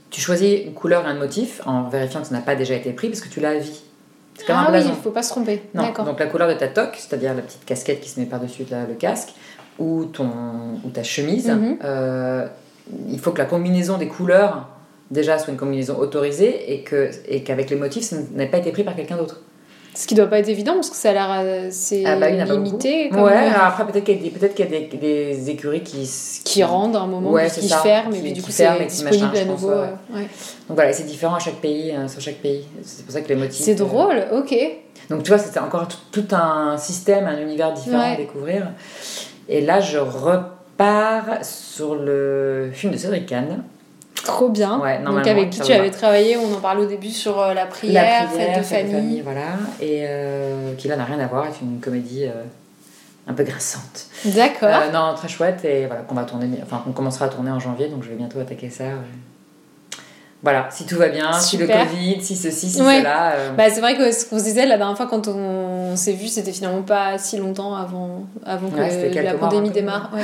tu 0.10 0.22
choisis 0.22 0.62
une 0.66 0.74
couleur 0.74 1.06
et 1.06 1.10
un 1.10 1.16
motif 1.16 1.62
en 1.66 1.84
vérifiant 1.90 2.22
que 2.22 2.28
ça 2.28 2.36
n'a 2.36 2.42
pas 2.42 2.56
déjà 2.56 2.76
été 2.76 2.92
pris 2.92 3.10
parce 3.10 3.22
que 3.22 3.30
tu 3.30 3.40
l'as 3.40 3.50
à 3.50 3.56
vie. 3.58 3.82
C'est 4.38 4.46
comme 4.48 4.56
Ah 4.58 4.62
un 4.62 4.66
oui, 4.66 4.72
blason. 4.72 4.90
il 4.98 5.02
faut 5.04 5.12
pas 5.12 5.22
se 5.24 5.30
tromper. 5.30 5.62
Non, 5.74 5.92
donc 6.06 6.20
la 6.20 6.26
couleur 6.28 6.48
de 6.48 6.54
ta 6.56 6.68
toque, 6.68 6.96
c'est-à-dire 6.98 7.34
la 7.36 7.42
petite 7.42 7.66
casquette 7.66 8.00
qui 8.02 8.10
se 8.10 8.20
met 8.20 8.26
par-dessus 8.26 8.66
le 8.70 8.94
casque, 8.96 9.30
ou, 9.80 10.06
ton, 10.06 10.30
ou 10.84 10.90
ta 10.90 11.04
chemise, 11.04 11.50
Mhm. 11.50 11.78
euh, 11.84 12.48
il 13.10 13.20
faut 13.20 13.32
que 13.32 13.38
la 13.40 13.46
combinaison 13.46 13.98
des 13.98 14.08
couleurs 14.08 14.70
déjà 15.14 15.38
soit 15.40 15.52
une 15.54 15.60
combinaison 15.60 15.98
autorisée 15.98 16.74
et 16.74 16.82
que 16.82 17.10
et 17.28 17.44
qu'avec 17.44 17.70
les 17.70 17.76
motifs, 17.78 18.04
ça 18.04 18.18
n'ait 18.34 18.48
pas 18.48 18.58
été 18.58 18.72
pris 18.72 18.84
par 18.84 18.96
quelqu'un 18.96 19.18
d'autre. 19.18 19.40
Ce 19.96 20.08
qui 20.08 20.16
doit 20.16 20.26
pas 20.26 20.40
être 20.40 20.50
évident 20.50 20.74
parce 20.74 20.90
que 20.90 20.96
ça 20.96 21.12
a 21.12 21.14
l'air 21.14 21.30
euh, 21.44 21.70
Ah 22.08 22.16
bah, 22.16 22.28
il 22.32 22.36
y 22.38 22.42
en 22.42 22.46
a 22.46 22.48
pas 22.48 22.54
limité. 22.56 23.12
Ouais, 23.14 23.32
alors 23.32 23.66
après 23.68 23.86
peut-être 23.86 24.04
qu'il 24.06 24.16
y 24.16 24.20
a, 24.20 24.24
des, 24.24 24.30
peut-être 24.32 24.56
qu'il 24.56 24.66
y 24.66 24.76
a 24.76 24.80
des, 24.80 24.98
des 24.98 25.50
écuries 25.52 25.84
qui, 25.84 26.10
Qui 26.44 26.64
rendent 26.64 26.96
à 26.96 27.02
un 27.02 27.06
moment, 27.06 27.30
Ouais, 27.30 27.48
qui 27.48 27.68
ça. 27.70 27.78
ferment, 27.78 28.10
et 28.12 28.16
Qui- 28.16 28.22
puis 28.22 28.34
du 28.34 28.40
qui 28.42 28.46
coup 28.48 28.52
c'est 28.52 28.68
qui 28.80 28.86
disponible 28.88 29.26
machin, 29.28 29.42
à 29.42 29.46
pense, 29.46 29.62
nouveau. 29.62 29.70
ouais. 29.74 29.82
ouais. 30.16 30.22
Donc 30.68 30.76
voilà, 30.78 30.92
c'est 30.94 31.04
différent 31.04 31.36
à 31.36 31.40
chaque 31.40 31.58
pays, 31.62 31.92
euh, 31.96 32.08
sur 32.08 32.22
chaque 32.22 32.38
pays. 32.38 32.66
C'est 32.82 33.06
pour 33.06 33.14
ça 33.14 33.22
que 33.22 33.30
les 33.30 33.36
motifs. 33.36 33.64
C'est 33.64 33.80
euh, 33.80 33.86
drôle, 33.86 34.16
ok. 34.32 34.56
Donc 35.12 35.22
tu 35.22 35.30
vois, 35.30 35.38
c'était 35.38 35.60
encore 35.60 35.88
tout, 35.88 35.98
tout 36.24 36.36
un 36.36 36.76
système, 36.80 37.28
un 37.28 37.40
univers 37.40 37.72
différent 37.74 38.14
à 38.14 38.16
découvrir. 38.16 38.72
Et 39.48 39.62
là, 39.62 39.80
je 39.80 40.00
repars 40.00 41.44
sur 41.44 41.94
le 41.96 42.70
film 42.74 42.94
de 42.94 42.98
Cédric 42.98 43.28
Kahn. 43.28 43.64
Trop 44.24 44.50
bien. 44.50 44.80
Ouais, 44.80 45.00
Donc 45.04 45.28
avec 45.28 45.50
qui 45.50 45.60
tu 45.60 45.72
va. 45.72 45.80
avais 45.80 45.92
travaillé, 45.92 46.38
on 46.38 46.54
en 46.56 46.60
parlait 46.62 46.84
au 46.84 46.88
début 46.88 47.10
sur 47.10 47.40
euh, 47.40 47.54
la 47.54 47.66
prière, 47.66 48.30
fête 48.32 48.58
de 48.58 48.64
famille. 48.64 49.22
voilà. 49.22 49.42
Et 49.82 50.06
euh, 50.08 50.74
qui 50.78 50.88
là 50.88 50.96
n'a 50.96 51.06
rien 51.06 51.20
à 51.20 51.28
voir, 51.28 51.46
est 51.48 51.62
une 51.62 51.80
comédie 51.80 52.26
euh, 52.26 52.44
un 53.28 53.34
peu 53.34 53.44
grassante. 53.44 54.06
D'accord. 54.26 54.70
Euh, 54.70 54.92
non, 54.92 55.14
très 55.16 55.28
chouette 55.28 55.64
et 55.66 55.86
voilà 55.88 56.02
qu'on 56.04 56.16
va 56.16 56.24
tourner, 56.24 56.48
enfin 56.64 56.82
qu'on 56.86 56.92
commencera 56.94 57.26
à 57.26 57.30
tourner 57.30 57.52
en 57.52 57.60
janvier, 57.60 57.88
donc 57.90 58.04
je 58.04 58.10
vais 58.10 58.16
bientôt 58.16 58.40
attaquer 58.40 58.70
ça. 58.70 58.86
Voilà, 60.42 60.68
si 60.72 60.86
tout 60.86 60.98
va 60.98 61.08
bien, 61.08 61.32
si 61.32 61.56
le. 61.56 61.66
Covid, 61.68 62.22
si 62.22 62.36
ceci, 62.36 62.70
si 62.70 62.82
Ouais. 62.82 63.00
cela. 63.00 63.34
Bah, 63.58 63.70
c'est 63.70 63.80
vrai 63.80 63.96
que 63.96 64.12
ce 64.12 64.26
qu'on 64.26 64.38
se 64.40 64.44
disait 64.44 64.66
la 64.66 64.76
dernière 64.78 64.98
fois 64.98 65.08
quand 65.08 65.30
on 65.30 65.96
s'est 65.96 66.12
vu, 66.12 66.28
c'était 66.28 66.52
finalement 66.52 66.82
pas 66.82 67.18
si 67.18 67.38
longtemps 67.38 67.74
avant, 67.76 68.24
avant 68.46 68.68
que 68.70 69.22
la 69.22 69.34
pandémie 69.36 69.70
que- 69.70 69.74
démarre. 69.76 70.12
Ouais. 70.14 70.22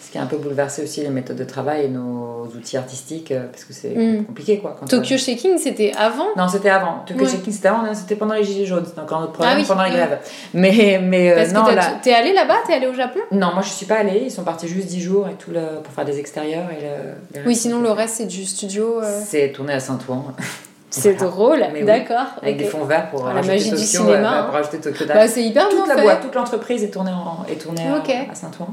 Ce 0.00 0.12
qui 0.12 0.16
a 0.18 0.22
un 0.22 0.26
peu 0.26 0.36
bouleversé 0.38 0.82
aussi 0.82 1.00
les 1.02 1.10
méthodes 1.10 1.36
de 1.36 1.44
travail 1.44 1.84
et 1.84 1.88
nos 1.88 2.44
outils 2.56 2.76
artistiques, 2.76 3.30
euh, 3.32 3.46
parce 3.50 3.64
que 3.64 3.72
c'est 3.74 3.90
Mm. 3.90 4.24
compliqué 4.26 4.58
quoi. 4.58 4.76
Quand 4.78 4.86
Tokyo 4.86 5.18
Shaking, 5.18 5.58
c'était 5.58 5.92
avant 5.98 6.28
Non, 6.36 6.48
c'était 6.48 6.70
avant. 6.70 7.00
Tokyo 7.04 7.24
Ouais. 7.24 7.30
Shaking, 7.30 7.52
c'était 7.52 7.68
avant, 7.68 7.94
c'était 7.94 8.14
pendant 8.16 8.34
les 8.34 8.44
Gilets 8.44 8.64
jaunes, 8.64 8.84
c'était 8.86 9.00
encore 9.00 9.20
notre 9.20 9.32
problème, 9.32 9.54
Ah 9.56 9.60
oui, 9.60 9.66
pendant 9.66 9.82
les 9.82 9.90
grèves. 9.90 10.18
Mais, 10.54 11.00
mais 11.02 11.32
euh, 11.32 11.36
Parce 11.36 11.52
non, 11.52 11.64
que 11.64 11.74
là- 11.74 11.98
t'es 12.02 12.14
allé 12.14 12.32
là-bas, 12.32 12.54
t'es 12.66 12.74
allé 12.74 12.86
au 12.86 12.94
Japon? 12.94 13.18
Non, 13.32 13.52
moi 13.52 13.60
je 13.62 13.68
suis 13.70 13.86
pas 13.86 13.96
allée, 13.96 14.20
ils 14.24 14.30
sont 14.30 14.44
partis 14.44 14.68
juste 14.68 14.86
10 14.86 15.00
jours 15.02 15.28
et 15.28 15.34
tout 15.34 15.50
le... 15.50 15.80
pour 15.82 15.92
faire 15.92 16.04
des 16.06 16.18
extérieurs. 16.18 16.68
Et 16.70 17.38
le... 17.40 17.44
Oui, 17.46 17.54
sinon 17.56 17.80
le 17.82 17.90
reste 17.90 18.14
c'est 18.16 18.26
du 18.26 18.44
studio. 18.46 19.02
euh, 19.02 19.20
C'est 19.26 19.52
tourné 19.52 19.74
à 19.74 19.80
Saint-Ouen. 19.80 20.24
C'est 20.90 21.12
Voilà. 21.18 21.30
drôle, 21.30 21.58
Mais 21.74 21.80
oui, 21.80 21.84
d'accord. 21.84 22.28
Avec 22.40 22.56
des 22.56 22.64
fonds 22.64 22.84
verts 22.84 23.10
pour 23.10 23.26
Ah, 23.26 23.28
la 23.28 23.34
rajouter 23.42 23.56
magie 23.56 23.64
du 23.70 23.76
Tokyo, 23.76 23.86
cinéma, 23.86 24.14
euh, 24.14 24.40
hein. 24.40 24.42
pour 24.44 24.54
rajouter 24.54 24.78
Tokyo. 24.78 25.04
Bah, 25.06 25.28
c'est 25.28 25.42
hyper 25.44 25.68
bien 25.68 25.78
toute 25.80 25.86
la 25.88 25.96
fait. 25.96 26.02
boîte, 26.02 26.22
toute 26.22 26.34
l'entreprise 26.34 26.82
est 26.82 26.88
tournée, 26.88 27.10
en, 27.12 27.44
est 27.46 27.56
tournée 27.56 27.82
à, 27.86 28.34
Saint-Ouen. 28.34 28.68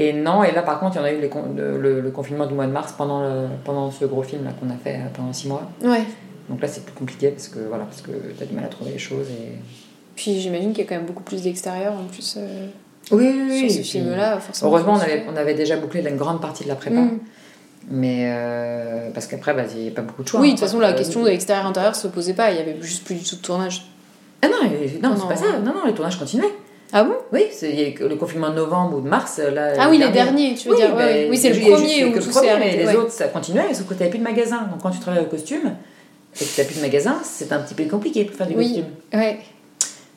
Et 0.00 0.12
non, 0.12 0.44
et 0.44 0.52
là 0.52 0.62
par 0.62 0.78
contre, 0.78 0.96
il 0.96 0.98
y 0.98 1.02
en 1.02 1.04
a 1.04 1.12
eu 1.12 1.20
les 1.20 1.28
le, 1.28 2.10
confinement 2.10 2.46
du 2.46 2.54
mois 2.54 2.66
de 2.66 2.72
mars 2.72 2.94
pendant, 2.96 3.20
le, 3.20 3.48
pendant 3.64 3.90
ce 3.90 4.04
gros 4.04 4.22
film 4.22 4.48
qu'on 4.60 4.70
a 4.70 4.76
fait 4.76 4.94
euh, 4.94 5.08
pendant 5.12 5.32
6 5.32 5.48
mois. 5.48 5.68
Ouais. 5.82 6.04
Donc 6.48 6.62
là, 6.62 6.68
c'est 6.68 6.84
plus 6.84 6.94
compliqué 6.94 7.30
parce 7.30 7.48
que 7.48 7.58
voilà, 7.58 7.84
parce 7.84 8.00
que 8.00 8.12
t'as 8.38 8.46
du 8.46 8.54
mal 8.54 8.64
à 8.64 8.68
trouver 8.68 8.92
les 8.92 8.98
choses. 8.98 9.26
Et... 9.28 9.58
Puis 10.14 10.40
j'imagine 10.40 10.70
qu'il 10.70 10.84
y 10.84 10.86
a 10.86 10.88
quand 10.88 10.94
même 10.94 11.04
beaucoup 11.04 11.24
plus 11.24 11.42
d'extérieur 11.42 11.94
en 11.94 12.04
plus 12.04 12.36
euh, 12.38 12.68
Oui, 13.10 13.28
oui, 13.48 13.70
sur 13.70 13.80
et 13.80 13.82
ce 13.82 13.90
film-là. 13.90 14.38
forcément, 14.38 14.70
Heureusement, 14.70 14.94
on 14.94 15.00
avait, 15.00 15.24
on 15.28 15.36
avait 15.36 15.54
déjà 15.54 15.76
bouclé 15.76 16.08
une 16.08 16.16
grande 16.16 16.40
partie 16.40 16.62
de 16.62 16.68
la 16.68 16.76
prépa. 16.76 17.00
Mm. 17.00 17.18
Mais 17.90 18.30
euh, 18.32 19.10
parce 19.12 19.26
qu'après, 19.26 19.52
bah, 19.52 19.64
il 19.74 19.82
n'y 19.82 19.88
a 19.88 19.92
pas 19.92 20.02
beaucoup 20.02 20.22
de 20.22 20.28
choix. 20.28 20.40
Oui, 20.40 20.48
hein. 20.48 20.50
de 20.52 20.58
toute 20.58 20.66
façon, 20.66 20.78
la 20.78 20.92
question 20.92 21.24
de 21.24 21.28
l'extérieur-intérieur 21.28 21.96
se 21.96 22.06
posait 22.06 22.34
pas, 22.34 22.52
il 22.52 22.58
y 22.58 22.60
avait 22.60 22.76
juste 22.80 23.04
plus 23.04 23.16
du 23.16 23.24
tout 23.24 23.36
de 23.36 23.40
tournage. 23.40 23.90
Ah 24.42 24.46
non, 24.46 24.56
non, 24.62 25.10
Non, 25.10 25.16
c'est 25.20 25.28
pas 25.28 25.36
ça. 25.36 25.58
Non, 25.58 25.74
non, 25.74 25.86
les 25.86 25.94
tournages 25.94 26.18
continuaient. 26.18 26.54
Ah 26.92 27.04
bon? 27.04 27.14
Oui, 27.32 27.44
le 27.62 28.14
confinement 28.16 28.50
de 28.50 28.54
novembre 28.54 28.96
ou 28.96 29.00
de 29.00 29.08
mars. 29.08 29.38
Là, 29.38 29.72
Ah 29.78 29.88
oui, 29.90 29.98
les 29.98 30.08
derniers, 30.10 30.54
tu 30.54 30.68
veux 30.68 30.76
dire. 30.76 30.90
bah, 30.94 31.04
ouais. 31.04 31.26
Oui, 31.30 31.36
c'est 31.36 31.50
le 31.50 31.60
premier 31.60 32.04
où 32.06 32.10
tout 32.18 32.26
le 32.26 32.32
s'est 32.32 32.48
arrêté. 32.50 32.78
les 32.78 32.94
autres, 32.96 33.12
ça 33.12 33.28
continuait, 33.28 33.64
mais 33.68 33.74
sauf 33.74 33.86
que 33.86 33.92
tu 33.94 33.98
n'avais 34.00 34.10
plus 34.10 34.18
de 34.18 34.24
magasin. 34.24 34.62
Donc 34.70 34.80
quand 34.82 34.90
tu 34.90 34.98
travailles 35.00 35.22
au 35.22 35.26
costume 35.26 35.74
et 36.40 36.44
que 36.44 36.50
tu 36.54 36.60
n'as 36.60 36.66
plus 36.66 36.76
de 36.76 36.80
magasin, 36.80 37.16
c'est 37.22 37.52
un 37.52 37.58
petit 37.60 37.74
peu 37.74 37.84
compliqué 37.84 38.24
pour 38.24 38.36
faire 38.36 38.46
du 38.46 38.54
Oui. 38.54 38.66
costume. 38.68 38.86
Ouais. 39.12 39.38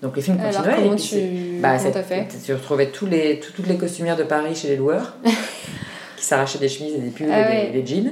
Donc 0.01 0.15
les 0.15 0.21
films 0.21 0.39
Alors 0.39 0.53
continuaient. 0.63 0.75
comment 0.77 0.93
et 0.93 0.95
puis 0.95 1.07
tu 1.09 1.61
Bah, 1.61 1.77
comment 1.77 1.91
t'as 1.91 2.03
fait? 2.03 2.27
Tu 2.45 2.53
retrouvais 2.53 2.87
tous 2.87 3.05
les, 3.05 3.39
tout- 3.39 3.51
toutes 3.55 3.67
les 3.67 3.75
costumières 3.77 4.17
de 4.17 4.23
Paris 4.23 4.55
chez 4.55 4.69
les 4.69 4.75
loueurs 4.77 5.15
qui 6.17 6.25
s'arrachaient 6.25 6.57
des 6.59 6.69
chemises 6.69 6.95
et 6.95 6.99
des 6.99 7.09
pulls 7.09 7.29
Ah 7.31 7.41
et 7.41 7.43
ouais. 7.65 7.69
des, 7.73 7.81
des 7.81 7.95
jeans. 7.95 8.11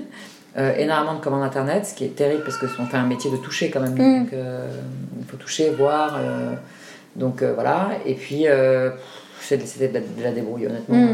Euh, 0.58 0.76
énormément 0.78 1.14
de 1.16 1.24
commandes 1.24 1.44
internet, 1.44 1.86
ce 1.86 1.94
qui 1.94 2.04
est 2.06 2.16
terrible 2.16 2.44
parce 2.44 2.58
qu'on 2.58 2.86
fait 2.86 2.98
un 2.98 3.06
métier 3.06 3.32
de 3.32 3.38
toucher 3.38 3.70
quand 3.70 3.80
même. 3.80 3.94
Mm. 3.94 4.24
Donc 4.24 4.34
euh, 4.34 4.68
il 5.20 5.26
faut 5.26 5.38
toucher, 5.38 5.70
voir. 5.70 6.18
euh, 6.20 6.54
donc 7.20 7.42
euh, 7.42 7.54
voilà. 7.54 7.90
Et 8.06 8.16
puis 8.16 8.48
euh, 8.48 8.90
c'était 9.42 9.88
de, 9.90 9.94
la- 9.94 10.00
de 10.00 10.24
la 10.24 10.32
débrouille 10.32 10.66
honnêtement. 10.68 10.96
Mm. 10.98 11.10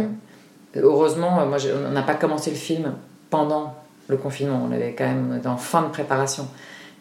Euh, 0.77 0.81
Heureusement, 0.83 1.45
moi 1.45 1.57
on 1.87 1.91
n'a 1.91 2.01
pas 2.03 2.15
commencé 2.15 2.49
le 2.51 2.55
film 2.57 2.93
pendant 3.29 3.73
le 4.07 4.17
confinement. 4.17 4.61
On 4.69 4.73
avait 4.73 4.93
quand 4.97 5.05
même 5.05 5.41
en 5.45 5.57
fin 5.57 5.81
de 5.83 5.87
préparation. 5.89 6.47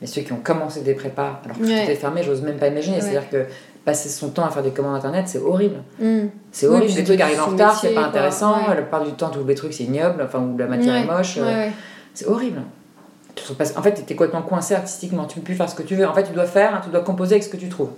Mais 0.00 0.06
ceux 0.08 0.22
qui 0.22 0.32
ont 0.32 0.40
commencé 0.42 0.80
des 0.82 0.94
prépas, 0.94 1.40
alors 1.44 1.56
que 1.56 1.62
tout 1.62 1.68
Ouais. 1.68 1.84
était 1.84 1.94
fermé, 1.94 2.22
j'ose 2.22 2.42
même 2.42 2.56
pas 2.56 2.66
imaginer. 2.68 2.96
Ouais. 2.96 3.02
C'est-à-dire 3.02 3.28
que 3.30 3.44
passer 3.84 4.08
son 4.08 4.30
temps 4.30 4.44
à 4.44 4.50
faire 4.50 4.62
des 4.62 4.70
commandes 4.70 4.96
internet, 4.96 5.24
c'est 5.28 5.38
horrible. 5.38 5.76
Mm. 6.00 6.26
C'est 6.50 6.66
Oui, 6.66 6.72
horrible, 6.72 6.86
puis 6.86 6.94
les 6.94 7.00
c'est 7.00 7.04
trucs 7.04 7.20
arrivent 7.20 7.40
en 7.42 7.46
retard, 7.46 7.78
c'est 7.78 7.94
pas 7.94 8.06
intéressant. 8.06 8.54
Ouais. 8.56 8.68
La 8.74 8.82
plupart 8.82 9.04
du 9.04 9.12
temps, 9.12 9.30
tu 9.30 9.38
ouvres 9.38 9.48
les 9.48 9.54
trucs, 9.54 9.72
c'est 9.72 9.84
ignoble, 9.84 10.22
enfin, 10.22 10.40
ou 10.40 10.56
la 10.58 10.66
matière 10.66 10.94
est 10.96 11.04
moche. 11.06 11.36
euh. 11.38 11.68
C'est 12.12 12.26
horrible. 12.26 12.60
En 13.76 13.82
fait, 13.82 13.94
tu 14.06 14.12
es 14.12 14.16
complètement 14.16 14.42
coincé 14.42 14.74
artistiquement, 14.74 15.24
tu 15.24 15.38
peux 15.40 15.44
plus 15.44 15.54
faire 15.56 15.68
ce 15.68 15.74
que 15.74 15.82
tu 15.82 15.96
veux. 15.96 16.06
En 16.06 16.14
fait, 16.14 16.22
tu 16.24 16.32
dois 16.32 16.46
faire, 16.46 16.80
tu 16.84 16.90
dois 16.90 17.00
composer 17.00 17.34
avec 17.34 17.42
ce 17.42 17.48
que 17.48 17.56
tu 17.56 17.68
trouves. 17.68 17.90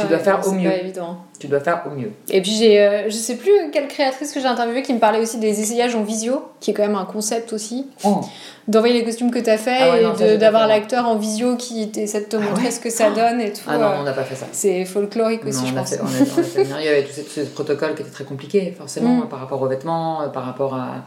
Tu 0.00 0.06
dois 0.08 0.18
faire 0.18 0.40
non, 0.40 0.48
au 0.48 0.52
mieux. 0.52 0.68
pas 0.70 0.76
évident. 0.76 1.18
Tu 1.38 1.46
dois 1.46 1.60
faire 1.60 1.82
au 1.86 1.90
mieux. 1.94 2.10
Et 2.30 2.42
puis 2.42 2.50
j'ai, 2.50 2.80
euh, 2.80 3.04
je 3.06 3.14
sais 3.14 3.36
plus 3.36 3.52
quelle 3.72 3.86
créatrice 3.86 4.32
que 4.32 4.40
j'ai 4.40 4.46
interviewée 4.46 4.82
qui 4.82 4.92
me 4.92 4.98
parlait 4.98 5.20
aussi 5.20 5.38
des 5.38 5.60
essayages 5.60 5.94
en 5.94 6.02
visio, 6.02 6.42
qui 6.58 6.72
est 6.72 6.74
quand 6.74 6.82
même 6.82 6.96
un 6.96 7.04
concept 7.04 7.52
aussi. 7.52 7.86
Oh. 8.02 8.20
D'envoyer 8.66 8.94
les 8.98 9.04
costumes 9.04 9.30
que 9.30 9.38
t'as 9.38 9.56
fait 9.56 9.78
Ah 9.80 9.90
ouais, 9.92 10.00
et 10.00 10.32
non, 10.32 10.38
d'avoir 10.38 10.66
l'acteur 10.66 11.06
en 11.06 11.14
visio 11.16 11.56
qui 11.56 11.90
essaie 11.96 12.20
de 12.22 12.26
te 12.26 12.36
Ah 12.36 12.40
montrer 12.40 12.64
ouais 12.64 12.70
ce 12.72 12.80
que 12.80 12.90
ça 12.90 13.10
donne 13.10 13.40
et 13.40 13.52
tout. 13.52 13.60
Ah 13.68 13.78
non, 13.78 13.84
euh, 13.84 13.96
on 14.00 14.02
n'a 14.02 14.12
pas 14.12 14.24
fait 14.24 14.34
ça. 14.34 14.46
C'est 14.50 14.84
folklorique 14.84 15.44
aussi, 15.46 15.60
Non, 15.62 15.66
je 15.68 15.72
on 15.74 15.76
a 15.76 15.80
pense. 15.80 15.90
fait- 15.90 16.00
on 16.02 16.06
a- 16.06 16.08
on 16.36 16.40
a 16.40 16.42
fait 16.42 16.62
venir. 16.64 16.80
Il 16.80 16.84
y 16.84 16.88
avait 16.88 17.04
tous 17.04 17.12
ces, 17.12 17.22
tous 17.22 17.30
ces 17.30 17.44
protocoles 17.46 17.94
qui 17.94 18.02
étaient 18.02 18.10
très 18.10 18.24
compliqués, 18.24 18.74
forcément, 18.76 19.14
Mm. 19.24 19.28
par 19.28 19.38
rapport 19.38 19.62
aux 19.62 19.68
vêtements, 19.68 20.22
euh, 20.22 20.26
par 20.28 20.44
rapport 20.44 20.74
à. 20.74 21.04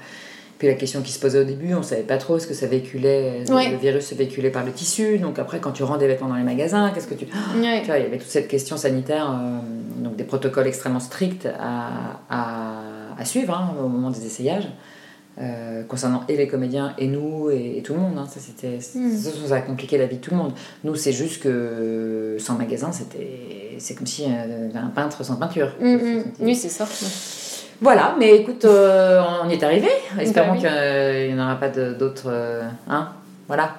Puis 0.61 0.67
la 0.67 0.75
question 0.75 1.01
qui 1.01 1.11
se 1.11 1.17
posait 1.17 1.39
au 1.39 1.43
début, 1.43 1.73
on 1.73 1.81
savait 1.81 2.03
pas 2.03 2.19
trop 2.19 2.37
ce 2.37 2.45
que 2.45 2.53
ça 2.53 2.67
véhiculait, 2.67 3.45
le 3.49 3.77
virus 3.77 4.05
se 4.05 4.13
véhiculait 4.13 4.51
par 4.51 4.63
le 4.63 4.71
tissu. 4.71 5.17
Donc 5.17 5.39
après, 5.39 5.59
quand 5.59 5.71
tu 5.71 5.81
rends 5.81 5.97
des 5.97 6.05
vêtements 6.05 6.27
dans 6.27 6.35
les 6.35 6.43
magasins, 6.43 6.91
qu'est-ce 6.93 7.07
que 7.07 7.15
tu. 7.15 7.25
Tu 7.81 7.87
vois, 7.87 7.97
il 7.97 8.03
y 8.03 8.05
avait 8.05 8.19
toute 8.19 8.29
cette 8.29 8.47
question 8.47 8.77
sanitaire, 8.77 9.27
euh, 9.31 10.03
donc 10.03 10.17
des 10.17 10.23
protocoles 10.23 10.67
extrêmement 10.67 10.99
stricts 10.99 11.47
à, 11.59 12.19
à, 12.29 13.25
suivre 13.25 13.55
hein, 13.55 13.73
au 13.83 13.87
moment 13.87 14.11
des 14.11 14.23
essayages. 14.23 14.67
Euh, 15.39 15.81
concernant 15.83 16.25
et 16.27 16.37
les 16.37 16.47
comédiens 16.47 16.93
et 16.99 17.07
nous 17.07 17.49
et, 17.49 17.81
tout 17.83 17.95
le 17.95 17.99
monde. 17.99 18.19
Hein. 18.19 18.27
Ça, 18.29 18.39
c'était, 18.39 18.77
mm. 18.77 19.17
ça, 19.47 19.55
a 19.55 19.61
compliqué 19.61 19.97
la 19.97 20.05
vie 20.05 20.17
de 20.17 20.21
tout 20.21 20.29
le 20.29 20.37
monde. 20.37 20.53
Nous, 20.83 20.93
c'est 20.93 21.13
juste 21.13 21.41
que 21.41 22.35
sans 22.37 22.53
magasin, 22.53 22.91
c'était, 22.91 23.77
c'est 23.79 23.95
comme 23.95 24.05
si 24.05 24.25
euh, 24.25 24.69
un 24.75 24.89
peintre 24.89 25.23
sans 25.23 25.37
peinture. 25.37 25.73
Mm, 25.81 25.95
mm. 25.95 26.23
Oui, 26.41 26.55
c'est 26.55 26.69
ça. 26.69 26.85
Voilà, 27.81 28.15
mais 28.19 28.35
écoute, 28.37 28.63
euh, 28.65 29.21
on 29.43 29.49
y 29.49 29.53
est 29.53 29.63
arrivé. 29.63 29.89
Espérons 30.19 30.53
qu'il 30.53 30.69
n'y 30.69 31.39
en 31.39 31.43
aura 31.43 31.55
pas 31.55 31.69
d'autres. 31.69 32.31
hein 32.87 33.09
voilà. 33.47 33.71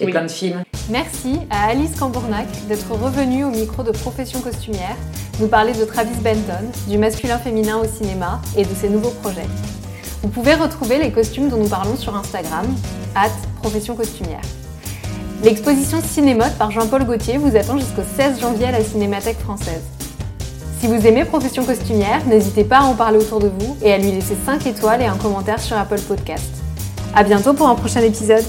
Et 0.00 0.06
plein 0.06 0.22
de 0.22 0.28
films. 0.28 0.62
Merci 0.90 1.40
à 1.50 1.68
Alice 1.68 1.98
Cambournac 1.98 2.46
d'être 2.68 2.90
revenue 2.92 3.44
au 3.44 3.50
micro 3.50 3.82
de 3.82 3.90
Profession 3.90 4.40
Costumière, 4.40 4.96
nous 5.40 5.48
parler 5.48 5.72
de 5.72 5.84
Travis 5.84 6.14
Benton, 6.22 6.70
du 6.86 6.96
masculin-féminin 6.96 7.76
au 7.76 7.84
cinéma 7.84 8.40
et 8.56 8.64
de 8.64 8.74
ses 8.74 8.88
nouveaux 8.88 9.10
projets. 9.10 9.46
Vous 10.22 10.28
pouvez 10.28 10.54
retrouver 10.54 10.98
les 10.98 11.10
costumes 11.12 11.48
dont 11.48 11.58
nous 11.58 11.68
parlons 11.68 11.96
sur 11.96 12.16
Instagram, 12.16 12.66
at 13.14 13.28
profession 13.60 13.96
costumière. 13.96 14.40
L'exposition 15.44 16.00
Cinémode 16.00 16.56
par 16.58 16.70
Jean-Paul 16.70 17.04
Gaultier 17.04 17.36
vous 17.36 17.54
attend 17.56 17.76
jusqu'au 17.76 18.02
16 18.16 18.40
janvier 18.40 18.66
à 18.66 18.72
la 18.72 18.82
Cinémathèque 18.82 19.38
française. 19.38 19.82
Si 20.80 20.86
vous 20.86 21.06
aimez 21.08 21.24
Profession 21.24 21.64
costumière, 21.64 22.24
n'hésitez 22.26 22.62
pas 22.62 22.78
à 22.78 22.82
en 22.82 22.94
parler 22.94 23.18
autour 23.18 23.40
de 23.40 23.48
vous 23.48 23.76
et 23.82 23.92
à 23.92 23.98
lui 23.98 24.12
laisser 24.12 24.36
5 24.46 24.64
étoiles 24.64 25.02
et 25.02 25.06
un 25.06 25.16
commentaire 25.16 25.58
sur 25.58 25.76
Apple 25.76 25.98
Podcast. 25.98 26.50
A 27.16 27.24
bientôt 27.24 27.52
pour 27.52 27.66
un 27.66 27.74
prochain 27.74 28.00
épisode 28.00 28.44